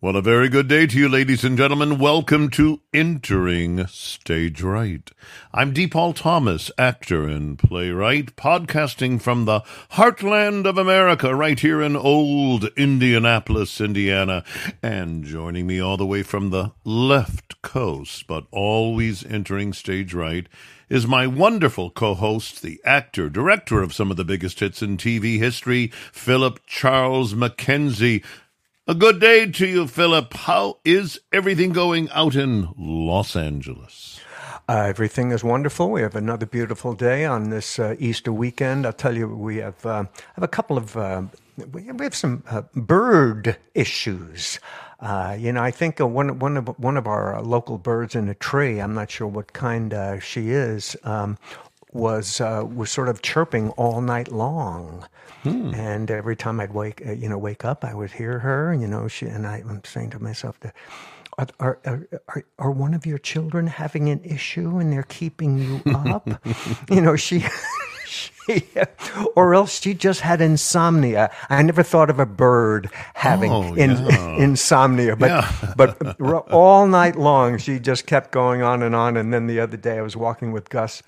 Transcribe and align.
Well, 0.00 0.14
a 0.14 0.22
very 0.22 0.48
good 0.48 0.68
day 0.68 0.86
to 0.86 0.96
you, 0.96 1.08
ladies 1.08 1.42
and 1.42 1.58
gentlemen. 1.58 1.98
Welcome 1.98 2.50
to 2.50 2.82
Entering 2.94 3.84
Stage 3.88 4.62
Right. 4.62 5.10
I'm 5.52 5.72
D. 5.72 5.88
Paul 5.88 6.12
Thomas, 6.12 6.70
actor 6.78 7.26
and 7.26 7.58
playwright, 7.58 8.36
podcasting 8.36 9.20
from 9.20 9.44
the 9.44 9.62
heartland 9.94 10.66
of 10.66 10.78
America, 10.78 11.34
right 11.34 11.58
here 11.58 11.82
in 11.82 11.96
old 11.96 12.66
Indianapolis, 12.76 13.80
Indiana. 13.80 14.44
And 14.84 15.24
joining 15.24 15.66
me 15.66 15.80
all 15.80 15.96
the 15.96 16.06
way 16.06 16.22
from 16.22 16.50
the 16.50 16.70
left 16.84 17.60
coast, 17.62 18.28
but 18.28 18.46
always 18.52 19.26
entering 19.26 19.72
stage 19.72 20.14
right, 20.14 20.46
is 20.88 21.08
my 21.08 21.26
wonderful 21.26 21.90
co 21.90 22.14
host, 22.14 22.62
the 22.62 22.80
actor, 22.84 23.28
director 23.28 23.82
of 23.82 23.92
some 23.92 24.12
of 24.12 24.16
the 24.16 24.24
biggest 24.24 24.60
hits 24.60 24.80
in 24.80 24.96
TV 24.96 25.40
history, 25.40 25.88
Philip 26.12 26.60
Charles 26.66 27.34
McKenzie. 27.34 28.22
A 28.90 28.94
good 28.94 29.20
day 29.20 29.44
to 29.44 29.66
you, 29.66 29.86
Philip. 29.86 30.32
How 30.32 30.78
is 30.82 31.20
everything 31.30 31.72
going 31.72 32.08
out 32.08 32.34
in 32.34 32.70
Los 32.78 33.36
Angeles? 33.36 34.18
Uh, 34.66 34.86
everything 34.88 35.30
is 35.30 35.44
wonderful. 35.44 35.90
We 35.90 36.00
have 36.00 36.14
another 36.14 36.46
beautiful 36.46 36.94
day 36.94 37.26
on 37.26 37.50
this 37.50 37.78
uh, 37.78 37.96
Easter 37.98 38.32
weekend. 38.32 38.86
I'll 38.86 38.94
tell 38.94 39.14
you, 39.14 39.28
we 39.28 39.58
have 39.58 39.84
uh, 39.84 40.04
have 40.36 40.42
a 40.42 40.48
couple 40.48 40.78
of 40.78 40.96
uh, 40.96 41.24
we 41.70 41.84
have 41.84 42.14
some 42.14 42.42
uh, 42.48 42.62
bird 42.74 43.58
issues. 43.74 44.58
Uh, 45.00 45.36
you 45.38 45.52
know, 45.52 45.62
I 45.62 45.70
think 45.70 45.98
one 46.00 46.38
one 46.38 46.56
of 46.56 46.68
one 46.78 46.96
of 46.96 47.06
our 47.06 47.42
local 47.42 47.76
birds 47.76 48.14
in 48.14 48.26
a 48.30 48.34
tree. 48.34 48.80
I'm 48.80 48.94
not 48.94 49.10
sure 49.10 49.26
what 49.26 49.52
kind 49.52 49.94
she 50.22 50.48
is. 50.48 50.96
Um, 51.04 51.36
was 51.92 52.40
was 52.40 52.90
sort 52.90 53.08
of 53.08 53.22
chirping 53.22 53.70
all 53.70 54.00
night 54.00 54.30
long. 54.30 55.06
Hmm. 55.42 55.72
And 55.74 56.10
every 56.10 56.34
time 56.34 56.58
I'd 56.60 56.74
wake, 56.74 57.00
uh, 57.06 57.12
you 57.12 57.28
know, 57.28 57.38
wake 57.38 57.64
up, 57.64 57.84
I 57.84 57.94
would 57.94 58.10
hear 58.10 58.40
her. 58.40 58.74
You 58.74 58.88
know, 58.88 59.06
she 59.06 59.26
and 59.26 59.46
I, 59.46 59.58
am 59.58 59.82
saying 59.84 60.10
to 60.10 60.18
myself, 60.18 60.58
are, 61.38 61.78
are, 61.84 62.08
are, 62.28 62.44
are, 62.58 62.70
one 62.70 62.94
of 62.94 63.06
your 63.06 63.18
children 63.18 63.68
having 63.68 64.08
an 64.08 64.20
issue 64.24 64.78
and 64.78 64.92
they're 64.92 65.04
keeping 65.04 65.58
you 65.58 65.80
up? 65.94 66.28
you 66.90 67.00
know, 67.00 67.14
she, 67.14 67.44
she, 68.06 68.64
or 69.36 69.54
else 69.54 69.80
she 69.80 69.94
just 69.94 70.22
had 70.22 70.40
insomnia. 70.40 71.30
I 71.48 71.62
never 71.62 71.84
thought 71.84 72.10
of 72.10 72.18
a 72.18 72.26
bird 72.26 72.90
having 73.14 73.52
oh, 73.52 73.74
in, 73.74 73.90
yeah. 73.90 74.36
insomnia, 74.38 75.14
but, 75.14 75.28
yeah. 75.28 75.74
but 75.76 76.20
all 76.50 76.88
night 76.88 77.14
long, 77.14 77.58
she 77.58 77.78
just 77.78 78.06
kept 78.06 78.32
going 78.32 78.62
on 78.62 78.82
and 78.82 78.96
on. 78.96 79.16
And 79.16 79.32
then 79.32 79.46
the 79.46 79.60
other 79.60 79.76
day 79.76 79.98
I 79.98 80.02
was 80.02 80.16
walking 80.16 80.50
with 80.50 80.68
Gus 80.70 81.02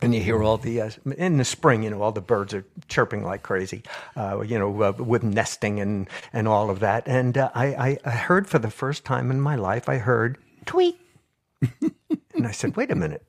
and 0.00 0.14
you 0.14 0.20
hear 0.20 0.42
all 0.42 0.58
the 0.58 0.80
uh, 0.80 0.90
in 1.16 1.38
the 1.38 1.44
spring, 1.44 1.82
you 1.82 1.90
know, 1.90 2.02
all 2.02 2.12
the 2.12 2.20
birds 2.20 2.54
are 2.54 2.64
chirping 2.88 3.24
like 3.24 3.42
crazy, 3.42 3.82
uh, 4.16 4.40
you 4.40 4.58
know, 4.58 4.82
uh, 4.82 4.92
with 4.92 5.22
nesting 5.22 5.80
and 5.80 6.08
and 6.32 6.46
all 6.46 6.70
of 6.70 6.80
that. 6.80 7.06
And 7.06 7.36
uh, 7.36 7.50
I, 7.54 7.98
I 8.04 8.10
heard 8.10 8.46
for 8.46 8.58
the 8.58 8.70
first 8.70 9.04
time 9.04 9.30
in 9.30 9.40
my 9.40 9.56
life, 9.56 9.88
I 9.88 9.98
heard 9.98 10.38
tweet, 10.66 10.98
and 11.80 12.46
I 12.46 12.52
said, 12.52 12.76
"Wait 12.76 12.90
a 12.90 12.94
minute, 12.94 13.26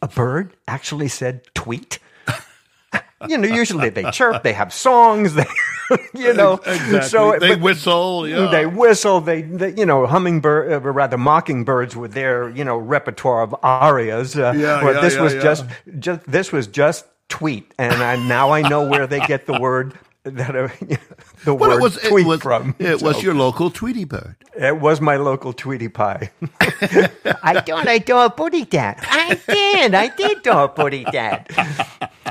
a 0.00 0.08
bird 0.08 0.54
actually 0.68 1.08
said 1.08 1.42
tweet." 1.54 1.98
you 3.28 3.38
know, 3.38 3.48
usually 3.48 3.88
they 3.88 4.10
chirp, 4.10 4.42
they 4.42 4.52
have 4.52 4.72
songs, 4.72 5.34
they, 5.34 5.46
you 6.14 6.32
know, 6.34 6.54
exactly. 6.54 7.02
so 7.02 7.38
they 7.38 7.56
whistle, 7.56 8.28
yeah. 8.28 8.46
they 8.46 8.66
whistle, 8.66 9.20
they, 9.20 9.42
they, 9.42 9.74
you 9.74 9.86
know, 9.86 10.06
hummingbird, 10.06 10.72
uh, 10.72 10.80
rather 10.80 11.18
mockingbirds 11.18 11.96
with 11.96 12.12
their, 12.12 12.48
you 12.50 12.64
know, 12.64 12.76
repertoire 12.76 13.42
of 13.42 13.54
arias. 13.62 14.36
Uh, 14.36 14.52
yeah, 14.56 14.82
yeah, 14.82 15.00
this 15.00 15.14
yeah, 15.14 15.22
was 15.22 15.34
yeah. 15.34 15.42
just, 15.42 15.64
just, 15.98 16.26
this 16.26 16.52
was 16.52 16.66
just 16.66 17.06
tweet, 17.28 17.72
and 17.78 17.94
I, 17.94 18.16
now 18.16 18.50
I 18.50 18.62
know 18.62 18.86
where 18.86 19.06
they 19.06 19.20
get 19.20 19.46
the 19.46 19.58
word 19.58 19.98
that 20.24 20.54
uh, 20.54 20.68
the 21.44 21.54
well, 21.54 21.70
word 21.70 21.76
it 21.76 21.82
was, 21.82 21.98
tweet 21.98 22.24
it 22.24 22.28
was, 22.28 22.40
from. 22.40 22.74
It 22.78 23.00
so. 23.00 23.06
was 23.06 23.22
your 23.22 23.34
local 23.34 23.70
Tweety 23.70 24.04
bird. 24.04 24.36
It 24.56 24.78
was 24.78 25.00
my 25.00 25.16
local 25.16 25.52
Tweety 25.52 25.88
pie. 25.88 26.30
I 26.40 27.60
thought 27.60 27.88
I 27.88 27.98
saw 27.98 28.26
a 28.26 28.30
putty 28.30 28.64
dad. 28.64 28.98
I 29.02 29.40
did. 29.48 29.94
I 29.94 30.08
did 30.08 30.44
saw 30.44 30.64
a 30.64 30.68
putty 30.68 31.04
dad. 31.04 31.48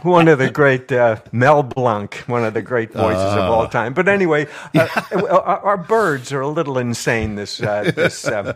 One 0.03 0.27
of 0.27 0.39
the 0.39 0.49
great 0.49 0.91
uh, 0.91 1.17
Mel 1.31 1.61
Blanc, 1.61 2.15
one 2.25 2.43
of 2.43 2.55
the 2.55 2.63
great 2.63 2.91
voices 2.91 3.21
uh, 3.21 3.37
of 3.39 3.51
all 3.51 3.67
time. 3.67 3.93
But 3.93 4.07
anyway, 4.07 4.47
uh, 4.73 4.87
our, 5.29 5.59
our, 5.59 5.77
birds 5.77 6.31
are 6.31 6.41
a 6.41 6.47
little 6.47 6.79
insane 6.79 7.35
this 7.35 7.61
uh, 7.61 7.91
this 7.95 8.27
um, 8.27 8.55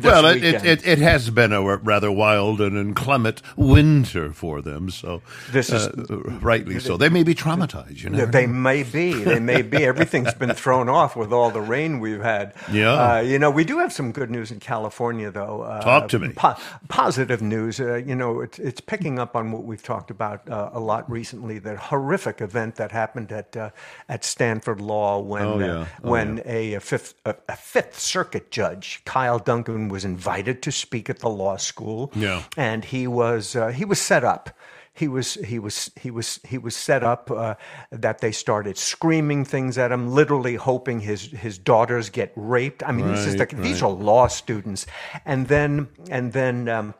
well, 0.00 0.26
it, 0.26 0.42
it, 0.42 0.86
it, 0.86 0.98
has 0.98 1.30
been 1.30 1.52
a 1.52 1.62
rather 1.76 2.10
wild 2.10 2.60
and 2.60 2.76
inclement 2.76 3.42
winter 3.56 4.32
for 4.32 4.62
them, 4.62 4.90
so 4.90 5.22
this 5.50 5.70
is 5.70 5.86
uh, 5.86 6.16
rightly 6.40 6.78
so. 6.78 6.96
They 6.96 7.08
may 7.08 7.22
be 7.22 7.34
traumatized. 7.34 8.02
You 8.02 8.10
know, 8.10 8.26
they 8.26 8.46
may 8.46 8.82
be. 8.82 9.12
They 9.12 9.40
may 9.40 9.62
be. 9.62 9.78
Everything's 9.84 10.34
been 10.34 10.54
thrown 10.54 10.88
off 10.88 11.16
with 11.16 11.32
all 11.32 11.50
the 11.50 11.60
rain 11.60 12.00
we've 12.00 12.22
had. 12.22 12.54
Yeah. 12.70 12.92
Uh, 12.92 13.20
you 13.20 13.38
know, 13.38 13.50
we 13.50 13.64
do 13.64 13.78
have 13.78 13.92
some 13.92 14.12
good 14.12 14.30
news 14.30 14.50
in 14.50 14.60
California, 14.60 15.30
though. 15.30 15.62
Uh, 15.62 15.80
Talk 15.82 16.08
to 16.08 16.18
me. 16.18 16.30
Po- 16.30 16.56
positive 16.88 17.42
news. 17.42 17.80
Uh, 17.80 17.96
you 17.96 18.14
know, 18.14 18.40
it's 18.40 18.58
it's 18.58 18.80
picking 18.80 19.18
up 19.18 19.36
on 19.36 19.52
what 19.52 19.64
we've 19.64 19.82
talked 19.82 20.10
about 20.10 20.48
uh, 20.48 20.70
a 20.72 20.80
lot 20.80 21.10
recently. 21.10 21.58
The 21.58 21.76
horrific 21.76 22.40
event 22.40 22.76
that 22.76 22.92
happened 22.92 23.32
at 23.32 23.56
uh, 23.56 23.70
at 24.08 24.24
Stanford 24.24 24.80
Law 24.80 25.20
when 25.20 25.42
oh, 25.42 25.58
yeah. 25.58 25.86
oh, 26.02 26.10
when 26.10 26.36
yeah. 26.38 26.42
a, 26.46 26.74
a 26.74 26.80
fifth 26.80 27.14
a, 27.24 27.34
a 27.48 27.56
Fifth 27.56 27.98
Circuit 27.98 28.50
judge, 28.50 29.02
Kyle 29.04 29.38
Duncan 29.38 29.81
was 29.88 30.04
invited 30.04 30.62
to 30.62 30.72
speak 30.72 31.10
at 31.10 31.20
the 31.20 31.28
law 31.28 31.56
school. 31.56 32.12
Yeah. 32.14 32.42
And 32.56 32.84
he 32.84 33.06
was 33.06 33.56
uh, 33.56 33.68
he 33.68 33.84
was 33.84 34.00
set 34.00 34.24
up. 34.24 34.50
He 34.94 35.08
was 35.08 35.34
he 35.34 35.58
was 35.58 35.90
he 35.98 36.10
was 36.10 36.38
he 36.46 36.58
was 36.58 36.76
set 36.76 37.02
up 37.02 37.30
uh, 37.30 37.54
that 37.90 38.18
they 38.18 38.30
started 38.30 38.76
screaming 38.76 39.44
things 39.46 39.78
at 39.78 39.90
him, 39.90 40.08
literally 40.08 40.56
hoping 40.56 41.00
his 41.00 41.22
his 41.22 41.56
daughters 41.56 42.10
get 42.10 42.32
raped. 42.36 42.82
I 42.82 42.92
mean, 42.92 43.06
right, 43.06 43.16
this 43.16 43.26
is 43.26 43.36
the, 43.36 43.46
right. 43.46 43.56
these 43.56 43.82
are 43.82 43.90
law 43.90 44.26
students, 44.26 44.86
and 45.24 45.48
then 45.48 45.88
and 46.10 46.32
then. 46.32 46.68
Um, 46.68 46.94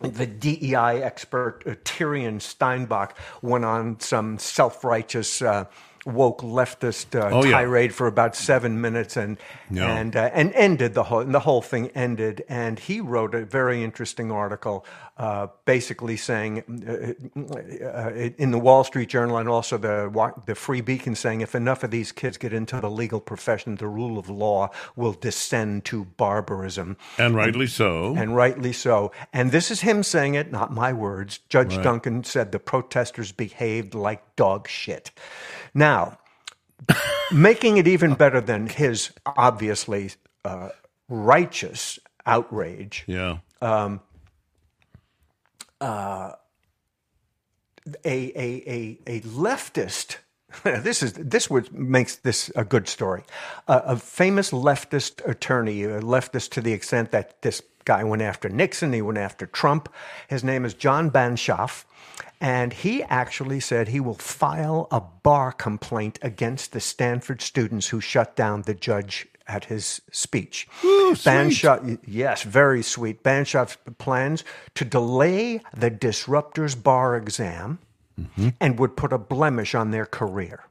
the 0.00 0.26
DEI 0.26 1.02
expert 1.02 1.62
uh, 1.66 1.76
Tirien 1.84 2.40
Steinbach 2.40 3.16
went 3.42 3.64
on 3.64 4.00
some 4.00 4.38
self-righteous 4.38 5.40
uh, 5.40 5.66
woke 6.04 6.42
leftist 6.42 7.18
uh, 7.18 7.30
oh, 7.32 7.44
yeah. 7.44 7.52
tirade 7.52 7.94
for 7.94 8.06
about 8.06 8.36
seven 8.36 8.80
minutes 8.80 9.16
and 9.16 9.38
yeah. 9.70 9.96
and 9.96 10.16
uh, 10.16 10.30
and 10.32 10.52
ended 10.54 10.94
the 10.94 11.04
whole 11.04 11.20
and 11.20 11.34
the 11.34 11.40
whole 11.40 11.62
thing 11.62 11.88
ended 11.94 12.44
and 12.48 12.78
he 12.78 13.00
wrote 13.00 13.34
a 13.34 13.44
very 13.44 13.82
interesting 13.82 14.30
article 14.30 14.84
uh, 15.16 15.46
basically 15.64 16.16
saying 16.16 16.64
uh, 16.88 17.84
uh, 17.84 18.10
in 18.12 18.50
the 18.50 18.58
Wall 18.58 18.84
Street 18.84 19.08
Journal 19.08 19.38
and 19.38 19.48
also 19.48 19.78
the 19.78 20.32
the 20.46 20.54
Free 20.54 20.80
Beacon 20.80 21.14
saying 21.14 21.40
if 21.40 21.54
enough 21.54 21.84
of 21.84 21.90
these 21.90 22.10
kids 22.12 22.36
get 22.36 22.52
into 22.52 22.80
the 22.80 22.90
legal 22.90 23.20
profession 23.20 23.76
the 23.76 23.88
rule 23.88 24.18
of 24.18 24.28
law 24.28 24.70
will 24.96 25.12
descend 25.12 25.84
to 25.86 26.04
barbarism 26.04 26.96
and 27.18 27.36
rightly 27.36 27.66
so 27.66 28.08
and, 28.08 28.18
and 28.18 28.36
rightly 28.36 28.72
so 28.72 29.12
and 29.32 29.52
this 29.52 29.70
is 29.70 29.82
him 29.82 30.02
saying 30.02 30.34
it 30.34 30.50
not 30.50 30.72
my 30.72 30.92
words 30.92 31.38
Judge 31.48 31.76
right. 31.76 31.84
Duncan 31.84 32.24
said 32.24 32.50
the 32.50 32.58
protesters 32.58 33.30
behaved 33.30 33.94
like 33.94 34.34
dog 34.36 34.68
shit 34.68 35.12
now, 35.74 36.18
making 37.32 37.76
it 37.78 37.88
even 37.88 38.14
better 38.14 38.40
than 38.40 38.68
his 38.68 39.12
obviously 39.26 40.12
uh, 40.44 40.68
righteous 41.08 41.98
outrage. 42.24 43.04
Yeah. 43.06 43.38
Um, 43.60 44.00
uh, 45.84 46.32
a, 48.04 48.32
a, 48.34 48.48
a, 48.66 48.98
a 49.06 49.20
leftist 49.20 50.16
this 50.62 51.02
is 51.02 51.14
this 51.14 51.50
what 51.50 51.72
makes 51.72 52.16
this 52.16 52.50
a 52.54 52.64
good 52.64 52.88
story. 52.88 53.24
Uh, 53.66 53.80
a 53.84 53.96
famous 53.96 54.50
leftist 54.50 55.26
attorney, 55.28 55.82
a 55.82 56.00
leftist 56.00 56.50
to 56.50 56.60
the 56.60 56.72
extent 56.72 57.10
that 57.10 57.42
this 57.42 57.62
guy 57.84 58.04
went 58.04 58.22
after 58.22 58.48
Nixon, 58.48 58.92
he 58.92 59.02
went 59.02 59.18
after 59.18 59.46
Trump. 59.46 59.92
His 60.28 60.44
name 60.44 60.64
is 60.64 60.74
John 60.74 61.10
Banzhaf. 61.10 61.84
And 62.40 62.72
he 62.72 63.02
actually 63.04 63.60
said 63.60 63.88
he 63.88 64.00
will 64.00 64.14
file 64.14 64.86
a 64.90 65.00
bar 65.00 65.50
complaint 65.52 66.18
against 66.22 66.72
the 66.72 66.80
Stanford 66.80 67.40
students 67.40 67.88
who 67.88 68.00
shut 68.00 68.36
down 68.36 68.62
the 68.62 68.74
judge 68.74 69.26
at 69.46 69.66
his 69.66 70.00
speech. 70.10 70.68
Ooh, 70.84 71.14
Banzhaf, 71.14 71.98
yes, 72.06 72.42
very 72.42 72.82
sweet. 72.82 73.22
Banzhaf 73.22 73.76
plans 73.98 74.44
to 74.74 74.84
delay 74.84 75.60
the 75.76 75.90
disruptors 75.90 76.80
bar 76.80 77.16
exam 77.16 77.78
mm-hmm. 78.20 78.50
and 78.60 78.78
would 78.78 78.96
put 78.96 79.12
a 79.12 79.18
blemish 79.18 79.74
on 79.74 79.90
their 79.90 80.06
career. 80.06 80.64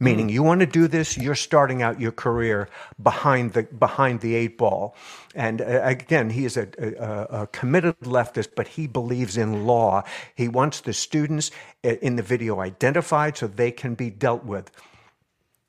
Meaning, 0.00 0.28
mm. 0.28 0.32
you 0.32 0.42
want 0.42 0.60
to 0.60 0.66
do 0.66 0.88
this, 0.88 1.16
you're 1.16 1.36
starting 1.36 1.80
out 1.80 2.00
your 2.00 2.10
career 2.10 2.68
behind 3.00 3.52
the 3.52 3.62
behind 3.62 4.20
the 4.20 4.34
eight 4.34 4.58
ball. 4.58 4.96
And 5.34 5.62
uh, 5.62 5.80
again, 5.82 6.30
he 6.30 6.44
is 6.44 6.56
a, 6.56 6.68
a, 6.78 7.42
a, 7.42 7.46
committed 7.46 7.98
leftist, 8.00 8.48
but 8.56 8.66
he 8.66 8.88
believes 8.88 9.36
in 9.36 9.66
law. 9.66 10.02
He 10.34 10.48
wants 10.48 10.80
the 10.80 10.92
students 10.92 11.52
uh, 11.84 11.90
in 12.02 12.16
the 12.16 12.22
video 12.22 12.60
identified 12.60 13.36
so 13.36 13.46
they 13.46 13.70
can 13.70 13.94
be 13.94 14.10
dealt 14.10 14.44
with. 14.44 14.70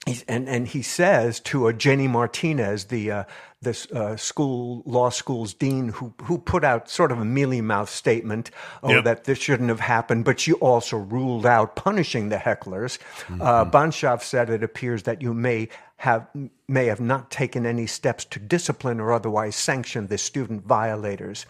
He's, 0.05 0.23
and 0.27 0.47
and 0.47 0.67
he 0.67 0.83
says 0.83 1.39
to 1.41 1.67
a 1.67 1.73
Jenny 1.73 2.07
Martinez, 2.07 2.85
the 2.85 3.11
uh, 3.11 3.23
this 3.61 3.89
uh, 3.91 4.15
school 4.17 4.83
law 4.85 5.09
school's 5.09 5.55
dean, 5.55 5.89
who 5.89 6.13
who 6.21 6.37
put 6.37 6.63
out 6.63 6.89
sort 6.89 7.11
of 7.11 7.19
a 7.19 7.25
mealy 7.25 7.59
mouth 7.59 7.89
statement, 7.89 8.51
oh 8.83 8.91
yep. 8.91 9.03
that 9.03 9.23
this 9.23 9.39
shouldn't 9.39 9.69
have 9.69 9.79
happened, 9.79 10.23
but 10.23 10.39
she 10.39 10.53
also 10.53 10.97
ruled 10.97 11.47
out 11.47 11.75
punishing 11.75 12.29
the 12.29 12.37
hecklers. 12.37 12.99
Mm-hmm. 13.27 13.41
Uh, 13.41 13.65
Banzhaf 13.65 14.21
said 14.21 14.51
it 14.51 14.61
appears 14.61 15.03
that 15.03 15.23
you 15.23 15.33
may 15.33 15.69
have 15.97 16.27
may 16.67 16.85
have 16.85 16.99
not 16.99 17.31
taken 17.31 17.65
any 17.65 17.87
steps 17.87 18.25
to 18.25 18.39
discipline 18.39 18.99
or 18.99 19.13
otherwise 19.13 19.55
sanction 19.55 20.07
the 20.07 20.17
student 20.17 20.65
violators. 20.65 21.45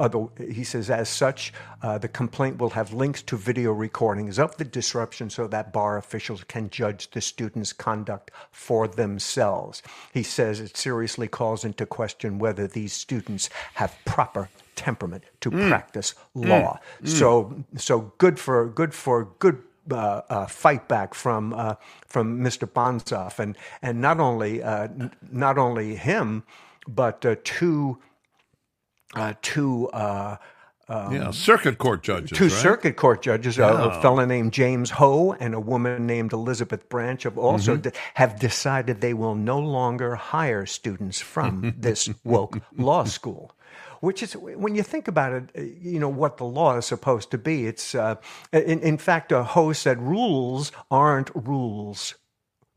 Other, 0.00 0.26
he 0.38 0.62
says, 0.62 0.90
as 0.90 1.08
such, 1.08 1.52
uh, 1.82 1.98
the 1.98 2.06
complaint 2.06 2.58
will 2.58 2.70
have 2.70 2.92
links 2.92 3.20
to 3.22 3.36
video 3.36 3.72
recordings 3.72 4.38
of 4.38 4.56
the 4.56 4.64
disruption 4.64 5.28
so 5.28 5.48
that 5.48 5.72
bar 5.72 5.96
officials 5.96 6.44
can 6.44 6.70
judge 6.70 7.10
the 7.10 7.20
students' 7.20 7.72
conduct 7.72 8.30
for 8.52 8.86
themselves. 8.86 9.82
He 10.14 10.22
says 10.22 10.60
it 10.60 10.76
seriously 10.76 11.26
calls 11.26 11.64
into 11.64 11.84
question 11.84 12.38
whether 12.38 12.68
these 12.68 12.92
students 12.92 13.50
have 13.74 13.96
proper 14.04 14.48
temperament 14.76 15.24
to 15.40 15.50
hmm. 15.50 15.68
practice 15.68 16.14
hmm. 16.34 16.48
law. 16.48 16.78
Hmm. 17.00 17.06
So, 17.06 17.64
so 17.76 18.12
good 18.18 18.38
for 18.38 18.68
good 18.68 18.94
for 18.94 19.24
good 19.40 19.62
uh, 19.90 20.22
uh, 20.28 20.46
fight 20.46 20.88
back 20.88 21.14
from 21.14 21.52
uh, 21.54 21.74
from 22.06 22.40
Mr. 22.40 22.66
Banzhaf, 22.70 23.38
and 23.38 23.56
and 23.82 24.00
not 24.00 24.20
only 24.20 24.62
uh, 24.62 24.84
n- 24.84 25.12
not 25.30 25.58
only 25.58 25.94
him, 25.96 26.42
but 26.86 27.24
uh, 27.24 27.36
two 27.44 27.98
uh, 29.14 29.34
two. 29.42 29.88
Uh, 29.90 30.36
yeah, 30.90 31.30
circuit 31.32 31.76
court 31.76 32.02
judges. 32.02 32.30
Two 32.38 32.44
right? 32.44 32.52
circuit 32.52 32.96
court 32.96 33.20
judges, 33.20 33.58
a, 33.58 33.64
a 33.64 34.00
fellow 34.00 34.24
named 34.24 34.54
James 34.54 34.88
Ho 34.92 35.34
and 35.38 35.54
a 35.54 35.60
woman 35.60 36.06
named 36.06 36.32
Elizabeth 36.32 36.88
Branch, 36.88 37.22
have 37.24 37.36
also 37.36 37.72
Mm-hmm. 37.74 37.82
de- 37.82 37.92
have 38.14 38.38
decided 38.40 39.02
they 39.02 39.12
will 39.12 39.34
no 39.34 39.58
longer 39.58 40.14
hire 40.14 40.64
students 40.64 41.20
from 41.20 41.74
this 41.78 42.08
woke 42.24 42.62
law 42.78 43.04
school. 43.04 43.52
Which 44.00 44.22
is, 44.22 44.34
when 44.34 44.76
you 44.76 44.82
think 44.84 45.08
about 45.08 45.32
it, 45.32 45.50
uh, 45.58 45.62
you 45.62 45.98
know 46.00 46.08
what 46.10 46.38
the 46.38 46.44
law 46.44 46.76
is 46.78 46.86
supposed 46.86 47.30
to 47.32 47.38
be. 47.38 47.66
It's, 47.66 47.94
uh, 47.94 48.16
in, 48.52 48.80
in 48.80 48.98
fact, 48.98 49.32
a 49.32 49.44
Ho 49.44 49.72
said 49.74 50.00
rules 50.02 50.72
aren't 50.90 51.30
rules 51.34 52.14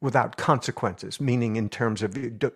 without 0.02 0.38
consequences, 0.38 1.22
meaning 1.22 1.56
in 1.58 1.70
terms 1.70 2.02
of 2.04 2.14
d- 2.40 2.50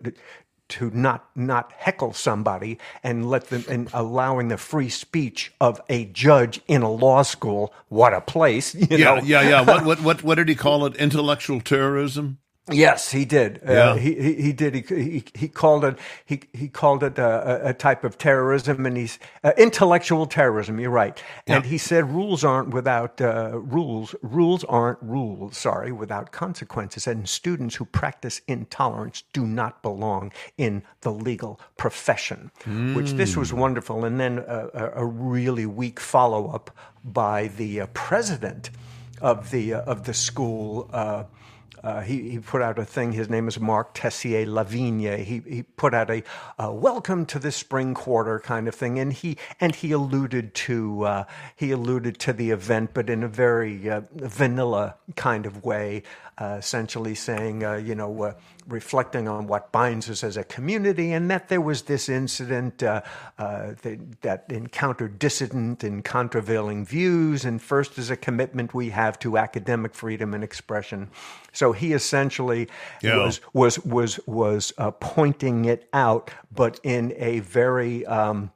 to 0.69 0.91
not 0.91 1.29
not 1.35 1.73
heckle 1.77 2.13
somebody 2.13 2.79
and 3.03 3.29
let 3.29 3.49
them 3.49 3.65
and 3.69 3.89
allowing 3.93 4.49
the 4.49 4.57
free 4.57 4.89
speech 4.89 5.53
of 5.61 5.81
a 5.89 6.05
judge 6.07 6.61
in 6.67 6.81
a 6.83 6.91
law 6.91 7.23
school. 7.23 7.73
What 7.89 8.13
a 8.13 8.21
place, 8.21 8.75
you 8.91 8.97
Yeah, 8.97 8.99
know. 8.99 9.23
yeah, 9.23 9.41
yeah. 9.43 9.61
What, 9.61 9.83
what, 9.83 10.01
what, 10.01 10.23
what 10.23 10.35
did 10.35 10.49
he 10.49 10.55
call 10.55 10.85
it? 10.85 10.95
Intellectual 10.97 11.61
terrorism. 11.61 12.39
Yes, 12.71 13.11
he 13.11 13.25
did. 13.25 13.61
Yeah. 13.63 13.91
Uh, 13.91 13.95
he, 13.95 14.15
he 14.15 14.33
he 14.41 14.53
did. 14.53 14.73
He, 14.73 14.81
he 15.11 15.23
he 15.35 15.47
called 15.47 15.85
it 15.85 15.99
he 16.25 16.41
he 16.51 16.67
called 16.67 17.03
it 17.03 17.19
a, 17.19 17.65
a- 17.65 17.69
a 17.69 17.73
type 17.73 18.03
of 18.03 18.17
terrorism, 18.17 18.87
and 18.87 18.97
he's 18.97 19.19
uh, 19.43 19.51
intellectual 19.55 20.25
terrorism. 20.25 20.79
You're 20.79 20.89
right. 20.89 21.21
And 21.45 21.63
he 21.65 21.77
said 21.77 22.09
rules 22.09 22.43
aren't 22.43 22.69
without 22.69 23.21
uh, 23.21 23.51
rules. 23.59 24.15
Rules 24.23 24.63
aren't 24.63 24.97
rules. 25.03 25.57
Sorry, 25.57 25.91
without 25.91 26.31
consequences. 26.31 27.05
And 27.05 27.29
students 27.29 27.75
who 27.75 27.85
practice 27.85 28.41
intolerance 28.47 29.23
do 29.31 29.45
not 29.45 29.83
belong 29.83 30.31
in 30.57 30.81
the 31.01 31.11
legal 31.11 31.59
profession. 31.77 32.49
Which 32.95 33.11
this 33.11 33.37
was 33.37 33.53
wonderful. 33.53 34.05
And 34.05 34.19
then 34.19 34.39
a, 34.39 34.69
a, 34.73 34.91
a 35.03 35.05
really 35.05 35.67
weak 35.67 35.99
follow 35.99 36.47
up 36.47 36.71
by 37.03 37.49
the 37.49 37.81
uh, 37.81 37.85
president 37.93 38.71
of 39.21 39.51
the 39.51 39.75
uh, 39.75 39.81
of 39.81 40.05
the 40.05 40.15
school. 40.15 40.89
Uh, 41.85 42.01
he, 42.01 42.31
he 42.31 42.39
put 42.39 42.63
out 42.63 42.79
a 42.79 42.83
thing. 42.83 43.11
His 43.11 43.29
name 43.29 43.47
is 43.47 43.59
Marc 43.59 43.93
Tessier-Lavigne. 43.93 45.23
He 45.23 45.43
he 45.47 45.61
put 45.61 45.93
out 45.93 46.09
a 46.09 46.23
welcome 46.59 47.27
to 47.27 47.37
the 47.37 47.51
spring 47.51 47.93
quarter 47.93 48.39
kind 48.39 48.67
of 48.67 48.73
thing, 48.73 48.97
and 48.97 49.13
he 49.13 49.37
and 49.61 49.75
he 49.75 49.91
alluded 49.91 50.55
to 50.55 51.03
uh, 51.03 51.23
he 51.55 51.69
alluded 51.69 52.17
to 52.21 52.33
the 52.33 52.49
event, 52.49 52.95
but 52.95 53.07
in 53.07 53.21
a 53.21 53.27
very 53.27 53.87
uh, 53.87 54.01
vanilla 54.15 54.95
kind 55.15 55.45
of 55.45 55.63
way, 55.63 56.01
uh, 56.39 56.55
essentially 56.57 57.13
saying 57.13 57.63
uh, 57.63 57.75
you 57.75 57.93
know 57.93 58.35
reflecting 58.67 59.27
on 59.27 59.47
what 59.47 59.71
binds 59.71 60.09
us 60.09 60.23
as 60.23 60.37
a 60.37 60.43
community, 60.43 61.11
and 61.13 61.29
that 61.29 61.49
there 61.49 61.61
was 61.61 61.83
this 61.83 62.09
incident 62.09 62.81
uh, 62.83 63.01
uh, 63.37 63.73
that, 63.81 64.21
that 64.21 64.45
encountered 64.49 65.19
dissident 65.19 65.83
and 65.83 66.03
contravailing 66.03 66.85
views, 66.85 67.45
and 67.45 67.61
first 67.61 67.97
is 67.97 68.09
a 68.09 68.17
commitment 68.17 68.73
we 68.73 68.89
have 68.89 69.19
to 69.19 69.37
academic 69.37 69.93
freedom 69.93 70.33
and 70.33 70.43
expression. 70.43 71.09
So 71.53 71.71
he 71.71 71.93
essentially 71.93 72.67
Yeah. 73.01 73.17
was 73.17 73.39
was 73.53 73.79
was 73.85 74.19
was 74.25 74.73
uh, 74.77 74.91
pointing 74.91 75.65
it 75.65 75.87
out, 75.93 76.31
but 76.51 76.79
in 76.83 77.13
a 77.17 77.39
very 77.39 78.05
um, 78.05 78.51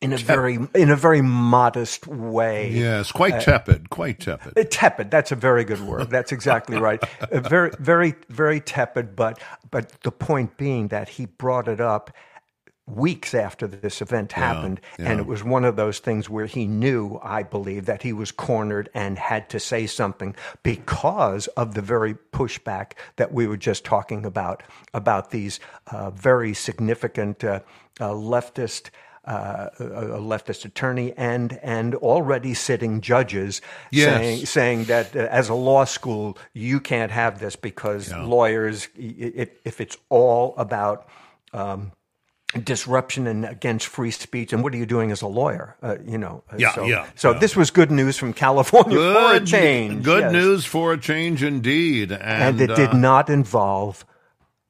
in 0.00 0.12
a 0.12 0.16
very 0.16 0.58
in 0.74 0.90
a 0.90 0.96
very 0.96 1.22
modest 1.22 2.06
way. 2.06 2.70
Yes, 2.70 3.12
quite 3.12 3.40
tepid, 3.40 3.90
quite 3.90 4.20
tepid. 4.20 4.56
Uh, 4.56 4.64
Tepid. 4.68 5.10
That's 5.10 5.32
a 5.32 5.36
very 5.36 5.64
good 5.64 5.80
word. 5.80 6.10
That's 6.10 6.32
exactly 6.32 6.78
right. 6.78 7.02
Uh, 7.20 7.40
very, 7.40 7.70
very, 7.78 8.14
very 8.28 8.60
tepid. 8.60 9.16
But, 9.16 9.40
but 9.70 9.90
the 10.02 10.12
point 10.12 10.56
being 10.56 10.88
that 10.88 11.08
he 11.08 11.26
brought 11.26 11.68
it 11.68 11.80
up 11.80 12.10
weeks 12.86 13.34
after 13.34 13.66
this 13.66 14.00
event 14.00 14.32
happened, 14.32 14.80
and 14.98 15.18
it 15.18 15.26
was 15.26 15.42
one 15.42 15.64
of 15.64 15.74
those 15.74 15.98
things 15.98 16.30
where 16.30 16.46
he 16.46 16.66
knew, 16.66 17.18
I 17.22 17.42
believe, 17.42 17.86
that 17.86 18.02
he 18.02 18.12
was 18.12 18.30
cornered 18.30 18.88
and 18.94 19.18
had 19.18 19.48
to 19.50 19.58
say 19.58 19.86
something 19.86 20.36
because 20.62 21.48
of 21.48 21.74
the 21.74 21.82
very 21.82 22.14
pushback 22.32 22.92
that 23.16 23.32
we 23.32 23.46
were 23.46 23.56
just 23.56 23.84
talking 23.84 24.24
about 24.24 24.62
about 24.94 25.30
these 25.30 25.58
uh, 25.88 26.10
very 26.10 26.54
significant 26.54 27.42
uh, 27.42 27.60
uh, 27.98 28.10
leftist 28.10 28.90
uh, 29.26 29.68
a 29.80 29.84
a 29.84 30.20
leftist 30.20 30.64
attorney 30.64 31.12
and 31.16 31.58
and 31.62 31.94
already 31.96 32.54
sitting 32.54 33.00
judges 33.00 33.60
Yes. 33.90 34.04
saying 34.06 34.46
saying 34.46 34.84
that 34.84 35.16
uh, 35.16 35.20
as 35.30 35.48
a 35.48 35.54
law 35.54 35.84
school 35.84 36.38
you 36.52 36.78
can't 36.80 37.10
have 37.12 37.38
this 37.40 37.56
because 37.56 38.12
lawyers 38.12 38.88
i- 38.98 39.48
if 39.64 39.80
it's 39.80 39.96
all 40.10 40.54
about 40.56 41.08
um, 41.52 41.90
disruption 42.62 43.26
and 43.26 43.44
against 43.44 43.86
free 43.88 44.10
speech 44.12 44.52
and 44.52 44.62
what 44.62 44.72
are 44.72 44.76
you 44.78 44.86
doing 44.86 45.10
as 45.10 45.20
a 45.22 45.26
lawyer 45.26 45.76
uh, 45.82 45.96
you 46.06 46.16
know 46.16 46.42
uh, 46.52 46.56
Yeah, 46.58 46.72
so, 46.74 46.84
yeah, 46.86 47.06
so 47.16 47.32
yeah. 47.32 47.38
this 47.38 47.56
was 47.56 47.70
good 47.70 47.90
news 47.90 48.16
from 48.16 48.32
California 48.32 48.96
for 48.96 49.34
a 49.34 49.40
change 49.40 50.04
Good 50.04 50.22
yes. 50.24 50.32
news 50.32 50.64
for 50.64 50.92
a 50.92 50.98
change 50.98 51.42
indeed. 51.42 52.12
And, 52.12 52.60
and 52.60 52.60
it 52.60 52.74
did 52.76 52.90
uh, 52.90 52.96
not 52.96 53.28
involve 53.28 54.04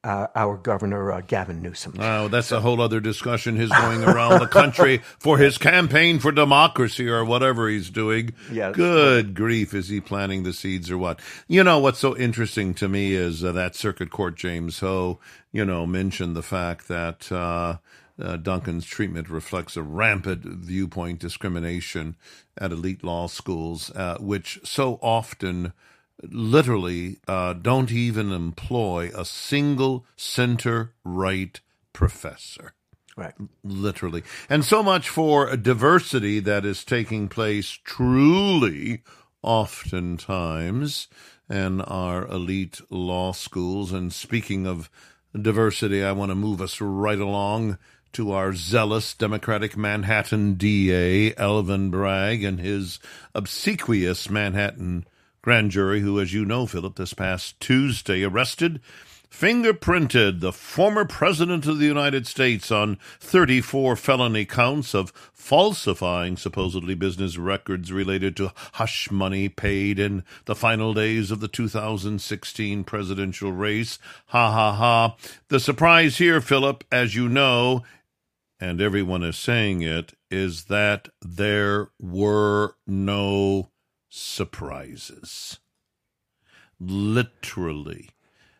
uh, 0.07 0.27
our 0.35 0.55
governor 0.55 1.11
uh, 1.11 1.21
Gavin 1.21 1.61
Newsom 1.61 1.95
Oh, 1.99 2.29
that's 2.29 2.53
a 2.53 2.61
whole 2.61 2.79
other 2.79 3.01
discussion. 3.01 3.57
His 3.57 3.69
going 3.69 4.05
around 4.05 4.39
the 4.39 4.47
country 4.47 4.99
for 5.19 5.37
his 5.37 5.57
campaign 5.57 6.19
for 6.19 6.31
democracy 6.31 7.09
or 7.09 7.25
whatever 7.25 7.67
he's 7.67 7.89
doing. 7.89 8.33
Yes. 8.49 8.73
Good 8.73 9.35
grief. 9.35 9.73
Is 9.73 9.89
he 9.89 9.99
planting 9.99 10.43
the 10.43 10.53
seeds 10.53 10.89
or 10.89 10.97
what? 10.97 11.19
You 11.49 11.61
know, 11.61 11.79
what's 11.79 11.99
so 11.99 12.15
interesting 12.15 12.73
to 12.75 12.87
me 12.87 13.15
is 13.15 13.43
uh, 13.43 13.51
that 13.51 13.75
Circuit 13.75 14.09
Court 14.09 14.37
James 14.37 14.79
Ho, 14.79 15.19
you 15.51 15.65
know, 15.65 15.85
mentioned 15.85 16.37
the 16.37 16.43
fact 16.43 16.87
that 16.87 17.29
uh, 17.29 17.77
uh, 18.21 18.37
Duncan's 18.37 18.85
treatment 18.85 19.29
reflects 19.29 19.75
a 19.75 19.83
rampant 19.83 20.45
viewpoint 20.45 21.19
discrimination 21.19 22.15
at 22.57 22.71
elite 22.71 23.03
law 23.03 23.27
schools, 23.27 23.91
uh, 23.91 24.17
which 24.21 24.59
so 24.63 24.99
often 25.01 25.73
literally 26.23 27.17
uh, 27.27 27.53
don't 27.53 27.91
even 27.91 28.31
employ 28.31 29.11
a 29.15 29.25
single 29.25 30.05
center 30.15 30.93
right 31.03 31.59
professor. 31.93 32.73
right 33.15 33.33
Literally. 33.63 34.23
And 34.49 34.63
so 34.65 34.81
much 34.83 35.09
for 35.09 35.55
diversity 35.55 36.39
that 36.41 36.65
is 36.65 36.83
taking 36.83 37.27
place 37.27 37.69
truly 37.83 39.03
oftentimes 39.41 41.07
in 41.49 41.81
our 41.81 42.27
elite 42.27 42.81
law 42.89 43.31
schools. 43.31 43.91
And 43.93 44.11
speaking 44.11 44.67
of 44.67 44.89
diversity, 45.39 46.03
I 46.03 46.11
want 46.11 46.31
to 46.31 46.35
move 46.35 46.61
us 46.61 46.81
right 46.81 47.19
along 47.19 47.77
to 48.13 48.31
our 48.31 48.53
zealous 48.53 49.13
Democratic 49.13 49.77
Manhattan 49.77 50.55
DA, 50.55 51.35
Alvin 51.35 51.89
Bragg, 51.91 52.43
and 52.43 52.59
his 52.59 52.99
obsequious 53.35 54.29
Manhattan 54.29 55.05
grand 55.47 55.71
jury, 55.71 56.01
who, 56.01 56.19
as 56.19 56.33
you 56.33 56.43
know, 56.43 56.65
Philip, 56.65 56.97
this 56.97 57.13
past 57.13 57.57
Tuesday 57.61 58.21
arrested 58.21 58.81
fingerprinted 59.31 60.41
the 60.41 60.51
former 60.51 61.05
president 61.05 61.65
of 61.65 61.79
the 61.79 61.85
United 61.85 62.27
States 62.27 62.69
on 62.69 62.97
34 63.21 63.95
felony 63.95 64.43
counts 64.43 64.93
of 64.93 65.11
falsifying 65.31 66.35
supposedly 66.35 66.95
business 66.95 67.37
records 67.37 67.93
related 67.93 68.35
to 68.35 68.51
hush 68.73 69.09
money 69.09 69.47
paid 69.47 69.99
in 69.99 70.21
the 70.43 70.55
final 70.55 70.93
days 70.93 71.31
of 71.31 71.39
the 71.39 71.47
2016 71.47 72.83
presidential 72.83 73.53
race. 73.53 73.99
Ha 74.25 74.51
ha 74.51 74.73
ha. 74.73 75.15
The 75.47 75.61
surprise 75.61 76.17
here, 76.17 76.41
Philip, 76.41 76.83
as 76.91 77.15
you 77.15 77.29
know, 77.29 77.85
and 78.59 78.81
everyone 78.81 79.23
is 79.23 79.37
saying 79.37 79.81
it, 79.81 80.11
is 80.29 80.65
that 80.65 81.07
there 81.21 81.87
were 82.01 82.75
no 82.85 83.69
surprises. 84.17 85.59
Literally. 86.79 88.09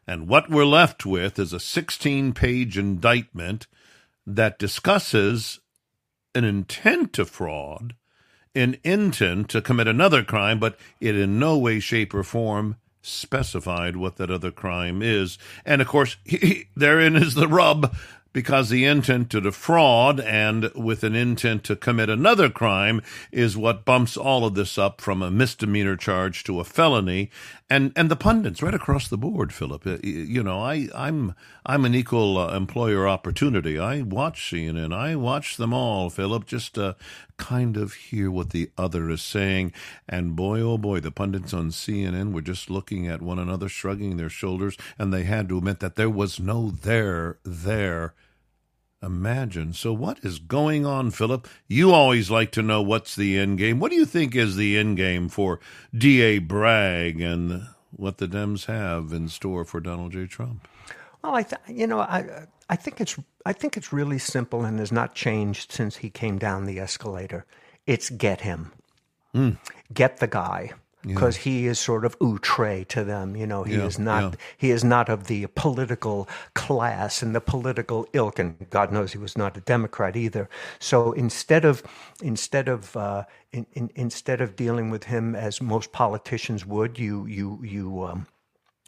And 0.06 0.28
what 0.28 0.50
we're 0.50 0.66
left 0.66 1.06
with 1.06 1.38
is 1.38 1.54
a 1.54 1.60
16 1.60 2.34
page 2.34 2.78
indictment 2.78 3.68
that 4.26 4.60
discusses 4.60 5.60
an 6.34 6.44
intent 6.44 7.14
to 7.14 7.26
fraud, 7.26 7.96
an 8.56 8.78
intent 8.84 9.50
to 9.50 9.62
commit 9.62 9.88
another 9.88 10.24
crime, 10.24 10.60
but 10.60 10.78
it 11.02 11.16
in 11.16 11.40
no 11.40 11.58
way, 11.58 11.80
shape, 11.80 12.14
or 12.14 12.24
form 12.24 12.78
specified 13.02 13.96
what 13.96 14.18
that 14.18 14.30
other 14.30 14.52
crime 14.52 15.02
is. 15.02 15.38
And 15.66 15.82
of 15.82 15.88
course, 15.88 16.18
he, 16.24 16.38
he, 16.38 16.66
therein 16.76 17.16
is 17.16 17.34
the 17.34 17.48
rub 17.48 17.96
because 18.34 18.70
the 18.70 18.86
intent 18.86 19.30
to 19.32 19.42
defraud 19.42 20.20
and 20.20 20.72
with 20.76 21.04
an 21.04 21.16
intent 21.16 21.64
to 21.66 21.76
commit 21.76 22.10
another 22.10 22.50
crime 22.50 23.02
is 23.32 23.58
what 23.58 23.86
bumps 23.86 24.18
all 24.18 24.46
of 24.46 24.56
this 24.56 24.78
up 24.78 25.02
from 25.02 25.22
a 25.22 25.32
misdemeanor 25.32 25.96
charge 25.96 26.44
to 26.44 26.60
a 26.60 26.64
felony. 26.64 27.30
And 27.70 27.92
and 27.96 28.10
the 28.10 28.16
pundits 28.16 28.62
right 28.62 28.74
across 28.74 29.10
the 29.10 29.18
board 29.18 29.54
philip 29.54 29.86
uh, 29.86 29.98
you 30.02 30.42
know 30.42 30.62
i 30.62 30.88
i'm 30.96 31.36
i'm 31.66 31.84
an 31.84 31.94
equal 31.94 32.38
uh, 32.38 32.56
employer 32.56 33.08
opportunity. 33.10 33.78
I 33.78 34.04
watch 34.04 34.52
cnn 34.52 34.94
i 34.94 35.18
watch 35.18 35.58
them 35.58 35.74
all 35.74 36.10
philip 36.10 36.46
just 36.46 36.76
to 36.76 36.96
kind 37.38 37.78
of 37.78 37.94
hear 37.94 38.30
what 38.30 38.50
the 38.50 38.70
other 38.78 39.10
is 39.10 39.22
saying 39.22 39.72
and 40.10 40.36
boy 40.36 40.60
oh 40.60 40.78
boy 40.78 41.00
the 41.00 41.12
pundits 41.12 41.54
on 41.54 41.70
cnn 41.70 42.34
were 42.34 42.42
just 42.42 42.70
looking 42.70 43.08
at 43.08 43.22
one 43.22 43.40
another 43.40 43.70
shrugging 43.70 44.18
their 44.18 44.30
shoulders 44.30 44.76
and 44.98 45.14
they 45.14 45.24
had 45.24 45.48
to 45.48 45.58
admit 45.58 45.80
that 45.80 45.96
there 45.96 46.10
was 46.10 46.40
no 46.40 46.72
there 46.72 47.38
there 47.44 48.14
imagine. 49.02 49.74
So, 49.74 49.94
what 49.94 50.20
is 50.24 50.40
going 50.40 50.86
on, 50.86 51.12
Philip? 51.12 51.48
You 51.68 51.92
always 51.92 52.30
like 52.32 52.52
to 52.54 52.62
know 52.62 52.82
what's 52.82 53.16
the 53.16 53.38
end 53.38 53.58
game. 53.58 53.80
What 53.80 53.92
do 53.92 53.98
you 53.98 54.06
think 54.06 54.36
is 54.36 54.56
the 54.56 54.78
end 54.78 54.98
game 54.98 55.30
for 55.30 55.60
D.A. 55.96 56.40
Bragg 56.40 57.22
and 57.22 57.68
what 57.92 58.18
the 58.18 58.28
Dems 58.28 58.66
have 58.66 59.14
in 59.14 59.30
store 59.30 59.66
for 59.66 59.80
Donald 59.80 60.12
J. 60.12 60.26
Trump? 60.26 60.68
Well, 61.28 61.36
I 61.36 61.44
th- 61.44 61.62
you 61.68 61.88
know 61.88 62.00
I 62.00 62.48
I 62.70 62.78
think 62.78 63.02
it's 63.02 63.18
I 63.46 63.52
think 63.52 63.76
it's 63.76 63.92
really 63.92 64.18
simple 64.18 64.64
and 64.64 64.80
has 64.80 64.94
not 64.94 65.14
changed 65.14 65.74
since 65.74 65.98
he 65.98 66.10
came 66.10 66.38
down 66.40 66.64
the 66.64 66.80
escalator. 66.80 67.46
It's 67.86 68.10
get 68.10 68.40
him, 68.42 68.72
mm. 69.36 69.58
get 69.94 70.18
the 70.18 70.28
guy 70.28 70.72
because 71.06 71.36
yeah. 71.38 71.44
he 71.44 71.68
is 71.68 71.80
sort 71.80 72.06
of 72.06 72.16
outre 72.22 72.86
to 72.86 73.04
them. 73.04 73.36
You 73.36 73.46
know, 73.46 73.64
he 73.64 73.76
yeah, 73.76 73.84
is 73.84 74.00
not 74.00 74.24
yeah. 74.24 74.40
he 74.58 74.72
is 74.72 74.86
not 74.86 75.10
of 75.10 75.28
the 75.28 75.48
political 75.48 76.30
class 76.54 77.22
and 77.22 77.36
the 77.36 77.42
political 77.42 78.08
ilk, 78.14 78.40
and 78.40 78.70
God 78.70 78.94
knows 78.94 79.12
he 79.12 79.18
was 79.18 79.38
not 79.38 79.58
a 79.58 79.62
Democrat 79.62 80.16
either. 80.16 80.50
So 80.80 81.12
instead 81.12 81.66
of 81.66 81.84
instead 82.24 82.70
of 82.70 82.96
uh, 82.96 83.26
in, 83.52 83.66
in, 83.74 83.92
instead 83.96 84.40
of 84.40 84.56
dealing 84.56 84.92
with 84.92 85.04
him 85.04 85.36
as 85.36 85.62
most 85.62 85.92
politicians 85.92 86.66
would, 86.66 86.98
you 86.98 87.26
you 87.26 87.60
you. 87.62 88.04
Um, 88.04 88.28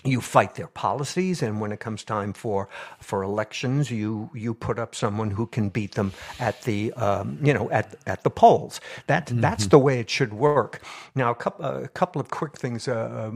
you 0.05 0.21
fight 0.21 0.55
their 0.55 0.67
policies, 0.67 1.41
and 1.41 1.59
when 1.59 1.71
it 1.71 1.79
comes 1.79 2.03
time 2.03 2.31
for 2.31 2.69
for 3.01 3.21
elections, 3.21 3.91
you 3.91 4.29
you 4.33 4.53
put 4.53 4.79
up 4.79 4.95
someone 4.95 5.31
who 5.31 5.45
can 5.45 5.69
beat 5.69 5.95
them 5.95 6.13
at 6.39 6.61
the 6.63 6.93
um, 6.93 7.37
you 7.43 7.53
know 7.53 7.69
at 7.71 7.95
at 8.05 8.23
the 8.23 8.29
polls. 8.29 8.79
That 9.07 9.27
mm-hmm. 9.27 9.41
that's 9.41 9.67
the 9.67 9.79
way 9.79 9.99
it 9.99 10.09
should 10.09 10.33
work. 10.33 10.81
Now, 11.15 11.31
a 11.31 11.35
couple 11.35 11.65
a 11.65 11.87
couple 11.89 12.21
of 12.21 12.29
quick 12.29 12.57
things. 12.57 12.87
Uh, 12.87 13.31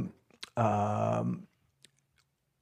um, 0.55 1.47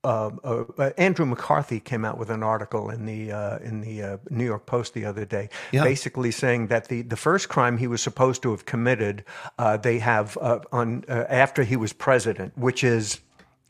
uh, 0.04 0.32
uh, 0.44 0.64
uh, 0.80 0.90
Andrew 0.98 1.28
McCarthy 1.28 1.80
came 1.80 2.04
out 2.04 2.18
with 2.18 2.32
an 2.32 2.42
article 2.42 2.90
in 2.90 3.06
the 3.06 3.32
uh, 3.32 3.60
in 3.60 3.82
the 3.82 4.02
uh, 4.02 4.18
New 4.32 4.46
York 4.46 4.66
Post 4.66 4.96
the 4.96 5.06
other 5.06 5.26
day, 5.26 5.50
yeah. 5.72 5.84
basically 5.84 6.32
saying 6.32 6.68
that 6.68 6.88
the, 6.88 7.04
the 7.04 7.16
first 7.16 7.50
crime 7.50 7.78
he 7.78 7.86
was 7.86 8.02
supposed 8.02 8.42
to 8.42 8.50
have 8.50 8.66
committed, 8.66 9.24
uh, 9.60 9.78
they 9.78 10.00
have 10.00 10.38
on 10.72 11.06
after 11.08 11.64
he 11.64 11.76
was 11.76 11.94
president, 11.94 12.58
which 12.58 12.84
is 12.84 13.20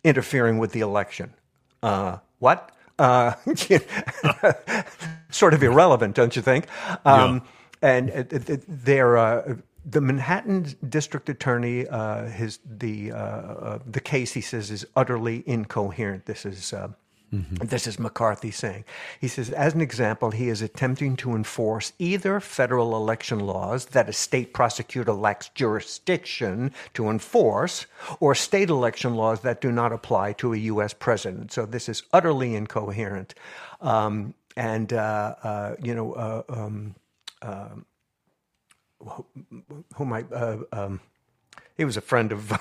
interfering 0.03 0.57
with 0.57 0.71
the 0.71 0.81
election. 0.81 1.33
Uh, 1.83 2.17
what? 2.39 2.71
Uh, 2.99 3.33
sort 5.29 5.53
of 5.53 5.63
irrelevant, 5.63 6.15
don't 6.15 6.35
you 6.35 6.41
think? 6.41 6.67
Um, 7.05 7.41
yeah. 7.81 7.89
And 7.89 8.09
they're. 8.09 9.17
Uh, 9.17 9.55
the 9.83 10.01
Manhattan 10.01 10.75
District 10.87 11.27
Attorney, 11.27 11.87
uh, 11.87 12.25
his 12.25 12.59
the 12.63 13.11
uh, 13.11 13.15
uh, 13.15 13.79
the 13.89 13.99
case 13.99 14.33
he 14.33 14.41
says 14.41 14.69
is 14.69 14.85
utterly 14.95 15.43
incoherent. 15.47 16.25
This 16.25 16.45
is 16.45 16.73
Mm-hmm. 17.33 17.65
This 17.65 17.87
is 17.87 17.97
McCarthy 17.97 18.51
saying. 18.51 18.83
He 19.19 19.29
says, 19.29 19.51
as 19.51 19.73
an 19.73 19.79
example, 19.79 20.31
he 20.31 20.49
is 20.49 20.61
attempting 20.61 21.15
to 21.17 21.33
enforce 21.33 21.93
either 21.97 22.41
federal 22.41 22.95
election 22.95 23.39
laws 23.39 23.85
that 23.87 24.09
a 24.09 24.13
state 24.13 24.53
prosecutor 24.53 25.13
lacks 25.13 25.49
jurisdiction 25.55 26.73
to 26.93 27.09
enforce, 27.09 27.85
or 28.19 28.35
state 28.35 28.69
election 28.69 29.15
laws 29.15 29.41
that 29.41 29.61
do 29.61 29.71
not 29.71 29.93
apply 29.93 30.33
to 30.33 30.53
a 30.53 30.57
U.S. 30.57 30.93
president. 30.93 31.53
So 31.53 31.65
this 31.65 31.87
is 31.87 32.03
utterly 32.11 32.53
incoherent. 32.53 33.33
Um, 33.79 34.33
and, 34.57 34.91
uh, 34.91 35.35
uh, 35.41 35.75
you 35.81 35.95
know, 35.95 36.13
uh, 36.13 36.43
um, 36.49 36.95
um 37.41 37.85
who, 39.95 40.05
might, 40.05 40.31
uh, 40.31 40.57
um, 40.71 40.99
he 41.77 41.85
was 41.85 41.97
a 41.97 42.01
friend 42.01 42.31
of 42.31 42.51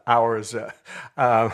ours. 0.06 0.54
Uh, 0.54 0.70
uh, 1.16 1.50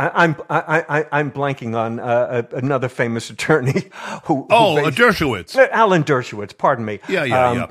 I, 0.00 0.24
am 0.24 0.36
I, 0.48 1.04
I, 1.10 1.20
am 1.20 1.30
blanking 1.30 1.76
on 1.76 2.00
uh, 2.00 2.42
another 2.52 2.88
famous 2.88 3.28
attorney 3.28 3.90
who. 4.24 4.46
Oh, 4.48 4.82
who 4.82 4.90
Dershowitz. 4.90 5.56
Uh, 5.56 5.68
Alan 5.70 6.04
Dershowitz. 6.04 6.56
Pardon 6.56 6.84
me. 6.84 7.00
Yeah, 7.08 7.24
yeah, 7.24 7.48
um, 7.48 7.56
yeah. 7.58 7.66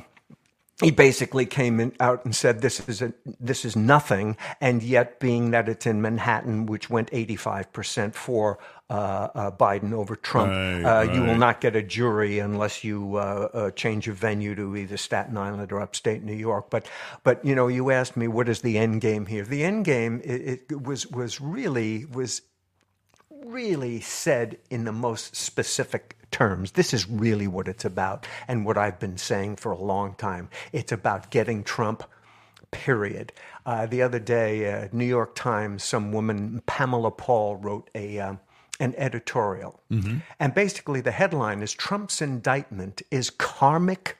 He 0.81 0.91
basically 0.91 1.45
came 1.45 1.79
in, 1.81 1.91
out 1.99 2.23
and 2.23 2.33
said 2.33 2.61
this 2.61 2.87
is 2.87 3.01
a, 3.01 3.13
this 3.39 3.65
is 3.65 3.75
nothing, 3.75 4.37
and 4.61 4.81
yet 4.81 5.19
being 5.19 5.51
that 5.51 5.67
it's 5.67 5.85
in 5.85 6.01
Manhattan, 6.01 6.67
which 6.67 6.89
went 6.89 7.09
85 7.11 7.73
percent 7.73 8.15
for 8.15 8.59
Biden 8.89 9.93
over 9.93 10.15
Trump. 10.15 10.51
Right, 10.51 10.83
uh, 10.83 11.05
right. 11.05 11.15
You 11.15 11.21
will 11.21 11.37
not 11.37 11.61
get 11.61 11.75
a 11.75 11.83
jury 11.83 12.39
unless 12.39 12.83
you 12.83 13.17
uh, 13.17 13.49
uh, 13.53 13.71
change 13.71 14.05
your 14.07 14.15
venue 14.15 14.55
to 14.55 14.75
either 14.75 14.97
Staten 14.97 15.37
Island 15.37 15.71
or 15.71 15.81
upstate 15.81 16.23
New 16.23 16.33
York. 16.33 16.69
But, 16.69 16.87
but 17.23 17.43
you 17.45 17.55
know, 17.55 17.67
you 17.67 17.91
asked 17.91 18.17
me 18.17 18.27
what 18.27 18.49
is 18.49 18.61
the 18.61 18.77
end 18.77 19.01
game 19.01 19.25
here. 19.25 19.43
The 19.43 19.63
end 19.63 19.85
game 19.85 20.21
it, 20.23 20.65
it 20.69 20.83
was 20.83 21.07
was 21.07 21.39
really 21.39 22.05
was 22.05 22.41
really 23.45 23.99
said 24.01 24.57
in 24.69 24.85
the 24.85 24.91
most 24.91 25.35
specific 25.35 26.17
terms. 26.31 26.71
This 26.71 26.93
is 26.93 27.09
really 27.09 27.47
what 27.47 27.67
it's 27.67 27.85
about, 27.85 28.27
and 28.47 28.65
what 28.65 28.77
I've 28.77 28.99
been 28.99 29.17
saying 29.17 29.57
for 29.57 29.71
a 29.71 29.79
long 29.79 30.15
time. 30.15 30.49
It's 30.71 30.91
about 30.91 31.31
getting 31.31 31.63
Trump 31.63 32.03
period. 32.71 33.33
Uh, 33.65 33.85
the 33.85 34.01
other 34.01 34.19
day, 34.19 34.71
uh, 34.71 34.87
New 34.91 35.05
York 35.05 35.35
Times, 35.35 35.83
some 35.83 36.11
woman, 36.11 36.61
Pamela 36.65 37.11
Paul, 37.11 37.55
wrote 37.55 37.89
a, 37.95 38.19
um, 38.19 38.39
an 38.79 38.93
editorial. 38.97 39.81
Mm-hmm. 39.91 40.17
And 40.39 40.53
basically, 40.53 41.01
the 41.01 41.11
headline 41.11 41.61
is 41.61 41.73
Trump's 41.73 42.21
indictment 42.21 43.01
is 43.11 43.29
karmic 43.29 44.17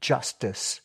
justice, 0.00 0.80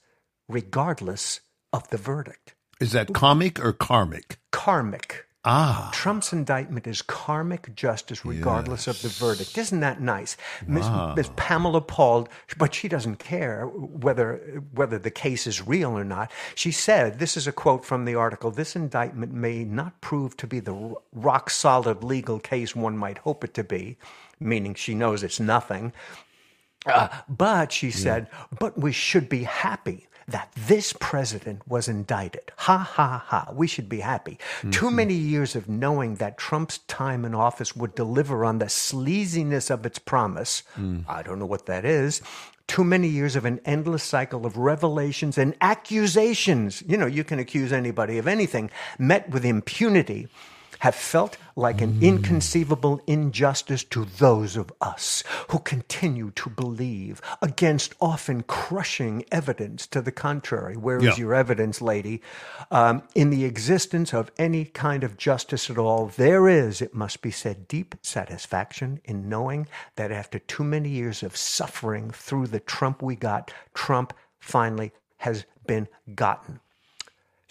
regardless 0.47 1.41
of 1.71 1.87
the 1.89 1.97
verdict. 1.97 2.53
Is 2.79 2.91
that 2.91 3.13
comic 3.13 3.63
or 3.63 3.73
karmic? 3.73 4.37
Karmic. 4.51 5.25
Ah. 5.45 5.89
Trump's 5.93 6.31
indictment 6.31 6.87
is 6.87 7.01
karmic 7.01 7.75
justice 7.75 8.23
regardless 8.23 8.87
yes. 8.87 8.95
of 8.95 9.01
the 9.01 9.09
verdict. 9.25 9.57
Isn't 9.57 9.81
that 9.81 9.99
nice? 9.99 10.37
Wow. 10.65 11.15
Ms. 11.15 11.31
Pamela 11.35 11.81
Paul, 11.81 12.29
but 12.57 12.73
she 12.73 12.87
doesn't 12.87 13.17
care 13.17 13.65
whether 13.65 14.37
whether 14.73 14.97
the 14.97 15.11
case 15.11 15.45
is 15.45 15.65
real 15.67 15.97
or 15.97 16.05
not. 16.05 16.31
She 16.55 16.71
said, 16.71 17.19
this 17.19 17.35
is 17.35 17.45
a 17.45 17.51
quote 17.51 17.83
from 17.83 18.05
the 18.05 18.15
article, 18.15 18.51
this 18.51 18.75
indictment 18.75 19.33
may 19.33 19.65
not 19.65 19.99
prove 19.99 20.37
to 20.37 20.47
be 20.47 20.61
the 20.61 20.95
rock 21.11 21.49
solid 21.49 22.05
legal 22.05 22.39
case 22.39 22.73
one 22.73 22.97
might 22.97 23.17
hope 23.17 23.43
it 23.43 23.53
to 23.55 23.65
be, 23.65 23.97
meaning 24.39 24.73
she 24.75 24.95
knows 24.95 25.23
it's 25.23 25.41
nothing. 25.41 25.91
Uh, 26.85 27.07
but 27.27 27.71
she 27.71 27.91
said, 27.91 28.27
yeah. 28.31 28.57
but 28.59 28.77
we 28.77 28.91
should 28.91 29.29
be 29.29 29.43
happy 29.43 30.07
that 30.27 30.51
this 30.55 30.93
president 30.93 31.67
was 31.67 31.87
indicted. 31.87 32.51
Ha 32.57 32.77
ha 32.77 33.23
ha. 33.25 33.51
We 33.53 33.67
should 33.67 33.89
be 33.89 33.99
happy. 33.99 34.39
Mm-hmm. 34.59 34.71
Too 34.71 34.91
many 34.91 35.13
years 35.13 35.55
of 35.55 35.69
knowing 35.69 36.15
that 36.15 36.37
Trump's 36.37 36.79
time 36.79 37.25
in 37.25 37.35
office 37.35 37.75
would 37.75 37.95
deliver 37.95 38.45
on 38.45 38.59
the 38.59 38.65
sleaziness 38.65 39.69
of 39.69 39.85
its 39.85 39.99
promise. 39.99 40.63
Mm. 40.77 41.05
I 41.07 41.23
don't 41.23 41.39
know 41.39 41.45
what 41.45 41.65
that 41.67 41.85
is. 41.85 42.21
Too 42.67 42.83
many 42.83 43.09
years 43.09 43.35
of 43.35 43.43
an 43.43 43.59
endless 43.65 44.03
cycle 44.03 44.45
of 44.45 44.57
revelations 44.57 45.37
and 45.37 45.53
accusations. 45.59 46.81
You 46.87 46.97
know, 46.97 47.05
you 47.05 47.23
can 47.23 47.39
accuse 47.39 47.73
anybody 47.73 48.17
of 48.17 48.27
anything, 48.27 48.71
met 48.97 49.29
with 49.29 49.43
impunity 49.43 50.29
have 50.83 50.93
felt 50.93 51.37
like 51.55 51.79
an 51.79 51.97
inconceivable 52.01 52.99
injustice 53.07 53.85
to 53.85 54.03
those 54.03 54.57
of 54.57 54.69
us 54.81 55.23
who 55.49 55.57
continue 55.59 56.29
to 56.31 56.49
believe 56.49 57.21
against 57.41 57.95
often 58.01 58.43
crushing 58.43 59.23
evidence 59.31 59.87
to 59.87 60.01
the 60.01 60.11
contrary. 60.11 60.75
Where 60.75 60.97
is 60.97 61.05
yeah. 61.05 61.15
your 61.15 61.33
evidence, 61.35 61.81
lady? 61.81 62.21
Um, 62.69 63.01
in 63.15 63.29
the 63.29 63.45
existence 63.45 64.13
of 64.13 64.29
any 64.37 64.65
kind 64.65 65.05
of 65.05 65.15
justice 65.15 65.69
at 65.69 65.77
all, 65.77 66.07
there 66.07 66.49
is, 66.49 66.81
it 66.81 66.93
must 66.93 67.21
be 67.21 67.31
said, 67.31 67.69
deep 67.69 67.95
satisfaction 68.01 68.99
in 69.05 69.29
knowing 69.29 69.69
that 69.95 70.11
after 70.11 70.37
too 70.37 70.65
many 70.65 70.89
years 70.89 71.23
of 71.23 71.37
suffering 71.37 72.11
through 72.11 72.47
the 72.47 72.59
Trump 72.59 73.01
we 73.01 73.15
got, 73.15 73.53
Trump 73.73 74.13
finally 74.41 74.91
has 75.19 75.45
been 75.65 75.87
gotten. 76.13 76.59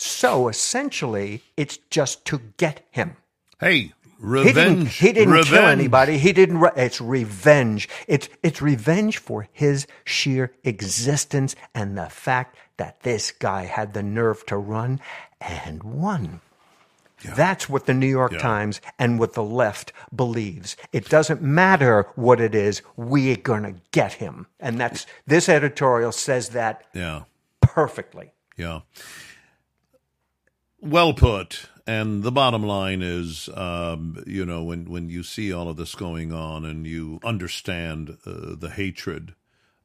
So 0.02 0.48
essentially, 0.48 1.42
it's 1.56 1.76
just 1.90 2.24
to 2.26 2.40
get 2.56 2.84
him. 2.90 3.16
Hey, 3.60 3.92
revenge. 4.18 4.48
He 4.48 4.52
didn't, 4.52 4.86
he 4.88 5.12
didn't 5.12 5.32
revenge. 5.34 5.48
kill 5.50 5.66
anybody. 5.66 6.18
He 6.18 6.32
didn't. 6.32 6.58
Re- 6.58 6.70
it's 6.76 7.00
revenge. 7.00 7.88
It's 8.08 8.28
it's 8.42 8.60
revenge 8.60 9.18
for 9.18 9.46
his 9.52 9.86
sheer 10.04 10.52
existence 10.64 11.54
and 11.72 11.96
the 11.96 12.06
fact 12.08 12.56
that 12.78 13.00
this 13.02 13.30
guy 13.30 13.62
had 13.66 13.94
the 13.94 14.02
nerve 14.02 14.44
to 14.46 14.56
run 14.56 15.00
and 15.40 15.84
won. 15.84 16.40
That's 17.36 17.68
what 17.68 17.86
the 17.86 17.94
New 17.94 18.08
York 18.08 18.32
Yeah. 18.32 18.38
Times 18.38 18.80
and 18.98 19.20
what 19.20 19.34
the 19.34 19.44
left 19.44 19.92
believes. 20.12 20.76
It 20.92 21.08
doesn't 21.08 21.40
matter 21.40 22.08
what 22.16 22.40
it 22.40 22.52
is, 22.56 22.82
we're 22.96 23.36
going 23.36 23.62
to 23.62 23.76
get 23.92 24.14
him. 24.14 24.48
And 24.58 24.80
that's 24.80 25.06
this 25.28 25.48
editorial 25.48 26.10
says 26.10 26.48
that 26.48 26.82
Yeah. 26.92 27.22
perfectly. 27.60 28.32
Yeah. 28.56 28.80
Well 30.82 31.14
put. 31.14 31.66
And 31.86 32.24
the 32.24 32.32
bottom 32.32 32.64
line 32.64 33.02
is, 33.02 33.48
um, 33.54 34.20
you 34.26 34.44
know, 34.44 34.64
when, 34.64 34.90
when 34.90 35.08
you 35.08 35.22
see 35.22 35.52
all 35.52 35.68
of 35.68 35.76
this 35.76 35.94
going 35.94 36.32
on 36.32 36.64
and 36.64 36.84
you 36.84 37.20
understand 37.22 38.18
uh, 38.26 38.56
the 38.56 38.72
hatred 38.74 39.36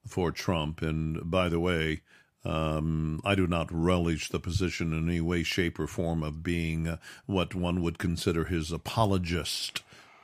for 0.07 0.31
Trump, 0.31 0.81
and 0.81 1.29
by 1.29 1.49
the 1.49 1.59
way, 1.59 2.01
um, 2.43 3.21
I 3.23 3.35
do 3.35 3.45
not 3.45 3.71
relish 3.71 4.29
the 4.29 4.39
position 4.39 4.91
in 4.91 5.07
any 5.07 5.21
way, 5.21 5.43
shape, 5.43 5.79
or 5.79 5.85
form 5.85 6.23
of 6.23 6.41
being 6.41 6.87
uh, 6.87 6.97
what 7.27 7.53
one 7.53 7.83
would 7.83 7.99
consider 7.99 8.45
his 8.45 8.71
apologist. 8.71 9.83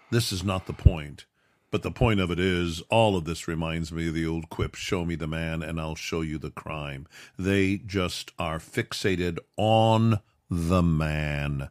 This 0.10 0.32
is 0.32 0.44
not 0.44 0.66
the 0.66 0.74
point. 0.74 1.26
But 1.70 1.84
the 1.84 1.92
point 1.92 2.20
of 2.20 2.32
it 2.32 2.40
is, 2.40 2.82
all 2.90 3.16
of 3.16 3.26
this 3.26 3.48
reminds 3.48 3.92
me 3.92 4.08
of 4.08 4.16
the 4.16 4.26
old 4.26 4.50
quip 4.50 4.74
show 4.74 5.06
me 5.06 5.14
the 5.14 5.28
man 5.28 5.62
and 5.62 5.80
I'll 5.80 5.96
show 5.96 6.22
you 6.22 6.40
the 6.40 6.50
crime. 6.50 7.08
They 7.38 7.78
just 7.78 8.32
are 8.40 8.58
fixated 8.58 9.38
on 9.56 10.20
the 10.54 10.84
man. 10.84 11.70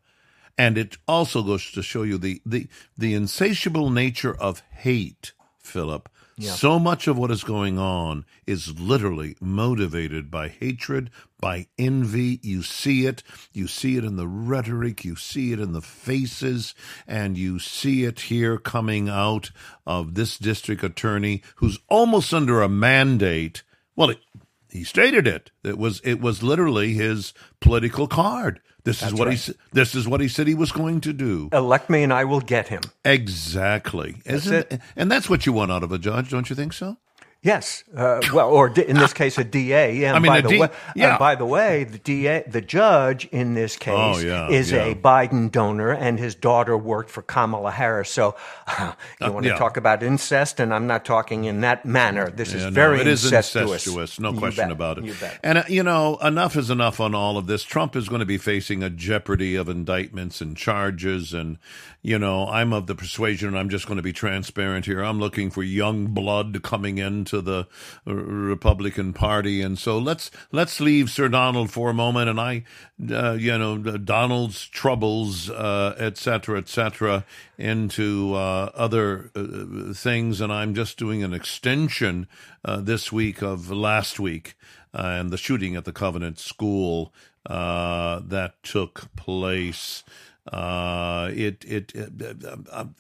And 0.59 0.77
it 0.77 0.99
also 1.09 1.43
goes 1.43 1.71
to 1.73 1.83
show 1.83 2.03
you 2.03 2.19
the, 2.19 2.43
the, 2.45 2.69
the 2.97 3.15
insatiable 3.15 3.91
nature 3.91 4.35
of 4.35 4.63
hate, 4.71 5.33
Philip. 5.59 6.09
So 6.51 6.79
much 6.79 7.07
of 7.07 7.17
what 7.17 7.31
is 7.31 7.45
going 7.45 7.79
on 7.79 8.25
is 8.47 8.81
literally 8.81 9.37
motivated 9.41 10.31
by 10.31 10.49
hatred, 10.49 11.11
by 11.39 11.69
envy. 11.79 12.41
You 12.43 12.63
see 12.63 13.07
it. 13.07 13.23
You 13.53 13.69
see 13.69 13.97
it 13.97 14.05
in 14.05 14.17
the 14.17 14.27
rhetoric. 14.27 15.05
You 15.05 15.15
see 15.15 15.53
it 15.53 15.61
in 15.61 15.73
the 15.73 15.83
faces. 15.83 16.75
And 17.07 17.39
you 17.39 17.59
see 17.59 18.05
it 18.05 18.21
here 18.21 18.59
coming 18.59 19.09
out 19.09 19.51
of 19.87 20.15
this 20.15 20.37
district 20.39 20.83
attorney 20.83 21.43
who's 21.57 21.79
almost 21.89 22.35
under 22.35 22.63
a 22.63 22.69
mandate. 22.69 23.63
Well, 23.95 24.11
it, 24.11 24.19
he 24.71 24.85
stated 24.85 25.27
it. 25.27 25.51
It 25.63 25.79
was 25.79 26.01
it 26.03 26.21
was 26.21 26.43
literally 26.43 26.95
his 26.95 27.35
political 27.61 28.09
card. 28.09 28.61
This 28.85 29.03
is 29.03 29.15
what 29.15 29.33
he 29.33 29.53
this 29.73 29.95
is 29.95 30.09
what 30.09 30.21
he 30.21 30.29
said 30.29 30.47
he 30.49 30.55
was 30.55 30.73
going 30.73 31.01
to 31.03 31.13
do. 31.13 31.49
Elect 31.53 31.89
me 31.89 32.03
and 32.03 32.13
I 32.13 32.25
will 32.25 32.41
get 32.41 32.69
him. 32.69 32.83
Exactly. 33.05 34.17
Isn't 34.25 34.55
it. 34.73 34.81
And 34.97 35.11
that's 35.11 35.31
what 35.31 35.47
you 35.47 35.53
want 35.53 35.71
out 35.71 35.83
of 35.83 35.93
a 35.93 35.99
judge, 35.99 36.31
don't 36.31 36.51
you 36.51 36.57
think 36.57 36.73
so? 36.73 36.97
Yes, 37.45 37.83
uh, 37.97 38.21
well, 38.33 38.51
or 38.51 38.69
in 38.69 38.97
this 38.97 39.13
case, 39.13 39.37
a 39.37 39.43
DA. 39.43 39.97
Yeah, 39.97 40.09
and 40.15 40.17
I 40.17 40.21
mean, 40.21 40.31
by 40.31 40.41
the 40.43 40.49
D- 40.49 40.59
way, 40.61 40.69
yeah. 40.95 41.11
and 41.11 41.19
by 41.19 41.35
the 41.35 41.45
way, 41.45 41.83
the 41.83 41.99
DA, 41.99 42.45
the 42.47 42.61
judge 42.61 43.25
in 43.33 43.55
this 43.55 43.77
case, 43.77 43.95
Oh, 43.97 44.21
yeah, 44.21 44.49
is 44.49 44.71
yeah. 44.71 44.85
a 44.85 44.95
Biden 44.95 45.51
donor, 45.51 45.91
and 45.91 46.21
his 46.21 46.37
daughter 46.37 46.79
worked 46.79 47.11
for 47.11 47.21
Kamala 47.23 47.73
Harris. 47.73 48.11
So, 48.11 48.37
you 49.21 49.33
want 49.33 49.45
to 49.47 49.55
Uh, 49.55 49.59
talk 49.59 49.77
about 49.77 50.05
incest, 50.05 50.61
and 50.61 50.73
I'm 50.73 50.87
not 50.87 51.05
talking 51.05 51.43
in 51.43 51.63
that 51.63 51.85
manner. 51.85 52.31
This 52.31 52.55
is 52.55 52.63
no, 52.67 52.71
very 52.71 53.01
it 53.01 53.09
is 53.09 53.25
incestuous. 53.25 53.73
incestuous, 53.87 54.21
no 54.21 54.31
You 54.33 54.39
question 54.39 54.65
bet, 54.67 54.71
about 54.73 54.99
it. 54.99 55.05
You 55.07 55.15
bet. 55.15 55.41
And 55.43 55.59
uh, 55.59 55.65
you 55.69 55.83
know, 55.83 56.19
enough 56.19 56.55
is 56.57 56.71
enough 56.71 57.01
on 57.01 57.13
all 57.13 57.37
of 57.39 57.49
this. 57.49 57.65
Trump 57.65 57.97
is 57.97 58.09
going 58.09 58.21
to 58.21 58.27
be 58.27 58.39
facing 58.39 58.85
a 58.85 58.91
jeopardy 58.91 59.57
of 59.57 59.69
indictments 59.69 60.41
and 60.41 60.57
charges, 60.57 61.35
and 61.35 61.59
you 62.03 62.21
know, 62.21 62.47
I'm 62.47 62.73
of 62.73 62.87
the 62.87 62.95
persuasion, 62.95 63.49
and 63.49 63.59
I'm 63.59 63.69
just 63.69 63.87
going 63.89 63.97
to 63.97 64.03
be 64.03 64.13
transparent 64.13 64.87
here. 64.87 65.03
I'm 65.03 65.19
looking 65.19 65.51
for 65.51 65.65
young 65.65 66.07
blood 66.07 66.63
coming 66.63 66.99
into 67.33 67.43
the 67.43 67.67
Republican 68.13 69.13
Party, 69.13 69.63
and 69.63 69.79
so 69.79 69.99
let's 69.99 70.31
let's 70.51 70.81
leave 70.81 71.11
Sir 71.11 71.29
Donald 71.29 71.71
for 71.71 71.91
a 71.91 71.95
moment, 71.95 72.29
and 72.29 72.41
I, 72.41 72.65
uh, 73.11 73.33
you 73.33 73.57
know, 73.59 73.79
Donald's 73.79 74.67
troubles, 74.67 75.51
uh, 75.51 75.95
et 75.99 76.17
cetera, 76.17 76.59
et 76.59 76.69
cetera, 76.69 77.25
into 77.59 78.35
uh, 78.35 78.71
other 78.75 79.31
uh, 79.35 79.93
things, 79.95 80.41
and 80.41 80.53
I'm 80.53 80.75
just 80.75 80.99
doing 80.99 81.23
an 81.23 81.33
extension 81.33 82.27
uh, 82.65 82.81
this 82.81 83.13
week 83.13 83.43
of 83.43 83.71
last 83.71 84.21
week 84.21 84.55
uh, 84.95 85.03
and 85.03 85.31
the 85.31 85.39
shooting 85.39 85.77
at 85.77 85.85
the 85.85 85.93
Covenant 85.93 86.39
School 86.39 87.13
that 87.45 88.53
took 88.63 89.15
place. 89.17 90.05
It 90.53 91.65
it. 91.65 91.93
it 91.95 92.93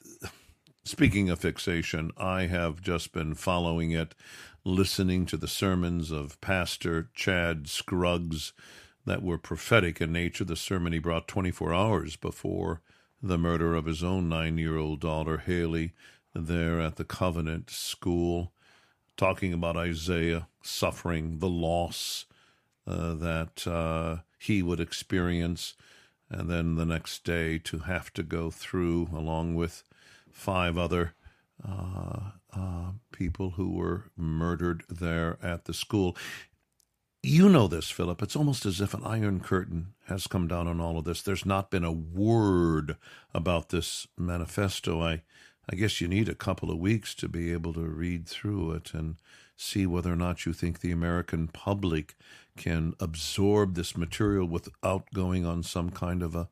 Speaking 0.84 1.30
of 1.30 1.38
fixation, 1.38 2.10
I 2.16 2.46
have 2.46 2.82
just 2.82 3.12
been 3.12 3.34
following 3.34 3.92
it, 3.92 4.16
listening 4.64 5.26
to 5.26 5.36
the 5.36 5.46
sermons 5.46 6.10
of 6.10 6.40
Pastor 6.40 7.08
Chad 7.14 7.68
Scruggs 7.68 8.52
that 9.06 9.22
were 9.22 9.38
prophetic 9.38 10.00
in 10.00 10.12
nature. 10.12 10.42
The 10.42 10.56
sermon 10.56 10.92
he 10.92 10.98
brought 10.98 11.28
24 11.28 11.72
hours 11.72 12.16
before 12.16 12.80
the 13.22 13.38
murder 13.38 13.76
of 13.76 13.84
his 13.84 14.02
own 14.02 14.28
nine 14.28 14.58
year 14.58 14.76
old 14.76 14.98
daughter, 14.98 15.44
Hallie, 15.46 15.92
there 16.34 16.80
at 16.80 16.96
the 16.96 17.04
Covenant 17.04 17.70
School, 17.70 18.52
talking 19.16 19.52
about 19.52 19.76
Isaiah 19.76 20.48
suffering 20.64 21.38
the 21.38 21.48
loss 21.48 22.24
uh, 22.88 23.14
that 23.14 23.68
uh, 23.68 24.22
he 24.36 24.64
would 24.64 24.80
experience, 24.80 25.74
and 26.28 26.50
then 26.50 26.74
the 26.74 26.86
next 26.86 27.22
day 27.22 27.58
to 27.58 27.80
have 27.80 28.12
to 28.14 28.24
go 28.24 28.50
through, 28.50 29.10
along 29.14 29.54
with 29.54 29.84
five 30.32 30.76
other 30.76 31.14
uh, 31.66 32.30
uh, 32.54 32.90
people 33.12 33.50
who 33.50 33.70
were 33.70 34.10
murdered 34.16 34.82
there 34.88 35.38
at 35.42 35.64
the 35.64 35.74
school. 35.74 36.16
You 37.22 37.48
know 37.48 37.68
this, 37.68 37.88
Philip. 37.88 38.20
It's 38.20 38.34
almost 38.34 38.66
as 38.66 38.80
if 38.80 38.94
an 38.94 39.04
iron 39.04 39.40
curtain 39.40 39.94
has 40.06 40.26
come 40.26 40.48
down 40.48 40.66
on 40.66 40.80
all 40.80 40.98
of 40.98 41.04
this. 41.04 41.22
There's 41.22 41.46
not 41.46 41.70
been 41.70 41.84
a 41.84 41.92
word 41.92 42.96
about 43.32 43.68
this 43.68 44.08
manifesto. 44.18 45.00
I, 45.00 45.22
I 45.70 45.76
guess 45.76 46.00
you 46.00 46.08
need 46.08 46.28
a 46.28 46.34
couple 46.34 46.70
of 46.70 46.78
weeks 46.78 47.14
to 47.16 47.28
be 47.28 47.52
able 47.52 47.74
to 47.74 47.82
read 47.82 48.28
through 48.28 48.72
it 48.72 48.92
and 48.92 49.16
see 49.56 49.86
whether 49.86 50.12
or 50.12 50.16
not 50.16 50.44
you 50.44 50.52
think 50.52 50.80
the 50.80 50.90
American 50.90 51.46
public 51.46 52.16
can 52.56 52.94
absorb 52.98 53.74
this 53.74 53.96
material 53.96 54.46
without 54.46 55.06
going 55.14 55.46
on 55.46 55.62
some 55.62 55.90
kind 55.90 56.22
of 56.22 56.34
a 56.34 56.48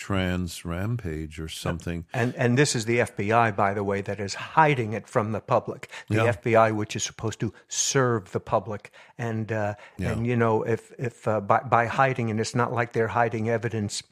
trans 0.00 0.64
rampage 0.64 1.38
or 1.38 1.48
something. 1.48 2.04
And 2.12 2.34
and 2.36 2.56
this 2.56 2.74
is 2.74 2.84
the 2.86 2.98
FBI, 3.00 3.54
by 3.54 3.74
the 3.74 3.84
way, 3.84 4.00
that 4.02 4.18
is 4.18 4.34
hiding 4.56 4.94
it 4.94 5.06
from 5.06 5.32
the 5.32 5.40
public. 5.40 5.88
The 6.08 6.24
Yeah. 6.24 6.32
FBI, 6.32 6.72
which 6.80 6.96
is 6.96 7.02
supposed 7.04 7.38
to 7.40 7.52
serve 7.68 8.32
the 8.32 8.40
public, 8.40 8.90
and 9.18 9.52
uh, 9.52 9.74
Yeah. 9.98 10.12
and 10.12 10.26
you 10.26 10.36
know 10.36 10.62
if 10.62 10.92
if 10.98 11.28
uh, 11.28 11.40
by 11.40 11.60
by 11.60 11.84
hiding, 11.86 12.30
and 12.30 12.40
it's 12.40 12.54
not 12.54 12.72
like 12.72 12.92
they're 12.94 13.14
hiding 13.22 13.48
evidence. 13.48 14.02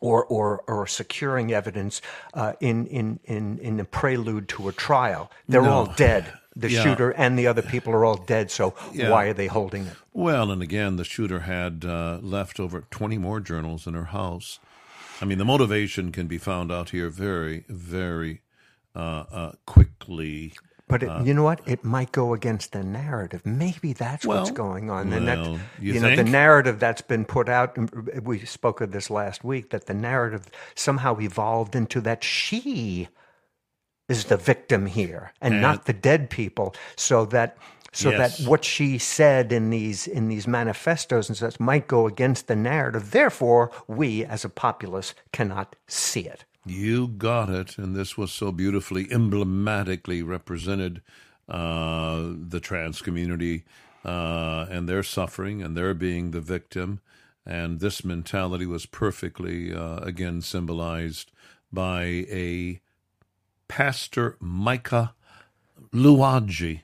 Or, 0.00 0.24
or, 0.26 0.60
or 0.66 0.88
securing 0.88 1.52
evidence 1.52 2.02
uh, 2.34 2.54
in, 2.60 2.86
in, 2.88 3.20
in, 3.24 3.58
in 3.60 3.76
the 3.76 3.84
prelude 3.84 4.48
to 4.48 4.68
a 4.68 4.72
trial. 4.72 5.30
They're 5.48 5.68
all 5.68 5.86
dead. 5.96 6.24
The 6.56 6.70
Yeah. 6.70 6.82
shooter 6.84 7.10
and 7.12 7.36
the 7.38 7.46
other 7.48 7.62
people 7.62 7.92
are 7.94 8.04
all 8.04 8.16
dead. 8.16 8.50
So 8.50 8.70
why 9.10 9.24
are 9.26 9.32
they 9.34 9.46
holding 9.48 9.86
it? 9.86 9.96
Well, 10.12 10.50
and 10.52 10.62
again, 10.62 10.96
the 10.96 11.04
shooter 11.04 11.40
had 11.40 11.84
uh, 11.84 12.18
left 12.22 12.58
over 12.60 12.82
20 12.90 13.18
more 13.18 13.40
journals 13.40 13.86
in 13.88 13.94
her 13.94 14.04
house. 14.20 14.60
I 15.24 15.26
mean, 15.26 15.38
the 15.38 15.44
motivation 15.46 16.12
can 16.12 16.26
be 16.26 16.36
found 16.36 16.70
out 16.70 16.90
here 16.90 17.08
very, 17.08 17.64
very 17.70 18.42
uh, 18.94 19.24
uh, 19.32 19.52
quickly. 19.64 20.52
But 20.86 21.02
it, 21.02 21.26
you 21.26 21.32
know 21.32 21.44
what? 21.44 21.62
It 21.66 21.82
might 21.82 22.12
go 22.12 22.34
against 22.34 22.72
the 22.72 22.82
narrative. 22.82 23.46
Maybe 23.46 23.94
that's 23.94 24.26
what's 24.26 24.50
going 24.50 24.90
on. 24.90 25.10
and 25.14 25.24
well, 25.24 25.54
that, 25.54 25.60
you 25.80 25.94
you 25.94 26.00
know, 26.00 26.14
the 26.14 26.24
narrative 26.24 26.78
that's 26.78 27.00
been 27.00 27.24
put 27.24 27.48
out. 27.48 27.74
We 28.22 28.40
spoke 28.40 28.82
of 28.82 28.92
this 28.92 29.08
last 29.08 29.42
week. 29.42 29.70
That 29.70 29.86
the 29.86 29.94
narrative 29.94 30.50
somehow 30.74 31.18
evolved 31.18 31.74
into 31.74 32.02
that 32.02 32.22
she 32.22 33.08
is 34.10 34.26
the 34.26 34.36
victim 34.36 34.84
here, 34.84 35.32
and, 35.40 35.54
And- 35.54 35.62
not 35.62 35.86
the 35.86 35.94
dead 35.94 36.28
people. 36.28 36.74
So 36.96 37.24
that. 37.26 37.56
So 37.94 38.10
Yes. 38.10 38.38
that 38.38 38.48
what 38.48 38.64
she 38.64 38.98
said 38.98 39.52
in 39.52 39.70
these 39.70 40.06
in 40.08 40.28
these 40.28 40.48
manifestos 40.48 41.28
and 41.28 41.38
such 41.38 41.60
might 41.60 41.86
go 41.86 42.06
against 42.08 42.48
the 42.48 42.56
narrative. 42.56 43.12
Therefore, 43.12 43.70
we 43.86 44.24
as 44.24 44.44
a 44.44 44.48
populace 44.48 45.14
cannot 45.32 45.76
see 45.86 46.22
it. 46.22 46.44
You 46.66 47.08
got 47.08 47.50
it. 47.50 47.78
And 47.78 47.94
this 47.94 48.18
was 48.18 48.32
so 48.32 48.50
beautifully, 48.50 49.06
emblematically 49.12 50.22
represented 50.22 51.02
uh, 51.48 52.32
the 52.48 52.60
trans 52.60 53.00
community 53.02 53.64
uh, 54.04 54.66
and 54.70 54.88
their 54.88 55.02
suffering 55.02 55.62
and 55.62 55.76
their 55.76 55.94
being 55.94 56.32
the 56.32 56.40
victim. 56.40 57.00
And 57.46 57.80
this 57.80 58.04
mentality 58.04 58.66
was 58.66 58.86
perfectly, 58.86 59.72
uh, 59.74 59.98
again, 59.98 60.40
symbolized 60.40 61.30
by 61.72 62.02
a 62.30 62.80
Pastor 63.68 64.36
Micah 64.40 65.14
Luagi, 65.92 66.80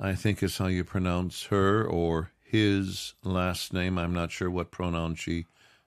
I 0.00 0.14
think 0.14 0.42
is 0.42 0.56
how 0.56 0.66
you 0.66 0.82
pronounce 0.82 1.44
her 1.44 1.84
or 1.84 2.32
his 2.42 3.12
last 3.22 3.72
name. 3.72 3.98
I'm 3.98 4.14
not 4.14 4.32
sure 4.32 4.50
what 4.50 4.70
pronoun 4.70 5.14
she 5.14 5.44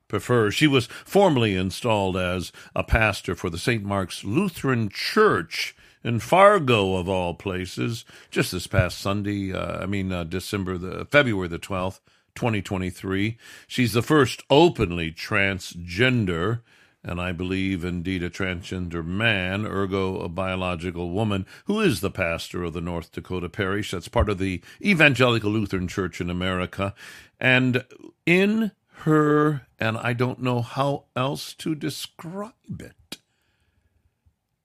prefers. 0.08 0.54
She 0.54 0.68
was 0.68 0.86
formally 0.86 1.56
installed 1.56 2.16
as 2.16 2.52
a 2.76 2.84
pastor 2.84 3.34
for 3.34 3.50
the 3.50 3.58
St. 3.58 3.84
Mark's 3.84 4.24
Lutheran 4.24 4.90
Church 4.90 5.76
in 6.04 6.20
Fargo, 6.20 6.98
of 6.98 7.10
all 7.10 7.34
places, 7.34 8.06
just 8.30 8.52
this 8.52 8.68
past 8.68 9.00
Sunday. 9.00 9.52
Uh, 9.52 9.82
I 9.82 9.88
mean, 9.88 10.12
uh, 10.12 10.26
December 10.26 10.78
the 10.78 11.06
February 11.06 11.48
the 11.48 11.58
twelfth, 11.58 12.00
twenty 12.36 12.62
twenty 12.62 12.92
three. 12.92 13.38
She's 13.68 13.94
the 13.94 14.04
first 14.04 14.44
openly 14.50 15.12
transgender 15.12 16.60
and 17.04 17.20
I 17.20 17.34
believe 17.34 17.84
indeed 17.84 18.24
a 18.24 18.30
transgender 18.30 19.06
man, 19.06 19.66
ergo 19.66 20.20
a 20.22 20.30
biological 20.30 21.12
woman, 21.12 21.46
who 21.66 21.82
is 21.82 22.00
the 22.00 22.10
pastor 22.10 22.64
of 22.64 22.74
the 22.74 22.82
North 22.82 23.12
Dakota 23.12 23.50
parish. 23.50 23.92
That's 23.92 24.08
part 24.08 24.30
of 24.30 24.38
the 24.38 24.62
Evangelical 24.82 25.52
Lutheran 25.52 25.88
Church 25.88 26.22
in 26.22 26.30
America. 26.30 26.94
And 27.40 27.84
in 28.26 28.72
her, 29.00 29.68
and 29.80 29.98
I 29.98 30.14
don't 30.14 30.42
know 30.42 30.62
how 30.62 31.06
else 31.16 31.54
to 31.56 31.76
describe 31.76 32.54
it, 32.80 33.18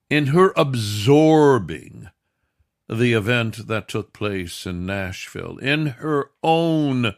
in 0.09 0.29
her 0.29 0.53
absorbing 0.57 2.09
the 2.89 3.13
event 3.13 3.67
that 3.67 3.89
took 3.89 4.13
place 4.13 4.65
in 4.65 4.87
Nashville, 4.87 5.59
in 5.59 5.87
her 5.87 6.31
own 6.43 7.15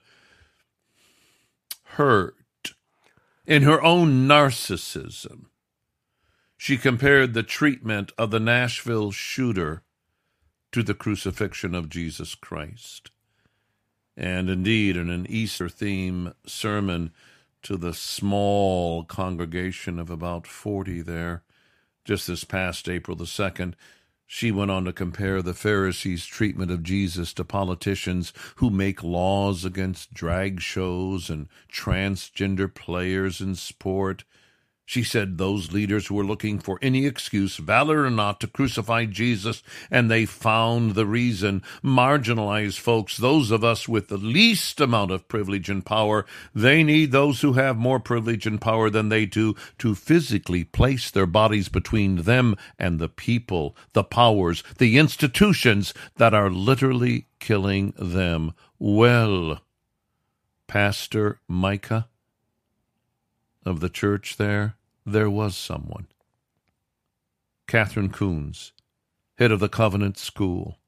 hurt, 1.83 2.37
in 3.47 3.63
her 3.63 3.83
own 3.83 4.29
narcissism, 4.29 5.47
she 6.57 6.77
compared 6.77 7.33
the 7.33 7.43
treatment 7.43 8.13
of 8.19 8.31
the 8.31 8.41
Nashville 8.41 9.13
shooter 9.13 9.83
to 10.73 10.83
the 10.83 10.95
crucifixion 10.95 11.75
of 11.75 11.89
Jesus 11.89 12.35
Christ. 12.35 13.11
And 14.17 14.51
indeed, 14.51 14.97
in 14.97 15.09
an 15.09 15.27
Easter 15.29 15.69
theme 15.69 16.35
sermon 16.47 17.13
to 17.63 17.77
the 17.77 17.95
small 17.95 19.05
congregation 19.05 19.99
of 19.99 20.11
about 20.11 20.47
40 20.47 21.03
there, 21.03 21.43
just 22.05 22.27
this 22.27 22.45
past 22.45 22.89
April 22.89 23.17
the 23.17 23.25
2nd, 23.25 23.75
she 24.33 24.53
went 24.53 24.71
on 24.71 24.85
to 24.85 24.93
compare 24.93 25.43
the 25.43 25.53
Pharisees' 25.53 26.25
treatment 26.25 26.71
of 26.71 26.85
Jesus 26.85 27.35
to 27.35 27.45
politicians 27.45 28.33
who 28.55 28.71
make 28.71 29.03
laws 29.03 29.65
against 29.65 30.15
drag 30.15 30.61
shows 30.61 31.29
and 31.29 31.49
transgender 31.69 32.73
players 32.73 33.41
in 33.41 33.57
sport 33.57 34.23
she 34.91 35.05
said 35.05 35.39
those 35.39 35.71
leaders 35.71 36.11
were 36.11 36.25
looking 36.25 36.59
for 36.59 36.77
any 36.83 37.07
excuse, 37.07 37.59
valor 37.59 38.03
or 38.03 38.11
not, 38.11 38.41
to 38.41 38.49
crucify 38.49 39.05
Jesus, 39.05 39.63
and 39.89 40.11
they 40.11 40.27
found 40.27 40.97
the 40.97 41.07
reason. 41.07 41.63
Marginalized 41.81 42.81
folks, 42.81 43.17
those 43.17 43.53
of 43.53 43.63
us 43.63 43.89
with 43.89 44.09
the 44.09 44.17
least 44.17 44.81
amount 44.81 45.13
of 45.13 45.29
privilege 45.29 45.71
and 45.71 45.87
power, 45.87 46.27
they 46.53 46.83
need 46.83 47.13
those 47.13 47.41
who 47.41 47.53
have 47.53 47.77
more 47.77 48.01
privilege 48.01 48.49
and 48.49 48.61
power 48.61 48.91
than 48.91 49.11
they 49.11 49.27
do 49.27 49.55
to 49.79 49.95
physically 49.95 50.65
place 50.65 51.09
their 51.09 51.25
bodies 51.25 51.69
between 51.69 52.23
them 52.23 52.57
and 52.77 52.99
the 52.99 53.09
people, 53.09 53.77
the 53.93 54.03
powers, 54.03 54.65
the 54.79 54.99
institutions 54.99 55.95
that 56.17 56.35
are 56.35 56.51
literally 56.51 57.29
killing 57.39 57.95
them. 57.97 58.55
Well, 58.81 59.61
Pastor 60.67 61.39
Micah 61.47 62.09
of 63.65 63.79
the 63.79 63.89
church 63.89 64.37
there, 64.37 64.75
there 65.05 65.31
was 65.31 65.57
someone. 65.57 66.07
Katherine 67.67 68.11
Koonce, 68.11 68.73
head 69.39 69.53
of 69.53 69.61
the 69.61 69.69
Covenant 69.69 70.19
School, 70.19 70.79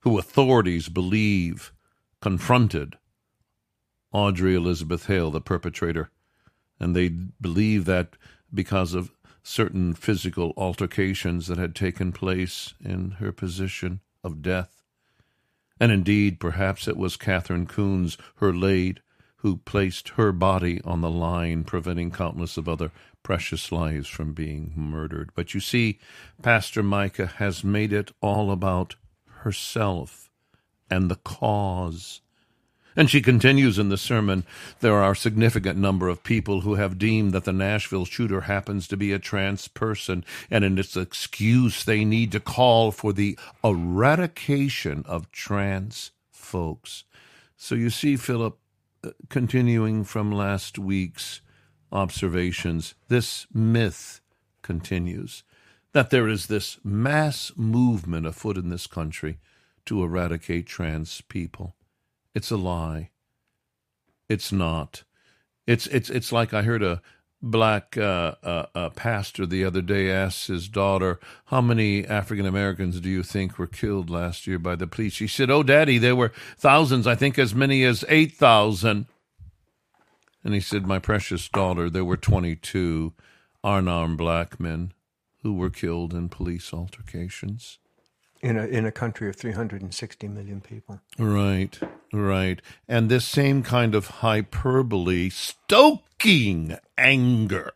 who 0.00 0.18
authorities 0.18 0.88
believe 0.88 1.72
confronted 2.20 2.96
Audrey 4.12 4.54
Elizabeth 4.54 5.06
Hale, 5.06 5.30
the 5.30 5.40
perpetrator, 5.40 6.10
and 6.78 6.96
they 6.96 7.08
believe 7.08 7.84
that 7.84 8.16
because 8.52 8.94
of 8.94 9.12
certain 9.42 9.94
physical 9.94 10.52
altercations 10.56 11.46
that 11.46 11.58
had 11.58 11.74
taken 11.74 12.12
place 12.12 12.74
in 12.84 13.12
her 13.12 13.32
position 13.32 14.00
of 14.22 14.42
death. 14.42 14.82
And 15.78 15.90
indeed, 15.92 16.40
perhaps 16.40 16.86
it 16.86 16.96
was 16.96 17.16
Katherine 17.16 17.66
Koonce, 17.66 18.18
her 18.36 18.52
maid, 18.52 19.00
who 19.36 19.56
placed 19.58 20.10
her 20.10 20.32
body 20.32 20.80
on 20.84 21.00
the 21.00 21.10
line, 21.10 21.64
preventing 21.64 22.10
countless 22.10 22.58
of 22.58 22.68
other 22.68 22.92
precious 23.22 23.70
lives 23.70 24.08
from 24.08 24.32
being 24.32 24.72
murdered. 24.74 25.30
But 25.34 25.54
you 25.54 25.60
see, 25.60 25.98
Pastor 26.42 26.82
Micah 26.82 27.26
has 27.26 27.64
made 27.64 27.92
it 27.92 28.12
all 28.20 28.50
about 28.50 28.96
herself 29.26 30.30
and 30.90 31.10
the 31.10 31.16
cause. 31.16 32.20
And 32.96 33.08
she 33.08 33.22
continues 33.22 33.78
in 33.78 33.88
the 33.88 33.96
sermon 33.96 34.44
there 34.80 34.96
are 34.96 35.12
a 35.12 35.16
significant 35.16 35.78
number 35.78 36.08
of 36.08 36.24
people 36.24 36.62
who 36.62 36.74
have 36.74 36.98
deemed 36.98 37.32
that 37.32 37.44
the 37.44 37.52
Nashville 37.52 38.04
shooter 38.04 38.42
happens 38.42 38.88
to 38.88 38.96
be 38.96 39.12
a 39.12 39.18
trans 39.18 39.68
person, 39.68 40.24
and 40.50 40.64
in 40.64 40.76
its 40.76 40.96
excuse, 40.96 41.84
they 41.84 42.04
need 42.04 42.32
to 42.32 42.40
call 42.40 42.90
for 42.90 43.12
the 43.12 43.38
eradication 43.62 45.04
of 45.06 45.30
trans 45.30 46.10
folks. 46.30 47.04
So 47.56 47.74
you 47.76 47.90
see, 47.90 48.16
Philip, 48.16 48.58
uh, 49.04 49.10
continuing 49.28 50.02
from 50.04 50.32
last 50.32 50.78
week's 50.78 51.40
observations, 51.92 52.94
this 53.08 53.46
myth 53.52 54.20
continues 54.62 55.42
that 55.92 56.10
there 56.10 56.28
is 56.28 56.46
this 56.46 56.78
mass 56.84 57.52
movement 57.56 58.26
afoot 58.26 58.56
in 58.56 58.68
this 58.68 58.86
country 58.86 59.38
to 59.86 60.02
eradicate 60.02 60.66
trans 60.66 61.20
people. 61.22 61.74
It's 62.34 62.50
a 62.50 62.56
lie. 62.56 63.10
It's 64.28 64.52
not. 64.52 65.02
It's 65.66 65.86
it's 65.88 66.10
it's 66.10 66.32
like 66.32 66.54
I 66.54 66.62
heard 66.62 66.82
a 66.82 67.02
black 67.42 67.96
uh, 67.96 68.34
uh, 68.42 68.66
uh, 68.74 68.90
pastor 68.90 69.46
the 69.46 69.64
other 69.64 69.80
day 69.80 70.10
ask 70.10 70.46
his 70.46 70.68
daughter, 70.68 71.18
"How 71.46 71.60
many 71.60 72.06
African 72.06 72.46
Americans 72.46 73.00
do 73.00 73.08
you 73.08 73.22
think 73.22 73.58
were 73.58 73.66
killed 73.66 74.10
last 74.10 74.46
year 74.46 74.58
by 74.58 74.76
the 74.76 74.86
police?" 74.86 75.14
She 75.14 75.26
said, 75.26 75.50
"Oh, 75.50 75.64
Daddy, 75.64 75.98
there 75.98 76.16
were 76.16 76.32
thousands. 76.56 77.06
I 77.06 77.16
think 77.16 77.38
as 77.38 77.54
many 77.54 77.82
as 77.82 78.04
eight 78.08 78.32
thousand. 78.36 79.06
And 80.44 80.54
he 80.54 80.60
said, 80.60 80.86
My 80.86 80.98
precious 80.98 81.48
daughter, 81.48 81.90
there 81.90 82.04
were 82.04 82.16
22 82.16 83.12
unarmed 83.62 84.18
black 84.18 84.58
men 84.58 84.92
who 85.42 85.54
were 85.54 85.70
killed 85.70 86.14
in 86.14 86.28
police 86.28 86.72
altercations. 86.72 87.78
In 88.42 88.56
a, 88.56 88.64
in 88.64 88.86
a 88.86 88.92
country 88.92 89.28
of 89.28 89.36
360 89.36 90.28
million 90.28 90.62
people. 90.62 91.00
Right, 91.18 91.78
right. 92.10 92.62
And 92.88 93.10
this 93.10 93.26
same 93.26 93.62
kind 93.62 93.94
of 93.94 94.06
hyperbole, 94.06 95.28
stoking 95.28 96.78
anger 96.96 97.72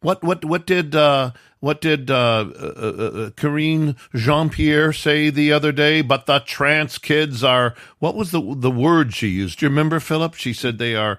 what 0.00 0.22
what 0.22 0.44
what 0.44 0.66
did 0.66 0.94
uh, 0.94 1.32
what 1.60 1.80
did 1.80 2.10
uh, 2.10 2.14
uh, 2.14 2.72
uh, 2.76 3.04
uh 3.04 3.30
Karine 3.30 3.96
Jean 4.14 4.48
Pierre 4.48 4.92
say 4.92 5.30
the 5.30 5.52
other 5.52 5.72
day? 5.72 6.02
But 6.02 6.26
the 6.26 6.40
trans 6.40 6.98
kids 6.98 7.42
are 7.42 7.74
what 7.98 8.14
was 8.14 8.30
the 8.30 8.54
the 8.56 8.70
word 8.70 9.14
she 9.14 9.28
used? 9.28 9.58
Do 9.58 9.66
you 9.66 9.70
remember, 9.70 10.00
Philip? 10.00 10.34
She 10.34 10.52
said 10.52 10.78
they 10.78 10.94
are, 10.94 11.18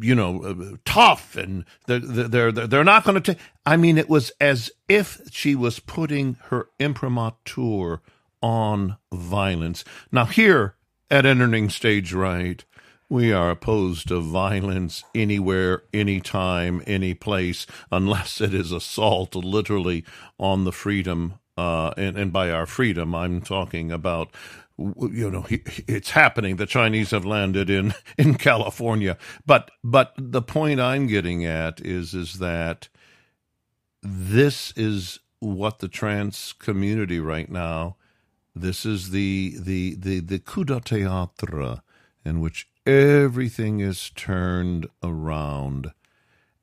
you 0.00 0.14
know, 0.14 0.42
uh, 0.42 0.76
tough 0.84 1.36
and 1.36 1.64
they're 1.86 2.00
they're 2.00 2.50
they're, 2.50 2.66
they're 2.66 2.84
not 2.84 3.04
going 3.04 3.20
to 3.22 3.34
take. 3.34 3.42
I 3.64 3.76
mean, 3.76 3.98
it 3.98 4.08
was 4.08 4.32
as 4.40 4.70
if 4.88 5.20
she 5.30 5.54
was 5.54 5.78
putting 5.78 6.38
her 6.46 6.68
imprimatur 6.80 8.00
on 8.42 8.96
violence. 9.12 9.84
Now 10.10 10.24
here 10.24 10.74
at 11.08 11.24
Entering 11.24 11.70
Stage 11.70 12.12
Right 12.12 12.64
we 13.12 13.32
are 13.32 13.50
opposed 13.52 14.08
to 14.08 14.20
violence 14.20 15.04
anywhere, 15.14 15.84
anytime, 15.94 16.82
any 16.88 17.14
place, 17.14 17.66
unless 17.92 18.40
it 18.40 18.54
is 18.54 18.72
assault 18.72 19.36
literally 19.36 20.04
on 20.40 20.64
the 20.64 20.72
freedom. 20.72 21.34
Uh, 21.58 21.92
and, 21.98 22.18
and 22.18 22.32
by 22.32 22.50
our 22.50 22.66
freedom, 22.66 23.14
I'm 23.14 23.42
talking 23.42 23.92
about 23.92 24.34
you 24.78 25.30
know 25.30 25.46
it's 25.50 26.10
happening 26.12 26.56
the 26.56 26.66
chinese 26.66 27.12
have 27.12 27.26
landed 27.26 27.70
in 27.70 27.94
in 28.18 28.34
california 28.36 29.18
but 29.46 29.70
but 29.84 30.14
the 30.18 30.42
point 30.42 30.80
i'm 30.80 31.06
getting 31.06 31.46
at 31.46 31.80
is 31.82 32.14
is 32.14 32.40
that 32.40 32.88
this 34.02 34.72
is 34.76 35.20
what 35.40 35.80
the 35.80 35.88
trans 35.88 36.54
community 36.54 37.20
right 37.20 37.50
now 37.50 37.96
this 38.56 38.86
is 38.86 39.10
the 39.10 39.56
the 39.60 39.96
the 39.96 40.20
the 40.20 40.40
coup 40.40 40.64
de 40.64 40.80
théâtre 40.80 41.82
in 42.24 42.40
which 42.40 42.68
everything 42.86 43.80
is 43.80 44.10
turned 44.10 44.88
around 45.02 45.92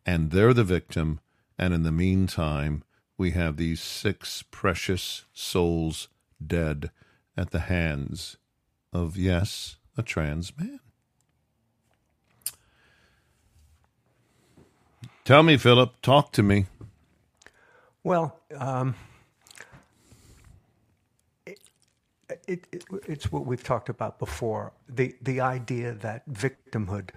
and 0.06 0.32
they're 0.32 0.54
the 0.54 0.64
victim. 0.64 1.20
And 1.58 1.74
in 1.74 1.84
the 1.84 1.92
meantime, 1.92 2.84
we 3.18 3.32
have 3.32 3.58
these 3.58 3.82
six 3.82 4.44
precious 4.50 5.26
souls 5.34 6.08
dead 6.46 6.90
at 7.36 7.52
the 7.52 7.60
hands 7.60 8.38
of, 8.94 9.18
yes, 9.18 9.78
a 9.98 10.04
trans 10.04 10.58
man. 10.58 10.80
Tell 15.26 15.44
me, 15.44 15.58
Philip, 15.58 16.02
talk 16.02 16.32
to 16.32 16.44
me. 16.44 16.66
Well, 18.04 18.40
um, 18.58 18.96
it, 22.48 22.68
it, 22.72 22.86
it's 23.08 23.32
what 23.32 23.46
we've 23.46 23.64
talked 23.64 23.90
about 23.90 24.20
before 24.20 24.74
the, 24.88 25.16
the 25.22 25.42
idea 25.42 25.94
that 25.94 26.28
victimhood 26.30 27.10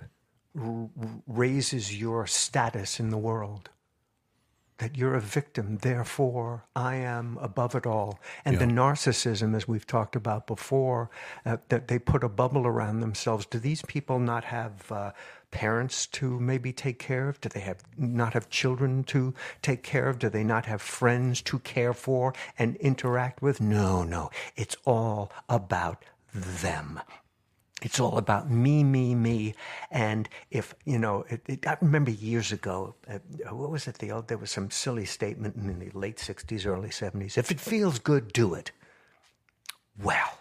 r- 0.58 0.88
raises 1.26 1.98
your 1.98 2.26
status 2.26 3.00
in 3.00 3.10
the 3.10 3.18
world. 3.18 3.70
That 4.82 4.98
you're 4.98 5.14
a 5.14 5.20
victim, 5.20 5.78
therefore 5.78 6.64
I 6.74 6.96
am 6.96 7.38
above 7.40 7.76
it 7.76 7.86
all. 7.86 8.18
And 8.44 8.58
the 8.58 8.64
narcissism, 8.64 9.54
as 9.54 9.68
we've 9.68 9.86
talked 9.86 10.16
about 10.16 10.48
before, 10.48 11.08
uh, 11.46 11.58
that 11.68 11.86
they 11.86 12.00
put 12.00 12.24
a 12.24 12.28
bubble 12.28 12.66
around 12.66 12.98
themselves. 12.98 13.46
Do 13.46 13.60
these 13.60 13.82
people 13.82 14.18
not 14.18 14.42
have 14.42 14.90
uh, 14.90 15.12
parents 15.52 16.08
to 16.08 16.40
maybe 16.40 16.72
take 16.72 16.98
care 16.98 17.28
of? 17.28 17.40
Do 17.40 17.48
they 17.48 17.60
have 17.60 17.84
not 17.96 18.32
have 18.32 18.50
children 18.50 19.04
to 19.04 19.34
take 19.62 19.84
care 19.84 20.08
of? 20.08 20.18
Do 20.18 20.28
they 20.28 20.42
not 20.42 20.66
have 20.66 20.82
friends 20.82 21.42
to 21.42 21.60
care 21.60 21.92
for 21.94 22.34
and 22.58 22.74
interact 22.78 23.40
with? 23.40 23.60
No, 23.60 24.02
no. 24.02 24.30
It's 24.56 24.76
all 24.84 25.30
about 25.48 26.04
them. 26.34 26.98
It's 27.82 27.98
all 27.98 28.16
about 28.16 28.48
me, 28.48 28.84
me, 28.84 29.14
me. 29.14 29.54
And 29.90 30.28
if, 30.50 30.74
you 30.84 30.98
know, 30.98 31.24
it, 31.28 31.42
it, 31.46 31.66
I 31.66 31.76
remember 31.80 32.12
years 32.12 32.52
ago, 32.52 32.94
uh, 33.08 33.18
what 33.50 33.70
was 33.70 33.88
it? 33.88 33.98
The 33.98 34.12
old, 34.12 34.28
there 34.28 34.38
was 34.38 34.52
some 34.52 34.70
silly 34.70 35.04
statement 35.04 35.56
in 35.56 35.78
the 35.78 35.90
late 35.98 36.16
60s, 36.18 36.64
early 36.64 36.90
70s. 36.90 37.36
If 37.36 37.50
it 37.50 37.60
feels 37.60 37.98
good, 37.98 38.32
do 38.32 38.54
it. 38.54 38.70
Well, 40.00 40.38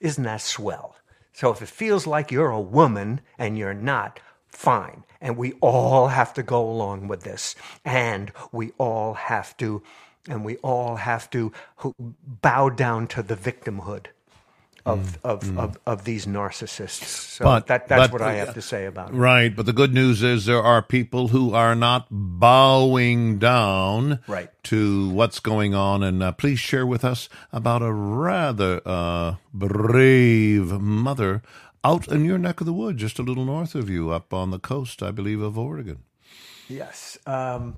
isn't 0.00 0.24
that 0.24 0.40
swell? 0.40 0.96
So 1.32 1.50
if 1.50 1.62
it 1.62 1.68
feels 1.68 2.06
like 2.06 2.32
you're 2.32 2.50
a 2.50 2.60
woman 2.60 3.20
and 3.38 3.56
you're 3.56 3.74
not, 3.74 4.20
fine. 4.48 5.04
And 5.20 5.36
we 5.36 5.52
all 5.60 6.08
have 6.08 6.34
to 6.34 6.42
go 6.42 6.68
along 6.68 7.08
with 7.08 7.22
this. 7.22 7.54
And 7.84 8.32
we 8.52 8.72
all 8.78 9.14
have 9.14 9.56
to, 9.58 9.82
and 10.28 10.44
we 10.44 10.56
all 10.58 10.96
have 10.96 11.30
to 11.30 11.52
bow 12.42 12.68
down 12.68 13.06
to 13.08 13.22
the 13.22 13.36
victimhood 13.36 14.06
of, 14.86 15.18
of, 15.24 15.58
Of, 15.58 15.78
of 15.86 16.04
these 16.04 16.26
narcissists. 16.26 17.04
So 17.06 17.44
But- 17.44 17.66
that, 17.68 17.88
that's 17.88 18.02
but- 18.10 18.12
what 18.12 18.22
I 18.22 18.34
have 18.34 18.54
to 18.54 18.62
say 18.62 18.84
about 18.86 19.10
it. 19.10 19.14
Right, 19.14 19.54
but 19.54 19.66
the 19.66 19.72
good 19.72 19.94
news 19.94 20.22
is 20.22 20.44
there 20.44 20.62
are 20.62 20.82
people 20.82 21.28
who 21.28 21.54
are 21.54 21.74
not 21.74 22.06
bowing 22.10 23.38
down 23.38 24.20
Right. 24.26 24.50
to 24.64 25.08
what's 25.10 25.40
going 25.40 25.74
on. 25.74 26.02
And 26.02 26.22
uh, 26.22 26.32
please 26.32 26.58
share 26.58 26.86
with 26.86 27.04
us 27.04 27.28
about 27.52 27.80
a 27.82 27.92
rather 27.92 28.80
uh, 28.84 29.36
brave 29.54 30.70
mother 30.80 31.42
out 31.82 32.08
in 32.08 32.24
your 32.24 32.38
neck 32.38 32.60
of 32.60 32.66
the 32.66 32.72
woods, 32.72 33.00
just 33.00 33.18
a 33.18 33.22
little 33.22 33.44
north 33.44 33.74
of 33.74 33.88
you, 33.90 34.10
up 34.10 34.32
on 34.32 34.50
the 34.50 34.58
coast, 34.58 35.02
I 35.02 35.10
believe, 35.10 35.40
of 35.40 35.58
Oregon. 35.58 35.98
Yes. 36.68 37.18
Um, 37.26 37.76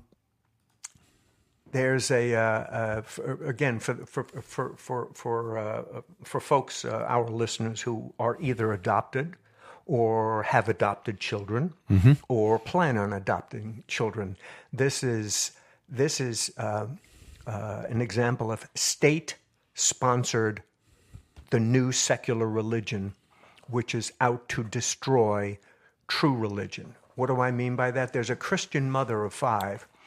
there's 1.71 2.11
a 2.11 2.35
uh, 2.35 2.39
uh, 2.39 3.01
for, 3.01 3.45
again 3.45 3.79
for 3.79 3.95
for 4.05 4.23
for 4.41 4.75
for 4.77 5.09
for, 5.13 5.57
uh, 5.57 5.83
for 6.23 6.39
folks, 6.39 6.85
uh, 6.85 7.05
our 7.07 7.27
listeners 7.27 7.81
who 7.81 8.13
are 8.19 8.37
either 8.39 8.71
adopted 8.73 9.35
or 9.85 10.43
have 10.43 10.67
adopted 10.69 11.19
children 11.19 11.73
or 12.27 12.59
plan 12.59 12.97
on 12.97 13.13
adopting 13.13 13.83
children. 13.87 14.35
This 14.73 15.03
is 15.03 15.51
this 15.87 16.19
is 16.19 16.51
uh, 16.57 16.87
uh, 17.45 17.83
an 17.89 18.01
example 18.01 18.51
of 18.51 18.67
state-sponsored 18.75 20.61
the 21.49 21.59
new 21.59 21.93
secular 21.93 22.47
religion, 22.47 23.13
which 23.69 23.95
is 23.95 24.11
out 24.19 24.49
to 24.49 24.63
destroy 24.63 25.57
true 26.07 26.35
religion. 26.35 26.95
What 27.15 27.27
do 27.27 27.39
I 27.39 27.51
mean 27.51 27.75
by 27.75 27.91
that? 27.91 28.11
There's 28.11 28.29
a 28.29 28.35
Christian 28.35 28.91
mother 28.91 29.23
of 29.23 29.33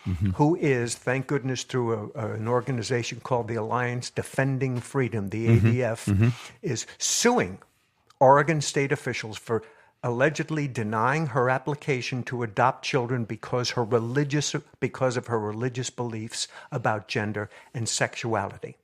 5 0.06 0.34
who 0.36 0.56
is, 0.56 0.94
thank 0.94 1.26
goodness, 1.26 1.62
through 1.64 2.12
a, 2.14 2.26
a- 2.26 2.32
an 2.34 2.48
organization 2.48 3.20
called 3.20 3.48
the 3.48 3.56
Alliance 3.56 4.10
Defending 4.10 4.80
Freedom, 4.80 5.28
the 5.28 5.58
ADF, 5.60 6.32
is 6.62 6.86
suing 6.98 7.58
Oregon 8.18 8.60
state 8.60 8.92
officials 8.92 9.36
for 9.38 9.62
allegedly 10.02 10.66
denying 10.66 11.26
her 11.26 11.50
application 11.50 12.22
to 12.22 12.42
adopt 12.42 12.82
children 12.84 13.24
because 13.24 13.70
her 13.70 13.84
religious 13.84 14.54
because 14.80 15.18
of 15.18 15.26
her 15.26 15.38
religious 15.38 15.90
beliefs 15.90 16.48
about 16.72 17.06
gender 17.06 17.50
and 17.74 17.86
sexuality. 17.88 18.76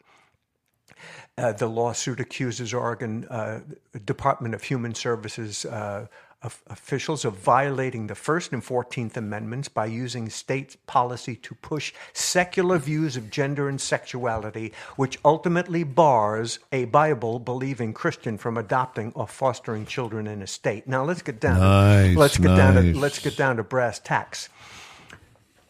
Uh, 1.38 1.52
the 1.52 1.66
lawsuit 1.66 2.20
accuses 2.20 2.72
Oregon 2.72 3.26
uh, 3.30 3.60
Department 4.04 4.54
of 4.54 4.62
Human 4.62 4.94
Services 4.94 5.64
uh, 5.66 6.06
of 6.46 6.62
officials 6.68 7.24
of 7.24 7.34
violating 7.36 8.06
the 8.06 8.14
First 8.14 8.52
and 8.52 8.62
Fourteenth 8.62 9.16
Amendments 9.16 9.68
by 9.68 9.86
using 9.86 10.30
state 10.30 10.76
policy 10.86 11.34
to 11.36 11.54
push 11.56 11.92
secular 12.12 12.78
views 12.78 13.16
of 13.16 13.30
gender 13.30 13.68
and 13.68 13.80
sexuality, 13.80 14.72
which 14.94 15.18
ultimately 15.24 15.82
bars 15.82 16.60
a 16.72 16.84
Bible-believing 16.86 17.92
Christian 17.92 18.38
from 18.38 18.56
adopting 18.56 19.12
or 19.14 19.26
fostering 19.26 19.84
children 19.84 20.26
in 20.28 20.40
a 20.40 20.46
state. 20.46 20.86
Now 20.86 21.04
let's 21.04 21.22
get 21.22 21.40
down. 21.40 21.58
Nice, 21.58 22.14
to, 22.14 22.18
let's 22.20 22.38
get 22.38 22.56
down 22.56 22.74
to 22.74 22.98
let's 22.98 23.18
get 23.18 23.36
down 23.36 23.56
to 23.56 23.64
brass 23.64 23.98
tacks. 23.98 24.48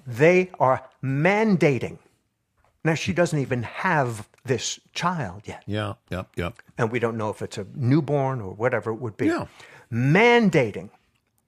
They 0.06 0.50
are 0.60 0.84
mandating. 1.02 1.98
Now 2.84 2.94
she 2.94 3.12
doesn't 3.12 3.38
even 3.38 3.64
have 3.64 4.28
this 4.44 4.78
child 4.92 5.42
yet 5.44 5.64
Yeah, 5.66 5.94
yep, 6.08 6.28
yep. 6.36 6.54
and 6.78 6.92
we 6.92 7.00
don't 7.00 7.16
know 7.16 7.30
if 7.30 7.42
it's 7.42 7.58
a 7.58 7.66
newborn 7.74 8.40
or 8.40 8.52
whatever 8.54 8.92
it 8.92 9.00
would 9.00 9.16
be, 9.16 9.26
Yeah. 9.26 9.46
Mandating 9.92 10.90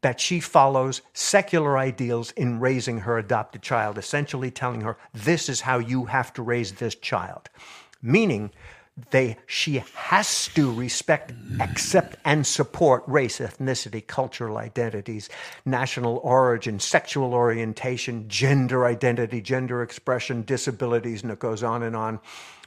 that 0.00 0.20
she 0.20 0.40
follows 0.40 1.02
secular 1.12 1.76
ideals 1.76 2.30
in 2.32 2.60
raising 2.60 2.98
her 2.98 3.18
adopted 3.18 3.62
child, 3.62 3.98
essentially 3.98 4.50
telling 4.50 4.82
her 4.82 4.96
this 5.12 5.48
is 5.48 5.62
how 5.62 5.78
you 5.78 6.04
have 6.04 6.32
to 6.32 6.42
raise 6.42 6.72
this 6.72 6.94
child, 6.94 7.48
meaning 8.00 8.50
they 9.10 9.36
she 9.46 9.82
has 9.94 10.48
to 10.48 10.72
respect, 10.72 11.32
accept, 11.60 12.16
and 12.24 12.46
support 12.46 13.04
race, 13.06 13.38
ethnicity, 13.38 14.04
cultural 14.04 14.56
identities, 14.56 15.28
national 15.64 16.18
origin, 16.18 16.80
sexual 16.80 17.32
orientation, 17.34 18.28
gender 18.28 18.86
identity, 18.86 19.40
gender 19.40 19.82
expression, 19.82 20.42
disabilities, 20.42 21.22
and 21.22 21.30
it 21.30 21.38
goes 21.38 21.62
on 21.62 21.82
and 21.82 21.94
on 21.94 22.18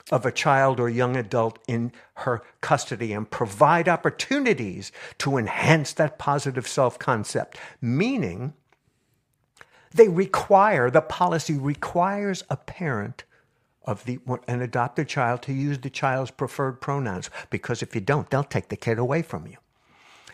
of 0.10 0.26
a 0.26 0.32
child 0.32 0.80
or 0.80 0.90
young 0.90 1.16
adult 1.16 1.60
in 1.68 1.92
her 2.16 2.42
custody 2.62 3.14
and 3.14 3.30
provide 3.30 3.88
opportunities 3.88 4.92
to 5.20 5.38
enhance 5.38 5.94
that 5.94 6.18
positive 6.18 6.68
self 6.68 6.98
concept, 6.98 7.58
meaning 7.82 8.54
they 9.94 10.08
require, 10.08 10.90
the 10.90 11.02
policy 11.02 11.58
requires 11.58 12.44
a 12.50 12.58
parent 12.58 13.24
of 13.84 14.06
the 14.06 14.20
an 14.48 14.62
adopted 14.62 15.08
child 15.08 15.42
to 15.42 15.54
use 15.54 15.80
the 15.80 15.90
child's 15.90 16.32
preferred 16.32 16.80
pronouns 16.80 17.30
because 17.50 17.82
if 17.82 17.96
you 17.96 18.02
don't, 18.02 18.30
they'll 18.30 18.44
take 18.44 18.70
the 18.70 18.76
kid 18.76 19.00
away 19.00 19.22
from 19.22 19.48
you. 19.48 19.58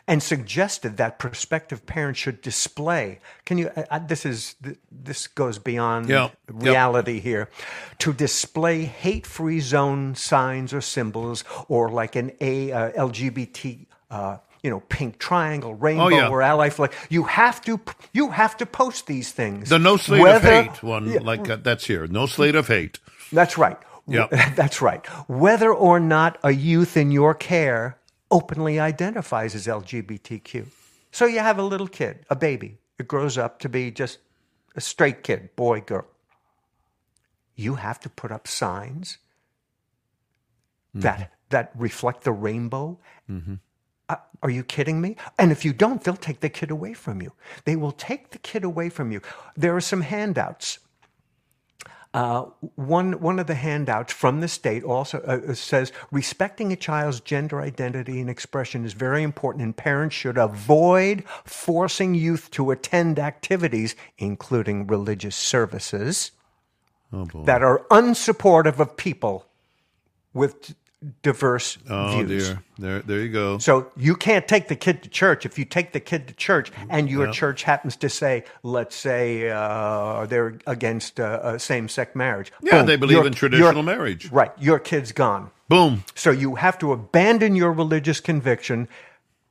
And 0.10 0.24
suggested 0.24 0.96
that 0.98 1.20
prospective 1.20 1.86
parents 1.86 2.17
should 2.20 2.41
display. 2.41 3.20
Can 3.46 3.58
you? 3.58 3.70
I- 3.91 4.00
this 4.00 4.26
is 4.26 4.56
this 4.89 5.28
goes 5.28 5.60
beyond 5.60 6.08
Yeah, 6.08 6.24
yep. 6.24 6.34
reality 6.48 7.20
here. 7.20 7.50
To 8.00 8.13
display 8.13 8.86
hate-free 8.86 9.60
zone 9.60 10.15
signs 10.15 10.74
or 10.74 10.80
symbols, 10.80 11.43
or 11.67 11.89
like 11.89 12.15
an 12.15 12.32
a 12.39 12.72
uh, 12.72 12.91
LGBT. 12.93 13.86
Uh, 14.10 14.38
you 14.63 14.70
know, 14.72 14.80
pink 14.89 15.20
triangle, 15.20 15.76
rainbow, 15.76 16.06
Oh, 16.06 16.08
yeah. 16.10 16.30
or 16.30 16.41
ally 16.41 16.70
flag. 16.70 16.91
You 17.10 17.24
have 17.24 17.62
to, 17.62 17.80
you 18.12 18.32
have 18.32 18.58
to 18.58 18.65
post 18.65 19.06
these 19.08 19.32
things. 19.32 19.70
The 19.70 19.78
no 19.80 19.98
slate 19.98 20.22
Whether- 20.22 20.48
of 20.60 20.65
hate 20.67 20.84
one, 20.84 21.13
like 21.24 21.48
uh, 21.50 21.58
that's 21.58 21.86
here. 21.86 22.08
No 22.08 22.26
slate 22.26 22.56
of 22.56 22.67
hate. 22.67 23.00
that's 23.32 23.58
right. 23.58 23.78
Yep. 24.10 24.30
That's 24.56 24.82
right. 24.82 25.06
Whether 25.28 25.74
or 25.74 26.00
not 26.00 26.38
a 26.41 26.52
youth 26.52 26.96
in 26.96 27.12
your 27.12 27.34
care 27.34 27.96
openly 28.31 28.79
identifies 28.79 29.55
as 29.55 29.67
LGBTQ. 29.67 30.67
So 31.11 31.25
you 31.25 31.39
have 31.39 31.59
a 31.59 31.63
little 31.63 31.87
kid, 31.87 32.25
a 32.29 32.35
baby. 32.35 32.77
It 32.99 33.07
grows 33.07 33.37
up 33.37 33.59
to 33.59 33.69
be 33.69 33.91
just 33.91 34.19
a 34.75 34.81
straight 34.81 35.23
kid, 35.23 35.55
boy, 35.55 35.81
girl. 35.81 36.05
You 37.55 37.75
have 37.75 37.99
to 38.01 38.09
put 38.09 38.31
up 38.31 38.47
signs 38.47 39.17
that 40.93 41.31
that 41.49 41.71
reflect 41.75 42.23
the 42.23 42.31
rainbow. 42.31 42.99
Uh, 44.09 44.17
are 44.43 44.49
you 44.49 44.63
kidding 44.63 45.01
me? 45.01 45.15
And 45.37 45.51
if 45.51 45.65
you 45.65 45.73
don't, 45.73 46.03
they'll 46.03 46.15
take 46.15 46.39
the 46.41 46.49
kid 46.49 46.71
away 46.71 46.93
from 46.93 47.21
you. 47.21 47.33
They 47.65 47.75
will 47.75 47.91
take 47.91 48.31
the 48.31 48.37
kid 48.37 48.63
away 48.63 48.89
from 48.89 49.11
you. 49.11 49.21
There 49.55 49.75
are 49.75 49.81
some 49.81 50.01
handouts 50.01 50.79
uh, 52.17 52.45
one 52.73 53.13
one 53.21 53.38
of 53.38 53.45
the 53.45 53.53
handouts 53.53 54.12
from 54.12 54.41
the 54.41 54.47
state 54.47 54.84
also 54.84 55.19
uh, 55.19 55.53
says 55.53 55.91
respecting 56.10 56.73
a 56.73 56.75
child's 56.75 57.19
gender 57.19 57.62
identity 57.62 58.19
and 58.19 58.27
expression 58.27 58.84
is 58.86 58.93
very 58.93 59.21
important, 59.21 59.63
and 59.63 59.77
parents 59.77 60.15
should 60.15 60.36
avoid 60.36 61.23
forcing 61.45 62.15
youth 62.15 62.49
to 62.49 62.71
attend 62.71 63.19
activities, 63.19 63.95
including 64.17 64.88
religious 64.88 65.36
services, 65.36 66.32
that 67.12 67.62
are 67.62 67.86
unsupportive 67.91 68.80
of 68.80 68.97
people 68.97 69.45
with 70.34 70.73
diverse 71.21 71.77
Oh 71.89 72.23
views. 72.23 72.47
dear, 72.49 72.63
there, 72.79 72.99
there 73.01 73.19
you 73.19 73.29
go. 73.29 73.57
So 73.60 73.91
you 73.95 74.15
can't 74.15 74.47
take 74.47 74.67
the 74.67 74.75
kid 74.75 75.03
to 75.03 75.10
church. 75.10 75.45
If 75.45 75.60
you 75.60 75.65
take 75.65 75.91
the 75.93 75.99
kid 75.99 76.27
to 76.27 76.33
church 76.33 76.71
and 76.89 77.10
your 77.10 77.31
church 77.31 77.63
happens 77.63 77.95
to 77.97 78.10
say, 78.10 78.45
let's 78.63 78.95
say 78.95 79.49
uh, 79.49 80.25
they're 80.25 80.57
against 80.65 81.19
uh, 81.19 81.23
uh, 81.23 81.57
same-sex 81.57 82.15
marriage. 82.15 82.51
Yeah, 82.62 82.79
boom, 82.79 82.88
they 82.88 82.95
believe 82.95 83.17
your- 83.17 83.27
in 83.27 83.33
traditional 83.33 83.73
your- 83.75 83.83
marriage. 83.83 84.31
Right, 84.31 84.51
your 84.60 84.79
kid's 84.79 85.12
gone. 85.12 85.51
Boom. 85.69 86.03
So 86.15 86.31
you 86.31 86.55
have 86.55 86.79
to 86.79 86.91
abandon 86.93 87.55
your 87.55 87.73
religious 87.73 88.19
conviction 88.19 88.88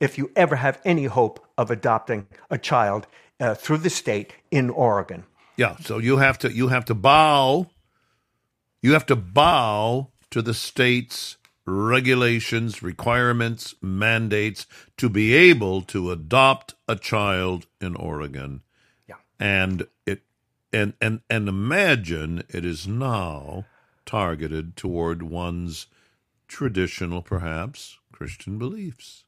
if 0.00 0.18
you 0.18 0.30
ever 0.34 0.56
have 0.56 0.80
any 0.84 1.04
hope 1.04 1.46
of 1.56 1.70
adopting 1.70 2.26
a 2.50 2.58
child 2.58 3.06
uh, 3.38 3.54
through 3.54 3.78
the 3.78 3.90
state 3.90 4.32
in 4.50 4.70
Oregon. 4.70 5.24
Yeah, 5.56 5.76
so 5.76 5.98
you 5.98 6.16
have 6.18 6.38
to 6.40 6.52
you 6.52 6.68
have 6.68 6.84
to 6.86 6.94
bow 6.94 7.68
you 8.82 8.92
have 8.94 9.06
to 9.06 9.16
bow 9.16 10.08
to 10.36 10.42
the 10.42 10.52
state's 10.52 11.38
regulations, 11.64 12.82
requirements, 12.82 13.74
mandates 13.80 14.66
to 14.98 15.08
be 15.08 15.32
able 15.32 15.80
to 15.80 16.10
adopt 16.10 16.74
a 16.86 16.94
child 16.94 17.64
in 17.80 17.96
Oregon. 17.96 18.60
Yeah. 19.08 19.14
And 19.40 19.86
it 20.04 20.24
and 20.74 20.92
and 21.00 21.22
and 21.30 21.48
imagine 21.48 22.44
it 22.50 22.66
is 22.66 22.86
now 22.86 23.64
targeted 24.04 24.76
toward 24.76 25.22
one's 25.22 25.86
traditional 26.48 27.22
perhaps 27.22 27.98
Christian 28.12 28.58
beliefs. 28.58 29.24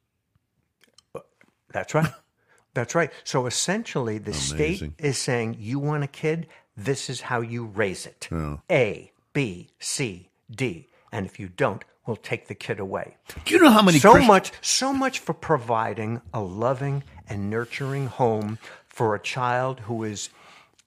That's 1.72 1.94
right. 1.94 2.12
That's 2.74 2.94
right. 2.94 3.10
So 3.24 3.46
essentially, 3.46 4.18
the 4.18 4.34
state 4.34 4.92
is 4.98 5.16
saying, 5.16 5.56
you 5.58 5.78
want 5.78 6.04
a 6.04 6.06
kid, 6.06 6.48
this 6.76 7.08
is 7.08 7.22
how 7.22 7.40
you 7.40 7.64
raise 7.64 8.04
it 8.04 8.28
Yeah. 8.30 8.58
A, 8.70 9.10
B, 9.32 9.70
C, 9.78 10.28
D. 10.50 10.87
And 11.12 11.26
if 11.26 11.38
you 11.40 11.48
don't, 11.48 11.84
we'll 12.06 12.16
take 12.16 12.48
the 12.48 12.54
kid 12.54 12.80
away. 12.80 13.16
Do 13.44 13.54
you 13.54 13.60
know 13.60 13.70
how 13.70 13.82
many 13.82 13.98
so 13.98 14.12
Christ- 14.12 14.26
much 14.26 14.52
so 14.60 14.92
much 14.92 15.18
for 15.18 15.34
providing 15.34 16.20
a 16.32 16.40
loving 16.40 17.02
and 17.28 17.50
nurturing 17.50 18.06
home 18.06 18.58
for 18.88 19.14
a 19.14 19.20
child 19.20 19.80
who 19.80 20.04
is 20.04 20.30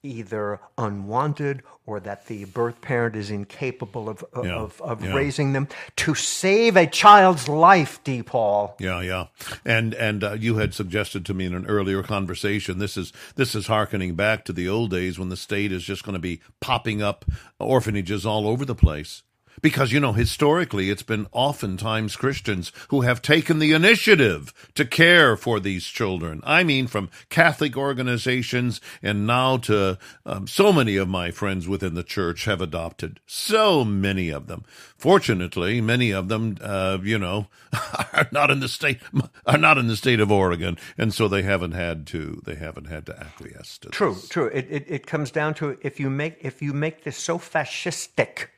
either 0.04 0.58
unwanted 0.76 1.62
or 1.86 2.00
that 2.00 2.26
the 2.26 2.44
birth 2.46 2.80
parent 2.80 3.14
is 3.14 3.30
incapable 3.30 4.08
of, 4.08 4.24
of, 4.32 4.44
Yeah, 4.44 4.56
of, 4.56 4.80
of 4.80 5.04
yeah. 5.04 5.14
raising 5.14 5.52
them 5.52 5.68
to 5.96 6.14
save 6.14 6.76
a 6.76 6.86
child's 6.88 7.48
life, 7.48 8.02
D. 8.04 8.22
Paul. 8.22 8.76
Yeah, 8.80 9.00
yeah, 9.00 9.26
and 9.64 9.94
and 9.94 10.24
uh, 10.24 10.32
you 10.32 10.56
had 10.56 10.74
suggested 10.74 11.24
to 11.26 11.34
me 11.34 11.44
in 11.46 11.54
an 11.54 11.66
earlier 11.66 12.02
conversation. 12.02 12.78
This 12.78 12.96
is 12.96 13.12
this 13.36 13.54
is 13.54 13.66
harkening 13.68 14.14
back 14.16 14.44
to 14.46 14.52
the 14.52 14.68
old 14.68 14.90
days 14.90 15.18
when 15.18 15.28
the 15.28 15.36
state 15.36 15.70
is 15.72 15.84
just 15.84 16.04
going 16.04 16.14
to 16.14 16.20
be 16.20 16.40
popping 16.60 17.00
up 17.02 17.24
orphanages 17.60 18.26
all 18.26 18.48
over 18.48 18.64
the 18.64 18.74
place. 18.76 19.22
Because 19.62 19.92
you 19.92 20.00
know, 20.00 20.12
historically, 20.12 20.90
it's 20.90 21.04
been 21.04 21.28
oftentimes 21.32 22.16
Christians 22.16 22.72
who 22.88 23.02
have 23.02 23.22
taken 23.22 23.60
the 23.60 23.72
initiative 23.72 24.52
to 24.74 24.84
care 24.84 25.36
for 25.36 25.60
these 25.60 25.86
children. 25.86 26.40
I 26.44 26.64
mean, 26.64 26.88
from 26.88 27.10
Catholic 27.30 27.76
organizations, 27.76 28.80
and 29.02 29.26
now 29.26 29.58
to 29.58 29.98
um, 30.26 30.46
so 30.48 30.72
many 30.72 30.96
of 30.96 31.08
my 31.08 31.30
friends 31.30 31.68
within 31.68 31.94
the 31.94 32.02
church 32.02 32.44
have 32.44 32.60
adopted. 32.60 33.20
So 33.24 33.84
many 33.84 34.30
of 34.30 34.48
them. 34.48 34.64
Fortunately, 34.98 35.80
many 35.80 36.10
of 36.10 36.28
them, 36.28 36.56
uh, 36.60 36.98
you 37.02 37.18
know, 37.18 37.46
are 38.12 38.28
not 38.32 38.50
in 38.50 38.60
the 38.60 38.68
state 38.68 39.00
are 39.46 39.58
not 39.58 39.78
in 39.78 39.86
the 39.86 39.96
state 39.96 40.20
of 40.20 40.32
Oregon, 40.32 40.76
and 40.98 41.14
so 41.14 41.28
they 41.28 41.42
haven't 41.42 41.72
had 41.72 42.06
to 42.08 42.42
they 42.44 42.56
haven't 42.56 42.86
had 42.86 43.06
to 43.06 43.18
acquiesce 43.18 43.78
to 43.78 43.90
True, 43.90 44.14
this. 44.14 44.28
true. 44.28 44.46
It, 44.46 44.66
it, 44.70 44.84
it 44.88 45.06
comes 45.06 45.30
down 45.30 45.54
to 45.54 45.78
if 45.82 46.00
you 46.00 46.10
make 46.10 46.38
if 46.40 46.62
you 46.62 46.72
make 46.72 47.04
this 47.04 47.16
so 47.16 47.38
fascistic, 47.38 48.48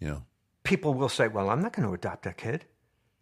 Yeah. 0.00 0.18
People 0.72 0.94
will 0.94 1.10
say, 1.10 1.28
"Well, 1.28 1.50
I'm 1.50 1.60
not 1.60 1.72
going 1.74 1.86
to 1.86 1.94
adopt 1.94 2.22
that 2.24 2.38
kid," 2.38 2.64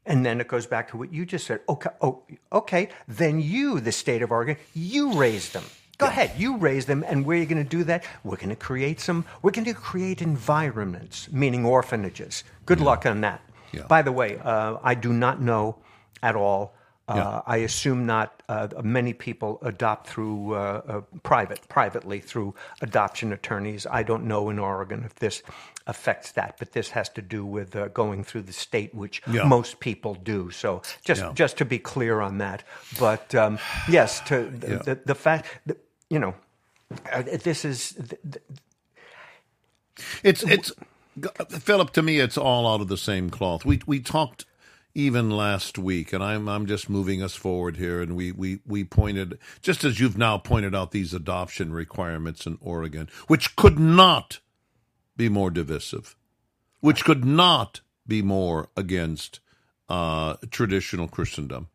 and 0.07 0.25
then 0.25 0.41
it 0.41 0.47
goes 0.47 0.67
back 0.67 0.85
to 0.91 0.97
what 0.97 1.13
you 1.13 1.27
just 1.27 1.47
said. 1.49 1.61
Okay, 1.69 1.91
oh, 2.01 2.23
okay. 2.53 2.89
Then 3.09 3.41
you, 3.41 3.81
the 3.81 3.91
state 3.91 4.23
of 4.23 4.31
Oregon, 4.31 4.57
you 4.73 5.15
raise 5.15 5.51
them. 5.51 5.65
Go 5.99 6.07
ahead, 6.07 6.31
you 6.39 6.57
raise 6.57 6.87
them, 6.87 7.05
and 7.07 7.27
where 7.27 7.37
are 7.37 7.41
you 7.41 7.47
going 7.47 7.63
to 7.63 7.77
do 7.79 7.83
that? 7.85 8.05
We're 8.25 8.37
going 8.37 8.57
to 8.59 8.63
create 8.69 9.01
some. 9.01 9.25
We're 9.43 9.51
going 9.51 9.67
to 9.67 9.75
create 9.75 10.23
environments, 10.23 11.31
meaning 11.33 11.67
orphanages. 11.67 12.45
Good 12.67 12.81
luck 12.81 13.05
on 13.05 13.21
that. 13.23 13.41
Yeah. 13.73 13.87
By 13.87 14.03
the 14.03 14.13
way, 14.13 14.39
uh, 14.39 14.79
I 14.83 14.95
do 14.95 15.13
not 15.13 15.43
know 15.43 15.77
at 16.23 16.37
all. 16.37 16.75
Uh, 17.11 17.15
Yeah. 17.17 17.41
I 17.47 17.57
assume 17.65 18.07
not. 18.07 18.43
Uh, 18.49 18.69
many 18.83 19.13
people 19.13 19.59
adopt 19.63 20.07
through 20.09 20.55
uh, 20.55 20.59
uh, 20.59 21.01
private, 21.23 21.61
privately 21.69 22.21
through 22.21 22.55
adoption 22.83 23.33
attorneys. 23.33 23.87
I 23.87 24.03
don't 24.05 24.25
know 24.25 24.51
in 24.51 24.59
Oregon 24.59 25.03
if 25.05 25.15
this 25.17 25.43
affects 25.87 26.33
that, 26.33 26.57
but 26.59 26.73
this 26.73 26.91
has 26.91 27.09
to 27.11 27.23
do 27.23 27.45
with 27.45 27.75
uh, 27.75 27.89
going 27.89 28.25
through 28.25 28.43
the 28.43 28.53
state, 28.53 28.95
which 28.95 29.23
Yeah. 29.27 29.45
most 29.49 29.81
people 29.81 30.15
do. 30.15 30.51
So 30.51 30.83
just 31.05 31.23
Yeah. 31.23 31.33
just 31.35 31.57
to 31.59 31.65
be 31.65 31.79
clear 31.79 32.21
on 32.21 32.39
that. 32.39 32.63
But 32.99 33.35
um, 33.35 33.59
yes, 33.89 34.21
to 34.29 34.35
the, 34.61 34.69
Yeah. 34.69 34.83
the, 34.85 34.95
the 35.07 35.15
fact 35.15 35.47
that 35.67 35.79
you 36.11 36.19
know 36.21 36.35
uh, 37.13 37.23
this 37.45 37.65
is 37.65 37.93
th- 37.95 38.21
th- 38.33 38.45
It's 40.23 40.43
it's 40.45 40.73
Philip. 41.61 41.93
To 41.93 42.03
me, 42.03 42.21
it's 42.21 42.39
all 42.39 42.67
out 42.73 42.81
of 42.81 42.89
the 42.89 42.97
same 42.97 43.31
cloth. 43.31 43.65
We 43.65 43.81
we 43.87 44.01
talked 44.01 44.45
even 44.95 45.31
last 45.31 45.79
week, 45.79 46.13
and 46.13 46.23
I'm 46.23 46.49
I'm 46.49 46.67
just 46.67 46.89
moving 46.91 47.23
us 47.23 47.35
forward 47.35 47.77
here, 47.77 48.01
and 48.03 48.17
we 48.17 48.33
we 48.33 48.61
we 48.67 48.85
pointed 48.85 49.39
just 49.63 49.85
as 49.85 50.01
you've 50.01 50.19
now 50.19 50.39
pointed 50.39 50.75
out 50.75 50.91
these 50.91 51.15
adoption 51.15 51.73
requirements 51.73 52.47
in 52.47 52.59
Oregon, 52.61 53.09
which 53.27 53.57
could 53.57 53.79
not 53.79 54.41
be 55.17 55.29
more 55.29 55.51
divisive, 55.51 56.17
which 56.81 57.05
could 57.05 57.25
not 57.25 57.81
be 58.07 58.23
more 58.23 58.69
against 58.77 59.41
uh, 59.89 60.37
traditional 60.51 61.07
Christendom. 61.09 61.69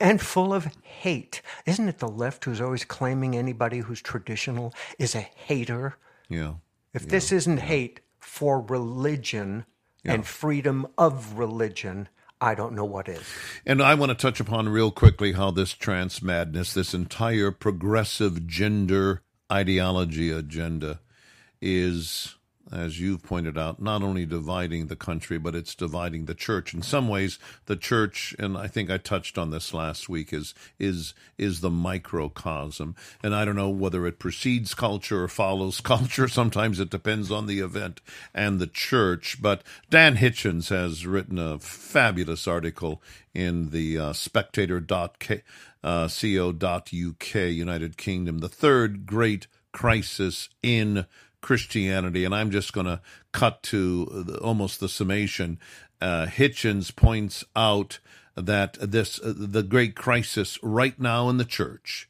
and 0.00 0.20
full 0.20 0.52
of 0.54 0.68
hate. 0.82 1.42
Isn't 1.66 1.88
it 1.88 1.98
the 1.98 2.08
left 2.08 2.44
who's 2.44 2.60
always 2.60 2.84
claiming 2.84 3.34
anybody 3.36 3.78
who's 3.78 4.00
traditional 4.02 4.74
is 4.98 5.14
a 5.14 5.20
hater? 5.20 5.96
Yeah, 6.28 6.54
If 6.92 7.08
this 7.08 7.32
isn't 7.32 7.58
hate 7.60 8.00
for 8.18 8.60
religion 8.60 9.64
and 10.04 10.26
freedom 10.26 10.86
of 10.96 11.38
religion, 11.38 12.08
I 12.40 12.54
don't 12.54 12.74
know 12.74 12.84
what 12.84 13.08
is. 13.08 13.22
And 13.66 13.82
I 13.82 13.94
want 13.94 14.10
to 14.10 14.14
touch 14.14 14.38
upon 14.40 14.68
real 14.68 14.90
quickly 14.90 15.32
how 15.32 15.50
this 15.50 15.72
trans 15.72 16.22
madness, 16.22 16.72
this 16.72 16.94
entire 16.94 17.50
progressive 17.50 18.46
gender 18.46 19.22
ideology 19.50 20.30
agenda, 20.30 21.00
is, 21.60 22.36
as 22.72 23.00
you've 23.00 23.22
pointed 23.22 23.56
out, 23.56 23.80
not 23.80 24.02
only 24.02 24.26
dividing 24.26 24.86
the 24.86 24.96
country, 24.96 25.38
but 25.38 25.54
it's 25.54 25.74
dividing 25.74 26.24
the 26.24 26.34
church. 26.34 26.74
In 26.74 26.82
some 26.82 27.08
ways, 27.08 27.38
the 27.66 27.76
church, 27.76 28.34
and 28.38 28.56
I 28.56 28.66
think 28.66 28.90
I 28.90 28.98
touched 28.98 29.38
on 29.38 29.50
this 29.50 29.72
last 29.72 30.08
week, 30.08 30.32
is 30.32 30.54
is 30.78 31.14
is 31.36 31.60
the 31.60 31.70
microcosm. 31.70 32.94
And 33.22 33.34
I 33.34 33.44
don't 33.44 33.56
know 33.56 33.70
whether 33.70 34.06
it 34.06 34.18
precedes 34.18 34.74
culture 34.74 35.24
or 35.24 35.28
follows 35.28 35.80
culture. 35.82 36.28
Sometimes 36.28 36.80
it 36.80 36.90
depends 36.90 37.30
on 37.30 37.46
the 37.46 37.60
event 37.60 38.00
and 38.34 38.58
the 38.58 38.66
church. 38.66 39.40
But 39.40 39.62
Dan 39.90 40.16
Hitchens 40.16 40.68
has 40.68 41.06
written 41.06 41.38
a 41.38 41.58
fabulous 41.58 42.46
article 42.46 43.02
in 43.34 43.70
the 43.70 43.98
uh, 43.98 44.12
spectator.co.uk, 44.12 45.26
uh, 45.84 46.08
United 47.38 47.96
Kingdom, 47.96 48.38
the 48.38 48.48
third 48.48 49.06
great 49.06 49.46
crisis 49.72 50.48
in 50.62 51.06
Christianity. 51.40 52.24
And 52.24 52.34
I'm 52.34 52.50
just 52.50 52.72
going 52.72 52.86
to 52.86 53.00
cut 53.32 53.62
to 53.64 54.24
the, 54.26 54.38
almost 54.38 54.80
the 54.80 54.88
summation. 54.88 55.58
Uh, 56.00 56.26
Hitchens 56.26 56.94
points 56.94 57.44
out 57.56 57.98
that 58.36 58.76
this 58.80 59.18
uh, 59.20 59.32
the 59.36 59.62
great 59.62 59.96
crisis 59.96 60.58
right 60.62 60.98
now 61.00 61.28
in 61.28 61.38
the 61.38 61.44
church 61.44 62.08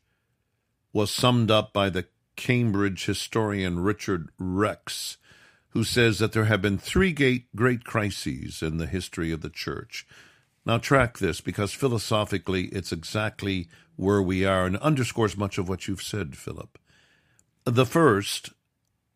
was 0.93 1.11
summed 1.11 1.51
up 1.51 1.73
by 1.73 1.89
the 1.89 2.07
Cambridge 2.37 3.07
historian 3.07 3.81
Richard 3.81 4.29
Rex, 4.39 5.17
who 5.71 5.85
says 5.85 6.19
that 6.19 6.33
there 6.33 6.45
have 6.45 6.63
been 6.63 6.79
three 6.79 7.13
great, 7.13 7.55
great 7.55 7.85
crises 7.85 8.63
in 8.63 8.79
the 8.79 8.87
history 8.87 9.33
of 9.33 9.41
the 9.41 9.51
church. 9.51 10.07
Now, 10.65 10.79
track 10.79 11.19
this 11.19 11.41
because 11.41 11.73
philosophically 11.73 12.67
it's 12.67 12.93
exactly 12.93 13.69
where 13.97 14.23
we 14.23 14.45
are 14.45 14.67
and 14.67 14.77
underscores 14.79 15.37
much 15.37 15.59
of 15.59 15.69
what 15.69 15.89
you've 15.89 16.03
said, 16.03 16.37
Philip. 16.37 16.79
The 17.65 17.87
first, 17.87 18.51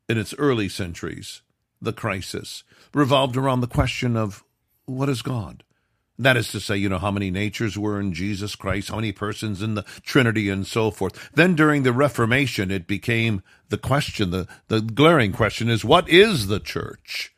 in 0.08 0.18
its 0.18 0.34
early 0.38 0.68
centuries, 0.68 1.42
the 1.80 1.92
crisis, 1.92 2.64
revolved 2.94 3.36
around 3.36 3.60
the 3.60 3.66
question 3.66 4.16
of 4.16 4.44
what 4.86 5.08
is 5.08 5.22
God? 5.22 5.64
That 6.18 6.36
is 6.36 6.52
to 6.52 6.60
say, 6.60 6.76
you 6.76 6.88
know, 6.88 6.98
how 6.98 7.10
many 7.10 7.30
natures 7.30 7.78
were 7.78 7.98
in 7.98 8.12
Jesus 8.12 8.54
Christ, 8.54 8.90
how 8.90 8.96
many 8.96 9.12
persons 9.12 9.62
in 9.62 9.74
the 9.74 9.84
Trinity, 10.02 10.48
and 10.48 10.66
so 10.66 10.90
forth. 10.90 11.30
Then 11.34 11.54
during 11.54 11.82
the 11.82 11.92
Reformation, 11.92 12.70
it 12.70 12.86
became 12.86 13.42
the 13.70 13.78
question, 13.78 14.30
the, 14.30 14.46
the 14.68 14.80
glaring 14.80 15.32
question 15.32 15.68
is, 15.68 15.84
what 15.84 16.08
is 16.08 16.46
the 16.46 16.60
church? 16.60 17.34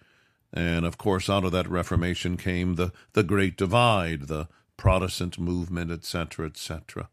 And 0.52 0.84
of 0.84 0.98
course, 0.98 1.30
out 1.30 1.44
of 1.44 1.52
that 1.52 1.68
Reformation 1.68 2.36
came 2.36 2.74
the, 2.74 2.92
the 3.12 3.22
Great 3.22 3.56
Divide, 3.56 4.22
the 4.28 4.48
Protestant 4.76 5.38
movement, 5.38 5.90
etc., 5.90 6.46
etc. 6.46 7.08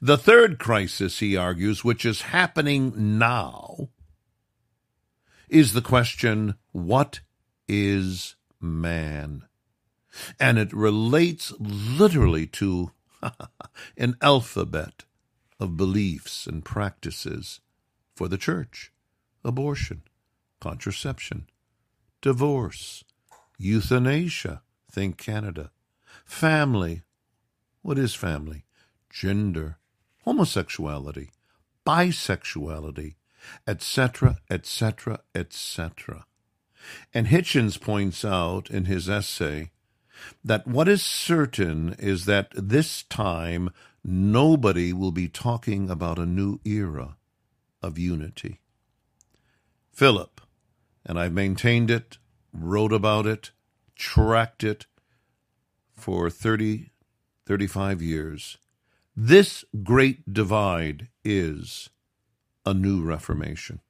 The 0.00 0.18
third 0.18 0.58
crisis, 0.58 1.20
he 1.20 1.36
argues, 1.36 1.84
which 1.84 2.04
is 2.04 2.22
happening 2.22 3.18
now, 3.18 3.88
is 5.52 5.74
the 5.74 5.82
question, 5.82 6.54
what 6.72 7.20
is 7.68 8.36
man? 8.58 9.44
And 10.40 10.58
it 10.58 10.72
relates 10.72 11.52
literally 11.60 12.46
to 12.48 12.92
an 13.98 14.16
alphabet 14.22 15.04
of 15.60 15.76
beliefs 15.76 16.46
and 16.46 16.64
practices 16.64 17.60
for 18.16 18.28
the 18.28 18.38
church 18.38 18.92
abortion, 19.44 20.02
contraception, 20.60 21.48
divorce, 22.22 23.04
euthanasia, 23.58 24.62
think 24.90 25.18
Canada, 25.18 25.70
family, 26.24 27.02
what 27.82 27.98
is 27.98 28.14
family? 28.14 28.64
Gender, 29.10 29.76
homosexuality, 30.24 31.30
bisexuality, 31.84 33.16
etc., 33.66 34.38
etc., 34.50 35.20
etc. 35.34 36.26
And 37.14 37.28
Hitchens 37.28 37.80
points 37.80 38.24
out 38.24 38.70
in 38.70 38.86
his 38.86 39.08
essay 39.08 39.70
that 40.44 40.66
what 40.66 40.88
is 40.88 41.02
certain 41.02 41.94
is 41.98 42.24
that 42.26 42.50
this 42.54 43.02
time 43.04 43.70
nobody 44.04 44.92
will 44.92 45.12
be 45.12 45.28
talking 45.28 45.90
about 45.90 46.18
a 46.18 46.26
new 46.26 46.60
era 46.64 47.16
of 47.82 47.98
unity. 47.98 48.60
Philip, 49.92 50.40
and 51.04 51.18
I've 51.18 51.32
maintained 51.32 51.90
it, 51.90 52.18
wrote 52.52 52.92
about 52.92 53.26
it, 53.26 53.50
tracked 53.94 54.64
it 54.64 54.86
for 55.94 56.30
30, 56.30 56.90
35 57.46 58.02
years. 58.02 58.58
This 59.14 59.64
great 59.82 60.32
divide 60.32 61.08
is 61.24 61.90
a 62.64 62.74
new 62.74 63.02
Reformation 63.02 63.80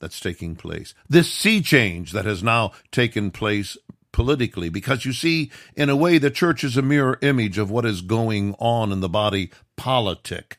that's 0.00 0.20
taking 0.20 0.56
place. 0.56 0.94
This 1.08 1.32
sea 1.32 1.62
change 1.62 2.12
that 2.12 2.24
has 2.24 2.42
now 2.42 2.72
taken 2.90 3.30
place 3.30 3.76
politically, 4.12 4.68
because 4.68 5.04
you 5.04 5.12
see, 5.12 5.50
in 5.76 5.88
a 5.88 5.96
way, 5.96 6.18
the 6.18 6.30
church 6.30 6.64
is 6.64 6.76
a 6.76 6.82
mirror 6.82 7.18
image 7.22 7.58
of 7.58 7.70
what 7.70 7.86
is 7.86 8.00
going 8.00 8.54
on 8.58 8.90
in 8.90 9.00
the 9.00 9.08
body 9.08 9.50
politic, 9.76 10.58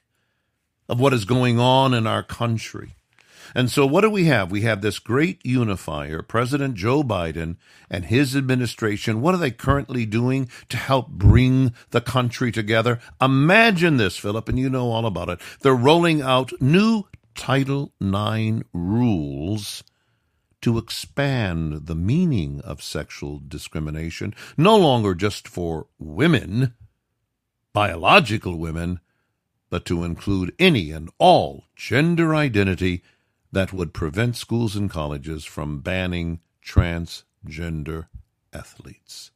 of 0.87 0.99
what 0.99 1.13
is 1.13 1.25
going 1.25 1.59
on 1.59 1.93
in 1.93 2.07
our 2.07 2.23
country. 2.23 2.95
And 3.53 3.69
so, 3.69 3.85
what 3.85 4.01
do 4.01 4.09
we 4.09 4.25
have? 4.25 4.49
We 4.49 4.61
have 4.61 4.81
this 4.81 4.99
great 4.99 5.45
unifier, 5.45 6.21
President 6.21 6.75
Joe 6.75 7.03
Biden 7.03 7.57
and 7.89 8.05
his 8.05 8.35
administration. 8.35 9.21
What 9.21 9.35
are 9.35 9.39
they 9.39 9.51
currently 9.51 10.05
doing 10.05 10.49
to 10.69 10.77
help 10.77 11.09
bring 11.09 11.73
the 11.89 11.99
country 11.99 12.51
together? 12.51 12.99
Imagine 13.21 13.97
this, 13.97 14.15
Philip, 14.15 14.47
and 14.47 14.57
you 14.57 14.69
know 14.69 14.91
all 14.91 15.05
about 15.05 15.27
it. 15.29 15.39
They're 15.61 15.75
rolling 15.75 16.21
out 16.21 16.53
new 16.61 17.03
Title 17.35 17.93
IX 18.01 18.63
rules 18.73 19.83
to 20.61 20.77
expand 20.77 21.87
the 21.87 21.95
meaning 21.95 22.61
of 22.61 22.83
sexual 22.83 23.41
discrimination, 23.45 24.33
no 24.57 24.77
longer 24.77 25.15
just 25.15 25.47
for 25.47 25.87
women, 25.97 26.73
biological 27.73 28.57
women, 28.57 28.99
but 29.69 29.85
to 29.85 30.03
include 30.03 30.53
any 30.59 30.91
and 30.91 31.09
all 31.17 31.65
gender 31.75 32.35
identity 32.35 33.01
that 33.51 33.73
would 33.73 33.93
prevent 33.93 34.35
schools 34.35 34.75
and 34.75 34.89
colleges 34.89 35.45
from 35.45 35.79
banning 35.79 36.39
transgender 36.63 38.07
athletes. 38.53 39.31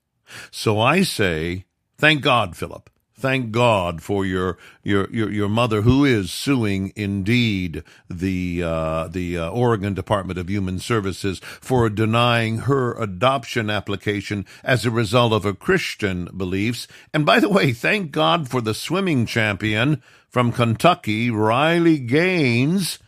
So 0.51 0.79
I 0.79 1.01
say, 1.03 1.65
thank 1.97 2.21
God, 2.21 2.55
Philip, 2.55 2.89
Thank 3.17 3.51
God 3.51 4.01
for 4.01 4.25
your 4.25 4.57
your 4.83 5.09
your, 5.09 5.31
your 5.31 5.47
mother, 5.47 5.83
who 5.83 6.03
is 6.03 6.31
suing 6.31 6.91
indeed 6.97 7.81
the 8.09 8.61
uh, 8.61 9.07
the 9.07 9.37
uh, 9.37 9.49
Oregon 9.51 9.93
Department 9.93 10.37
of 10.37 10.49
Human 10.49 10.79
Services 10.79 11.39
for 11.39 11.89
denying 11.89 12.59
her 12.59 12.93
adoption 13.01 13.69
application 13.69 14.45
as 14.65 14.85
a 14.85 14.91
result 14.91 15.31
of 15.31 15.43
her 15.43 15.53
Christian 15.53 16.25
beliefs. 16.35 16.89
And 17.13 17.25
by 17.25 17.39
the 17.39 17.47
way, 17.47 17.71
thank 17.71 18.11
God 18.11 18.49
for 18.49 18.59
the 18.59 18.73
swimming 18.73 19.25
champion 19.25 20.03
from 20.27 20.51
Kentucky, 20.51 21.31
Riley 21.31 21.99
Gaines, 21.99 22.99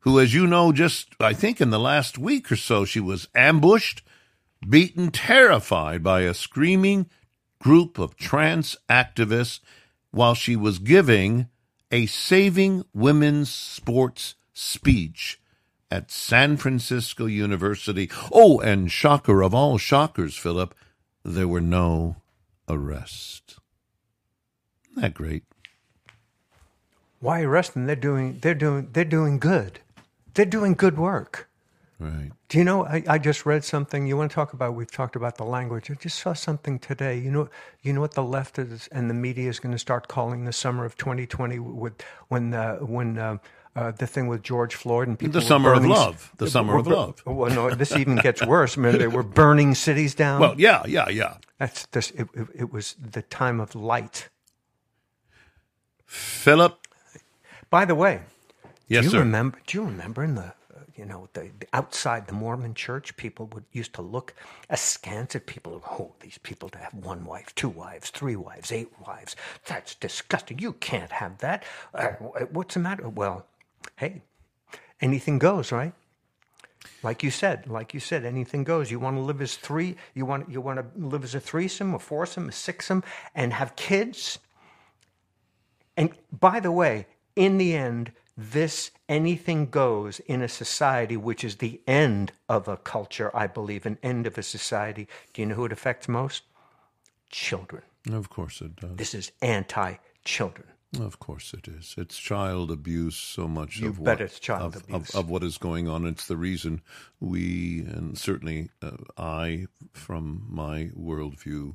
who, 0.00 0.18
as 0.18 0.32
you 0.32 0.46
know, 0.46 0.72
just 0.72 1.14
I 1.20 1.34
think 1.34 1.60
in 1.60 1.68
the 1.68 1.78
last 1.78 2.16
week 2.16 2.50
or 2.50 2.56
so, 2.56 2.86
she 2.86 3.00
was 3.00 3.28
ambushed, 3.34 4.00
beaten, 4.66 5.10
terrified 5.10 6.02
by 6.02 6.22
a 6.22 6.32
screaming 6.32 7.10
group 7.58 7.98
of 7.98 8.16
trans 8.16 8.76
activists 8.88 9.60
while 10.10 10.34
she 10.34 10.56
was 10.56 10.78
giving 10.78 11.48
a 11.90 12.06
Saving 12.06 12.84
Women's 12.92 13.52
Sports 13.52 14.34
speech 14.52 15.40
at 15.90 16.10
San 16.10 16.56
Francisco 16.56 17.26
University. 17.26 18.10
Oh, 18.32 18.60
and 18.60 18.90
shocker 18.90 19.42
of 19.42 19.54
all 19.54 19.78
shockers, 19.78 20.36
Philip, 20.36 20.74
there 21.24 21.48
were 21.48 21.60
no 21.60 22.16
arrests. 22.68 23.58
Isn't 24.90 25.02
that 25.02 25.14
great? 25.14 25.44
Why 27.20 27.42
arrest 27.42 27.74
them? 27.74 27.86
They're 27.86 27.96
doing 27.96 28.38
they're 28.40 28.54
doing 28.54 28.90
they're 28.92 29.04
doing 29.04 29.38
good. 29.38 29.80
They're 30.34 30.46
doing 30.46 30.74
good 30.74 30.96
work. 30.96 31.47
Right. 32.00 32.30
Do 32.48 32.58
you 32.58 32.64
know? 32.64 32.84
I, 32.86 33.02
I 33.08 33.18
just 33.18 33.44
read 33.44 33.64
something. 33.64 34.06
You 34.06 34.16
want 34.16 34.30
to 34.30 34.34
talk 34.34 34.52
about? 34.52 34.74
We've 34.74 34.90
talked 34.90 35.16
about 35.16 35.36
the 35.36 35.44
language. 35.44 35.90
I 35.90 35.94
just 35.94 36.18
saw 36.20 36.32
something 36.32 36.78
today. 36.78 37.18
You 37.18 37.30
know, 37.30 37.48
you 37.82 37.92
know 37.92 38.00
what 38.00 38.14
the 38.14 38.22
left 38.22 38.58
is 38.58 38.88
and 38.92 39.10
the 39.10 39.14
media 39.14 39.48
is 39.48 39.58
going 39.58 39.72
to 39.72 39.78
start 39.78 40.06
calling 40.06 40.44
the 40.44 40.52
summer 40.52 40.84
of 40.84 40.96
2020 40.96 41.58
with 41.58 41.94
when 42.28 42.54
uh, 42.54 42.76
when 42.76 43.18
uh, 43.18 43.38
uh, 43.74 43.90
the 43.92 44.06
thing 44.06 44.28
with 44.28 44.42
George 44.44 44.76
Floyd 44.76 45.08
and 45.08 45.18
people. 45.18 45.40
The 45.40 45.46
summer 45.46 45.72
of 45.72 45.84
love. 45.84 46.32
The 46.38 46.48
summer 46.48 46.74
were 46.74 46.80
of 46.80 46.86
love. 46.86 47.22
Well, 47.26 47.52
no, 47.52 47.70
this 47.70 47.96
even 47.96 48.16
gets 48.16 48.44
worse. 48.46 48.78
I 48.78 48.80
mean, 48.80 48.98
they 48.98 49.08
were 49.08 49.22
burning 49.24 49.74
cities 49.74 50.14
down. 50.14 50.40
Well, 50.40 50.54
yeah, 50.58 50.82
yeah, 50.86 51.08
yeah. 51.08 51.38
that's 51.58 51.86
this. 51.86 52.10
It, 52.12 52.28
it, 52.34 52.46
it 52.54 52.72
was 52.72 52.94
the 53.00 53.22
time 53.22 53.60
of 53.60 53.74
light. 53.74 54.28
Philip. 56.06 56.86
By 57.70 57.84
the 57.84 57.94
way, 57.94 58.20
Yes, 58.86 59.02
do 59.02 59.06
you 59.06 59.10
sir. 59.10 59.18
remember? 59.18 59.58
Do 59.66 59.78
you 59.78 59.84
remember 59.84 60.24
in 60.24 60.34
the 60.36 60.54
you 60.96 61.04
know 61.04 61.28
the, 61.34 61.50
the 61.58 61.68
outside 61.72 62.26
the 62.26 62.32
Mormon 62.34 62.74
church, 62.74 63.16
people 63.16 63.46
would 63.52 63.64
used 63.72 63.94
to 63.94 64.02
look 64.02 64.34
askance 64.70 65.36
at 65.36 65.46
people. 65.46 65.82
Oh, 65.90 66.14
these 66.20 66.38
people 66.38 66.68
to 66.70 66.78
have 66.78 66.94
one 66.94 67.24
wife, 67.24 67.54
two 67.54 67.68
wives, 67.68 68.10
three 68.10 68.36
wives, 68.36 68.72
eight 68.72 68.92
wives. 69.06 69.36
That's 69.66 69.94
disgusting. 69.94 70.58
You 70.58 70.74
can't 70.74 71.12
have 71.12 71.38
that. 71.38 71.64
Uh, 71.94 72.08
what's 72.52 72.74
the 72.74 72.80
matter? 72.80 73.08
Well, 73.08 73.46
hey, 73.96 74.22
anything 75.00 75.38
goes, 75.38 75.72
right? 75.72 75.92
Like 77.02 77.22
you 77.22 77.30
said, 77.30 77.68
like 77.68 77.94
you 77.94 78.00
said, 78.00 78.24
anything 78.24 78.64
goes. 78.64 78.90
You 78.90 78.98
want 78.98 79.16
to 79.16 79.20
live 79.20 79.40
as 79.40 79.56
three. 79.56 79.96
You 80.14 80.26
want 80.26 80.50
you 80.50 80.60
want 80.60 80.78
to 80.78 81.00
live 81.00 81.24
as 81.24 81.34
a 81.34 81.40
threesome, 81.40 81.94
a 81.94 81.98
foursome, 81.98 82.48
a 82.48 82.52
sixsome, 82.52 83.04
and 83.34 83.52
have 83.52 83.76
kids. 83.76 84.38
And 85.96 86.10
by 86.32 86.60
the 86.60 86.72
way, 86.72 87.06
in 87.36 87.58
the 87.58 87.74
end, 87.74 88.12
this 88.38 88.92
anything 89.08 89.68
goes 89.68 90.20
in 90.20 90.42
a 90.42 90.48
society 90.48 91.16
which 91.16 91.42
is 91.42 91.56
the 91.56 91.80
end 91.88 92.30
of 92.48 92.68
a 92.68 92.76
culture, 92.76 93.36
I 93.36 93.48
believe, 93.48 93.84
an 93.84 93.98
end 94.00 94.28
of 94.28 94.38
a 94.38 94.44
society. 94.44 95.08
Do 95.34 95.42
you 95.42 95.46
know 95.46 95.56
who 95.56 95.64
it 95.64 95.72
affects 95.72 96.08
most? 96.08 96.44
Children. 97.30 97.82
Of 98.12 98.30
course 98.30 98.60
it 98.60 98.76
does. 98.76 98.94
This 98.94 99.12
is 99.12 99.32
anti 99.42 99.96
children. 100.24 100.68
Of 101.00 101.18
course 101.18 101.52
it 101.52 101.66
is. 101.66 101.96
It's 101.98 102.16
child 102.16 102.70
abuse 102.70 103.16
so 103.16 103.48
much 103.48 103.80
You 103.80 103.88
of 103.88 103.98
what, 103.98 104.20
it's 104.20 104.38
child 104.38 104.76
of, 104.76 104.82
abuse. 104.84 105.10
Of, 105.10 105.24
of 105.24 105.30
what 105.30 105.42
is 105.42 105.58
going 105.58 105.88
on. 105.88 106.06
It's 106.06 106.28
the 106.28 106.36
reason 106.36 106.80
we, 107.18 107.80
and 107.80 108.16
certainly 108.16 108.70
uh, 108.80 108.92
I, 109.18 109.66
from 109.92 110.46
my 110.48 110.90
worldview, 110.96 111.74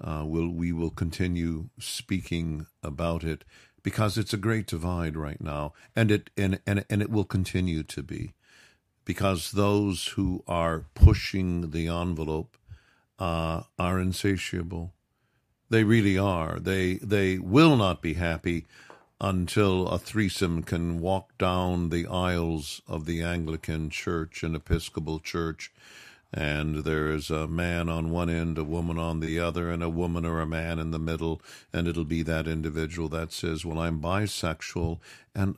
uh, 0.00 0.24
will 0.26 0.50
we 0.50 0.70
will 0.72 0.90
continue 0.90 1.70
speaking 1.80 2.66
about 2.82 3.24
it 3.24 3.44
because 3.84 4.18
it's 4.18 4.32
a 4.32 4.38
great 4.38 4.66
divide 4.66 5.16
right 5.16 5.40
now, 5.40 5.72
and 5.94 6.10
it 6.10 6.30
and 6.36 6.58
and, 6.66 6.84
and 6.90 7.00
it 7.00 7.10
will 7.10 7.24
continue 7.24 7.84
to 7.84 8.02
be 8.02 8.32
because 9.04 9.52
those 9.52 10.08
who 10.16 10.42
are 10.48 10.86
pushing 10.94 11.70
the 11.70 11.86
envelope 11.86 12.56
uh, 13.20 13.62
are 13.78 14.00
insatiable. 14.00 14.92
They 15.70 15.84
really 15.84 16.18
are. 16.18 16.58
They 16.58 16.94
they 16.94 17.38
will 17.38 17.76
not 17.76 18.02
be 18.02 18.14
happy 18.14 18.66
until 19.20 19.88
a 19.88 19.98
threesome 19.98 20.62
can 20.62 20.98
walk 21.00 21.36
down 21.38 21.90
the 21.90 22.06
aisles 22.06 22.82
of 22.88 23.06
the 23.06 23.22
Anglican 23.22 23.90
Church 23.90 24.42
and 24.42 24.56
Episcopal 24.56 25.20
Church, 25.20 25.72
and 26.34 26.78
there 26.78 27.08
is 27.10 27.30
a 27.30 27.46
man 27.46 27.88
on 27.88 28.10
one 28.10 28.28
end, 28.28 28.58
a 28.58 28.64
woman 28.64 28.98
on 28.98 29.20
the 29.20 29.38
other, 29.38 29.70
and 29.70 29.82
a 29.82 29.88
woman 29.88 30.26
or 30.26 30.40
a 30.40 30.46
man 30.46 30.80
in 30.80 30.90
the 30.90 30.98
middle, 30.98 31.40
and 31.72 31.86
it'll 31.86 32.04
be 32.04 32.22
that 32.22 32.48
individual 32.48 33.08
that 33.10 33.32
says, 33.32 33.64
"Well, 33.64 33.78
I'm 33.78 34.00
bisexual," 34.00 35.00
and 35.34 35.56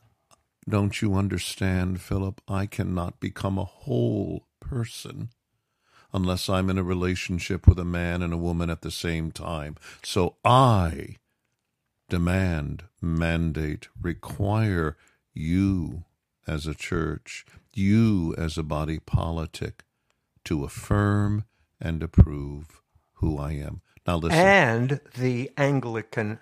don't 0.69 1.01
you 1.01 1.15
understand, 1.15 2.01
Philip? 2.01 2.43
I 2.47 2.67
cannot 2.67 3.21
become 3.21 3.57
a 3.57 3.65
whole 3.65 4.47
person 4.61 5.31
unless 6.13 6.49
I'm 6.49 6.69
in 6.69 6.79
a 6.79 6.83
relationship 6.83 7.67
with 7.67 7.79
a 7.79 7.85
man 7.85 8.21
and 8.21 8.33
a 8.33 8.39
woman 8.39 8.69
at 8.69 8.83
the 8.83 8.91
same 8.91 9.31
time. 9.33 9.77
So 10.03 10.37
I 10.45 11.17
demand, 12.09 12.85
mandate, 13.01 13.89
require 14.01 14.97
you 15.35 16.05
as 16.47 16.67
a 16.67 16.75
church, 16.75 17.45
you 17.75 18.35
as 18.37 18.59
a 18.59 18.63
body 18.63 18.99
politic, 18.99 19.85
to 20.47 20.65
affirm 20.65 21.45
and 21.81 22.03
approve 22.03 22.81
who 23.15 23.39
I 23.39 23.53
am. 23.53 23.83
Now 24.07 24.17
listen. 24.17 24.39
And 24.39 25.01
the 25.17 25.51
Anglican 25.57 26.39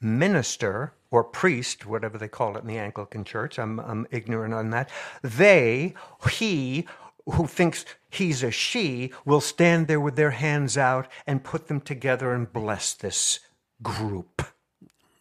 minister 0.00 0.94
or 1.10 1.24
priest, 1.24 1.86
whatever 1.86 2.18
they 2.18 2.28
call 2.28 2.56
it 2.56 2.62
in 2.62 2.66
the 2.68 2.78
Anglican 2.78 3.24
church, 3.24 3.58
I'm, 3.58 3.80
I'm 3.80 4.06
ignorant 4.10 4.54
on 4.54 4.70
that. 4.70 4.90
They, 5.22 5.94
he, 6.30 6.86
who 7.26 7.46
thinks 7.46 7.84
he's 8.10 8.42
a 8.42 8.50
she, 8.50 9.12
will 9.24 9.40
stand 9.40 9.86
there 9.86 10.00
with 10.00 10.16
their 10.16 10.30
hands 10.30 10.76
out 10.76 11.08
and 11.26 11.44
put 11.44 11.68
them 11.68 11.80
together 11.80 12.32
and 12.32 12.52
bless 12.52 12.92
this 12.94 13.40
group. 13.82 14.42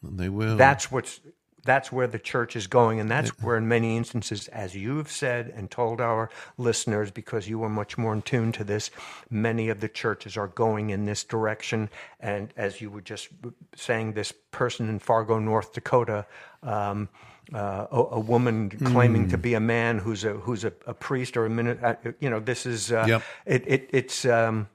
they 0.03 0.29
will. 0.29 0.57
That's 0.57 0.91
what's 0.91 1.21
that's 1.67 1.91
where 1.91 2.07
the 2.07 2.17
church 2.17 2.55
is 2.55 2.65
going, 2.65 2.99
and 2.99 3.11
that's 3.11 3.29
where, 3.41 3.57
in 3.57 3.67
many 3.67 3.95
instances, 3.97 4.47
as 4.47 4.75
you've 4.75 5.11
said 5.11 5.53
and 5.55 5.69
told 5.69 6.01
our 6.01 6.31
listeners, 6.57 7.11
because 7.11 7.47
you 7.47 7.61
are 7.61 7.69
much 7.69 7.97
more 7.97 8.13
in 8.13 8.23
tune 8.23 8.51
to 8.53 8.63
this, 8.63 8.89
many 9.29 9.69
of 9.69 9.79
the 9.79 9.89
churches 9.89 10.37
are 10.37 10.47
going 10.47 10.89
in 10.89 11.05
this 11.05 11.23
direction. 11.23 11.89
And 12.19 12.53
as 12.57 12.81
you 12.81 12.89
were 12.89 13.01
just 13.01 13.27
saying, 13.75 14.13
this 14.13 14.33
person 14.51 14.89
in 14.89 14.99
Fargo, 14.99 15.37
North 15.37 15.73
Dakota. 15.73 16.25
Um, 16.63 17.09
uh, 17.53 17.87
a, 17.91 17.95
a, 17.95 18.19
woman 18.19 18.69
claiming 18.69 19.29
to 19.29 19.37
be 19.37 19.53
a 19.53 19.59
man 19.59 19.99
who's 19.99 20.25
a 20.25 20.33
who's 20.33 20.65
a, 20.65 20.73
a 20.85 20.93
priest 20.93 21.37
or 21.37 21.45
a 21.45 21.49
minute. 21.49 21.81
Uh, 21.81 21.95
you 22.19 22.29
know, 22.29 22.41
this 22.41 22.65
is 22.65 22.91
uh, 22.91 23.05
Yep. 23.07 23.23
it, 23.45 23.63
it. 23.65 23.89
It's 23.93 24.25
um, 24.25 24.67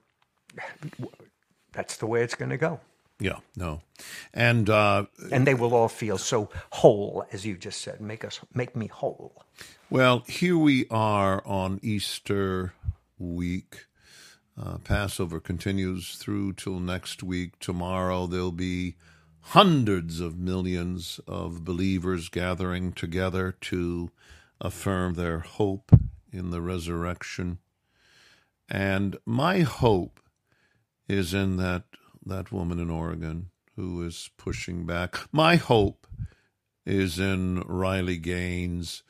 that's 1.71 1.97
the 1.97 2.07
way 2.07 2.23
it's 2.23 2.33
going 2.33 2.49
to 2.49 2.57
go, 2.57 2.79
Yeah, 3.19 3.39
no. 3.55 3.81
And 4.33 4.69
uh, 4.69 5.05
and 5.31 5.47
they 5.47 5.53
will 5.53 5.73
all 5.73 5.87
feel 5.87 6.17
so 6.17 6.49
whole, 6.71 7.25
as 7.31 7.45
you 7.45 7.55
just 7.57 7.81
said. 7.81 8.01
Make 8.01 8.25
us 8.25 8.39
make 8.53 8.75
me 8.75 8.87
whole. 8.87 9.43
Well, 9.89 10.23
here 10.27 10.57
we 10.57 10.87
are 10.89 11.45
on 11.45 11.79
Easter 11.83 12.73
week. 13.17 13.85
Uh, 14.61 14.77
Passover 14.79 15.39
continues 15.39 16.15
through 16.15 16.53
till 16.53 16.79
next 16.79 17.23
week. 17.23 17.59
Tomorrow 17.59 18.27
there'll 18.27 18.51
be 18.51 18.95
hundreds 19.47 20.19
of 20.19 20.37
millions 20.37 21.19
of 21.27 21.65
believers 21.65 22.29
gathering 22.29 22.93
together 22.93 23.55
to 23.61 24.11
affirm 24.61 25.15
their 25.15 25.39
hope 25.39 25.91
in 26.31 26.49
the 26.51 26.61
resurrection. 26.61 27.59
And 28.69 29.17
my 29.25 29.61
hope 29.61 30.19
is 31.07 31.33
in 31.33 31.57
that 31.57 31.83
that 32.25 32.51
woman 32.51 32.79
in 32.79 32.89
Oregon 32.89 33.49
who 33.75 34.03
is 34.05 34.29
pushing 34.37 34.85
back. 34.85 35.19
My 35.31 35.55
hope 35.55 36.07
is 36.85 37.19
in 37.19 37.61
Riley 37.61 38.17
Gaines, 38.17 39.03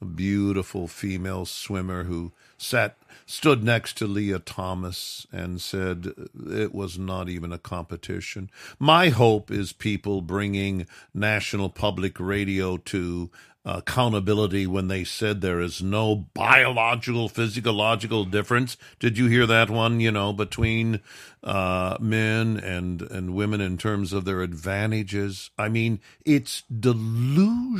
a 0.00 0.04
beautiful 0.04 0.88
female 0.88 1.44
swimmer 1.44 2.04
who 2.04 2.32
sat 2.56 2.96
stood 3.26 3.62
next 3.62 3.96
to 3.98 4.06
Lia 4.06 4.38
Thomas 4.38 5.26
and 5.32 5.60
said 5.60 6.12
it 6.50 6.74
was 6.74 6.98
not 6.98 7.28
even 7.28 7.52
a 7.52 7.58
competition. 7.58 8.50
My 8.78 9.10
hope 9.10 9.50
is 9.50 9.72
people 9.72 10.20
bringing 10.22 10.86
National 11.12 11.68
Public 11.68 12.18
Radio 12.18 12.76
to 12.78 13.30
accountability 13.76 14.66
when 14.66 14.88
they 14.88 15.04
said 15.04 15.40
there 15.40 15.60
is 15.60 15.82
no 15.82 16.26
biological 16.34 17.28
physiological 17.28 18.24
difference. 18.24 18.76
Did 18.98 19.18
you 19.18 19.26
hear 19.26 19.46
that 19.46 19.70
one 19.70 20.00
you 20.00 20.10
know 20.10 20.32
between 20.32 21.00
uh, 21.44 21.96
men 22.00 22.56
and 22.58 23.02
and 23.02 23.34
women 23.34 23.60
in 23.60 23.76
terms 23.78 24.12
of 24.12 24.24
their 24.24 24.40
advantages? 24.42 25.50
I 25.58 25.68
mean 25.68 26.00
it's 26.24 26.62
delusional 26.62 27.74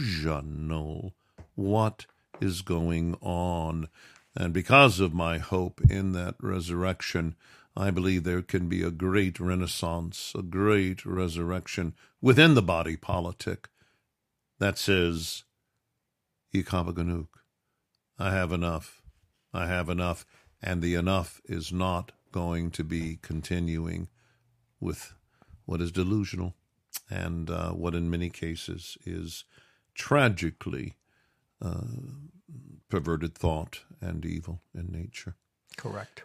what 1.54 2.06
is 2.40 2.62
going 2.62 3.16
on. 3.20 3.88
And 4.36 4.52
because 4.52 5.00
of 5.00 5.14
my 5.14 5.38
hope 5.38 5.80
in 5.90 6.12
that 6.12 6.36
resurrection 6.40 7.34
I 7.76 7.92
believe 7.92 8.24
there 8.24 8.42
can 8.42 8.68
be 8.68 8.82
a 8.82 8.90
great 8.90 9.38
renaissance, 9.38 10.32
a 10.36 10.42
great 10.42 11.06
resurrection 11.06 11.94
within 12.20 12.54
the 12.54 12.62
body 12.62 12.96
politic 12.96 13.68
that 14.58 14.78
says, 14.78 15.44
Ich 16.52 16.72
habe 16.72 16.94
genug, 16.94 17.28
I 18.18 18.30
have 18.30 18.52
enough. 18.52 19.02
I 19.52 19.66
have 19.66 19.88
enough. 19.88 20.24
And 20.62 20.82
the 20.82 20.94
enough 20.94 21.40
is 21.44 21.72
not 21.72 22.12
going 22.32 22.70
to 22.72 22.84
be 22.84 23.18
continuing 23.22 24.08
with 24.80 25.14
what 25.66 25.80
is 25.80 25.92
delusional 25.92 26.54
and 27.10 27.50
uh, 27.50 27.70
what 27.70 27.94
in 27.94 28.10
many 28.10 28.30
cases 28.30 28.96
is 29.04 29.44
tragically 29.94 30.96
uh, 31.60 31.80
perverted 32.88 33.34
thought 33.34 33.80
and 34.00 34.24
evil 34.24 34.62
in 34.74 34.90
nature. 34.90 35.36
Correct. 35.76 36.24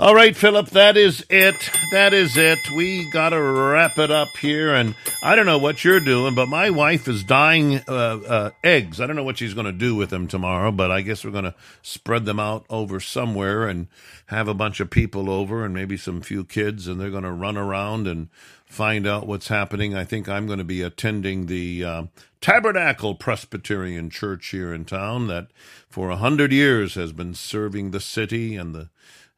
All 0.00 0.14
right, 0.14 0.34
Philip, 0.34 0.70
that 0.70 0.96
is 0.96 1.26
it. 1.28 1.70
That 1.90 2.14
is 2.14 2.34
it. 2.38 2.58
We 2.74 3.10
got 3.10 3.30
to 3.30 3.42
wrap 3.42 3.98
it 3.98 4.10
up 4.10 4.34
here. 4.38 4.74
And 4.74 4.94
I 5.22 5.36
don't 5.36 5.44
know 5.44 5.58
what 5.58 5.84
you're 5.84 6.00
doing, 6.00 6.34
but 6.34 6.48
my 6.48 6.70
wife 6.70 7.06
is 7.06 7.22
dyeing 7.22 7.82
uh, 7.86 8.20
uh, 8.26 8.50
eggs. 8.64 8.98
I 8.98 9.06
don't 9.06 9.14
know 9.14 9.24
what 9.24 9.36
she's 9.36 9.52
going 9.52 9.66
to 9.66 9.72
do 9.72 9.94
with 9.94 10.08
them 10.08 10.26
tomorrow, 10.26 10.72
but 10.72 10.90
I 10.90 11.02
guess 11.02 11.22
we're 11.22 11.32
going 11.32 11.44
to 11.44 11.54
spread 11.82 12.24
them 12.24 12.40
out 12.40 12.64
over 12.70 12.98
somewhere 12.98 13.68
and 13.68 13.88
have 14.28 14.48
a 14.48 14.54
bunch 14.54 14.80
of 14.80 14.88
people 14.88 15.28
over 15.28 15.66
and 15.66 15.74
maybe 15.74 15.98
some 15.98 16.22
few 16.22 16.44
kids, 16.44 16.88
and 16.88 16.98
they're 16.98 17.10
going 17.10 17.24
to 17.24 17.30
run 17.30 17.58
around 17.58 18.06
and 18.06 18.30
find 18.64 19.06
out 19.06 19.26
what's 19.26 19.48
happening. 19.48 19.94
I 19.94 20.04
think 20.04 20.30
I'm 20.30 20.46
going 20.46 20.60
to 20.60 20.64
be 20.64 20.80
attending 20.80 21.44
the 21.44 21.84
uh, 21.84 22.02
Tabernacle 22.40 23.16
Presbyterian 23.16 24.08
Church 24.08 24.48
here 24.48 24.72
in 24.72 24.86
town 24.86 25.26
that 25.26 25.48
for 25.90 26.08
a 26.08 26.16
hundred 26.16 26.52
years 26.52 26.94
has 26.94 27.12
been 27.12 27.34
serving 27.34 27.90
the 27.90 28.00
city 28.00 28.56
and 28.56 28.74
the 28.74 28.88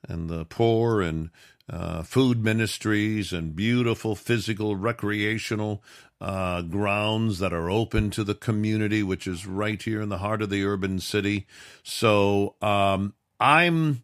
and 0.09 0.29
the 0.29 0.45
poor 0.45 1.01
and 1.01 1.31
uh, 1.71 2.03
food 2.03 2.43
ministries 2.43 3.33
and 3.33 3.57
beautiful 3.57 4.15
physical 4.15 4.77
recreational 4.77 5.83
uh, 6.21 6.63
grounds 6.63 7.39
that 7.39 7.53
are 7.53 7.71
open 7.71 8.11
to 8.11 8.25
the 8.25 8.35
community, 8.35 9.03
which 9.03 9.27
is 9.27 9.47
right 9.47 9.83
here 9.83 10.01
in 10.01 10.09
the 10.09 10.19
heart 10.19 10.43
of 10.43 10.51
the 10.51 10.65
urban 10.65 10.99
city. 11.01 11.47
So 11.83 12.55
um, 12.63 13.15
I'm 13.41 14.03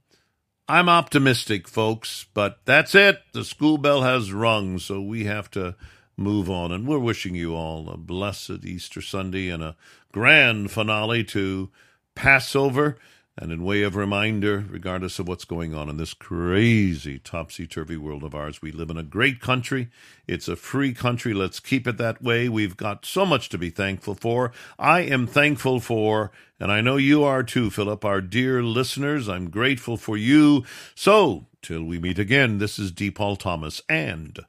I'm 0.69 0.89
optimistic, 0.89 1.67
folks, 1.67 2.27
but 2.35 2.59
that's 2.65 2.95
it. 2.95 3.23
The 3.33 3.45
school 3.45 3.79
bell 3.79 4.03
has 4.03 4.33
rung, 4.33 4.79
so 4.79 5.01
we 5.01 5.25
have 5.25 5.51
to 5.53 5.77
move 6.17 6.51
on. 6.51 6.73
And 6.73 6.87
we're 6.87 6.99
wishing 6.99 7.35
you 7.35 7.55
all 7.55 7.89
a 7.89 7.97
blessed 7.97 8.65
Easter 8.65 9.01
Sunday 9.01 9.49
and 9.49 9.63
a 9.63 9.77
grand 10.13 10.71
finale 10.71 11.25
to 11.25 11.71
Passover. 12.15 12.99
And 13.41 13.53
in 13.53 13.63
way 13.63 13.83
of 13.83 13.95
reminder, 13.95 14.65
regardless 14.69 15.21
of 15.21 15.29
what's 15.29 15.45
going 15.45 15.73
on 15.73 15.89
in 15.89 15.97
this 15.97 16.13
crazy 16.13 17.21
topsy 17.21 17.69
turvy 17.69 17.97
world 17.97 18.25
of 18.25 18.35
ours, 18.35 18.61
we 18.61 18.73
live 18.73 18.91
in 18.91 18.97
a 18.97 19.05
great 19.05 19.41
country. 19.41 19.91
It's 20.27 20.49
a 20.49 20.57
free 20.57 20.93
country. 20.93 21.33
Let's 21.33 21.61
keep 21.61 21.87
it 21.87 21.99
that 21.99 22.21
way. 22.21 22.49
We've 22.49 22.77
got 22.77 23.07
so 23.07 23.25
much 23.25 23.49
to 23.51 23.59
be 23.59 23.71
thankful 23.71 24.17
for. 24.17 24.51
I 24.77 25.03
am 25.03 25.29
thankful 25.29 25.79
for, 25.79 26.33
and 26.59 26.73
I 26.73 26.81
know 26.81 26.97
you 26.97 27.23
are 27.23 27.45
too, 27.45 27.71
Philip, 27.71 28.05
our 28.05 28.21
dear 28.21 28.61
listeners. 28.61 29.29
I'm 29.29 29.51
grateful 29.51 29.97
for 29.97 30.17
you. 30.17 30.65
So, 30.97 31.47
till 31.63 31.85
we 31.85 32.01
meet 32.01 32.19
again, 32.19 32.59
this 32.59 32.77
is 32.77 32.91
D. 32.91 33.09
Paul 33.09 33.37
Thomas 33.37 33.81
and 33.89 34.41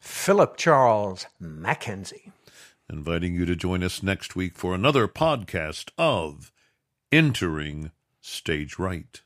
Philip 0.00 0.56
Charles 0.56 1.26
MacKenzie. 1.40 2.32
inviting 2.90 3.36
you 3.36 3.46
to 3.46 3.54
join 3.54 3.84
us 3.84 4.02
next 4.02 4.34
week 4.34 4.58
for 4.58 4.74
another 4.74 5.06
podcast 5.06 5.90
of 5.96 6.50
Entering 7.12 7.92
Stage 8.26 8.78
Right. 8.78 9.20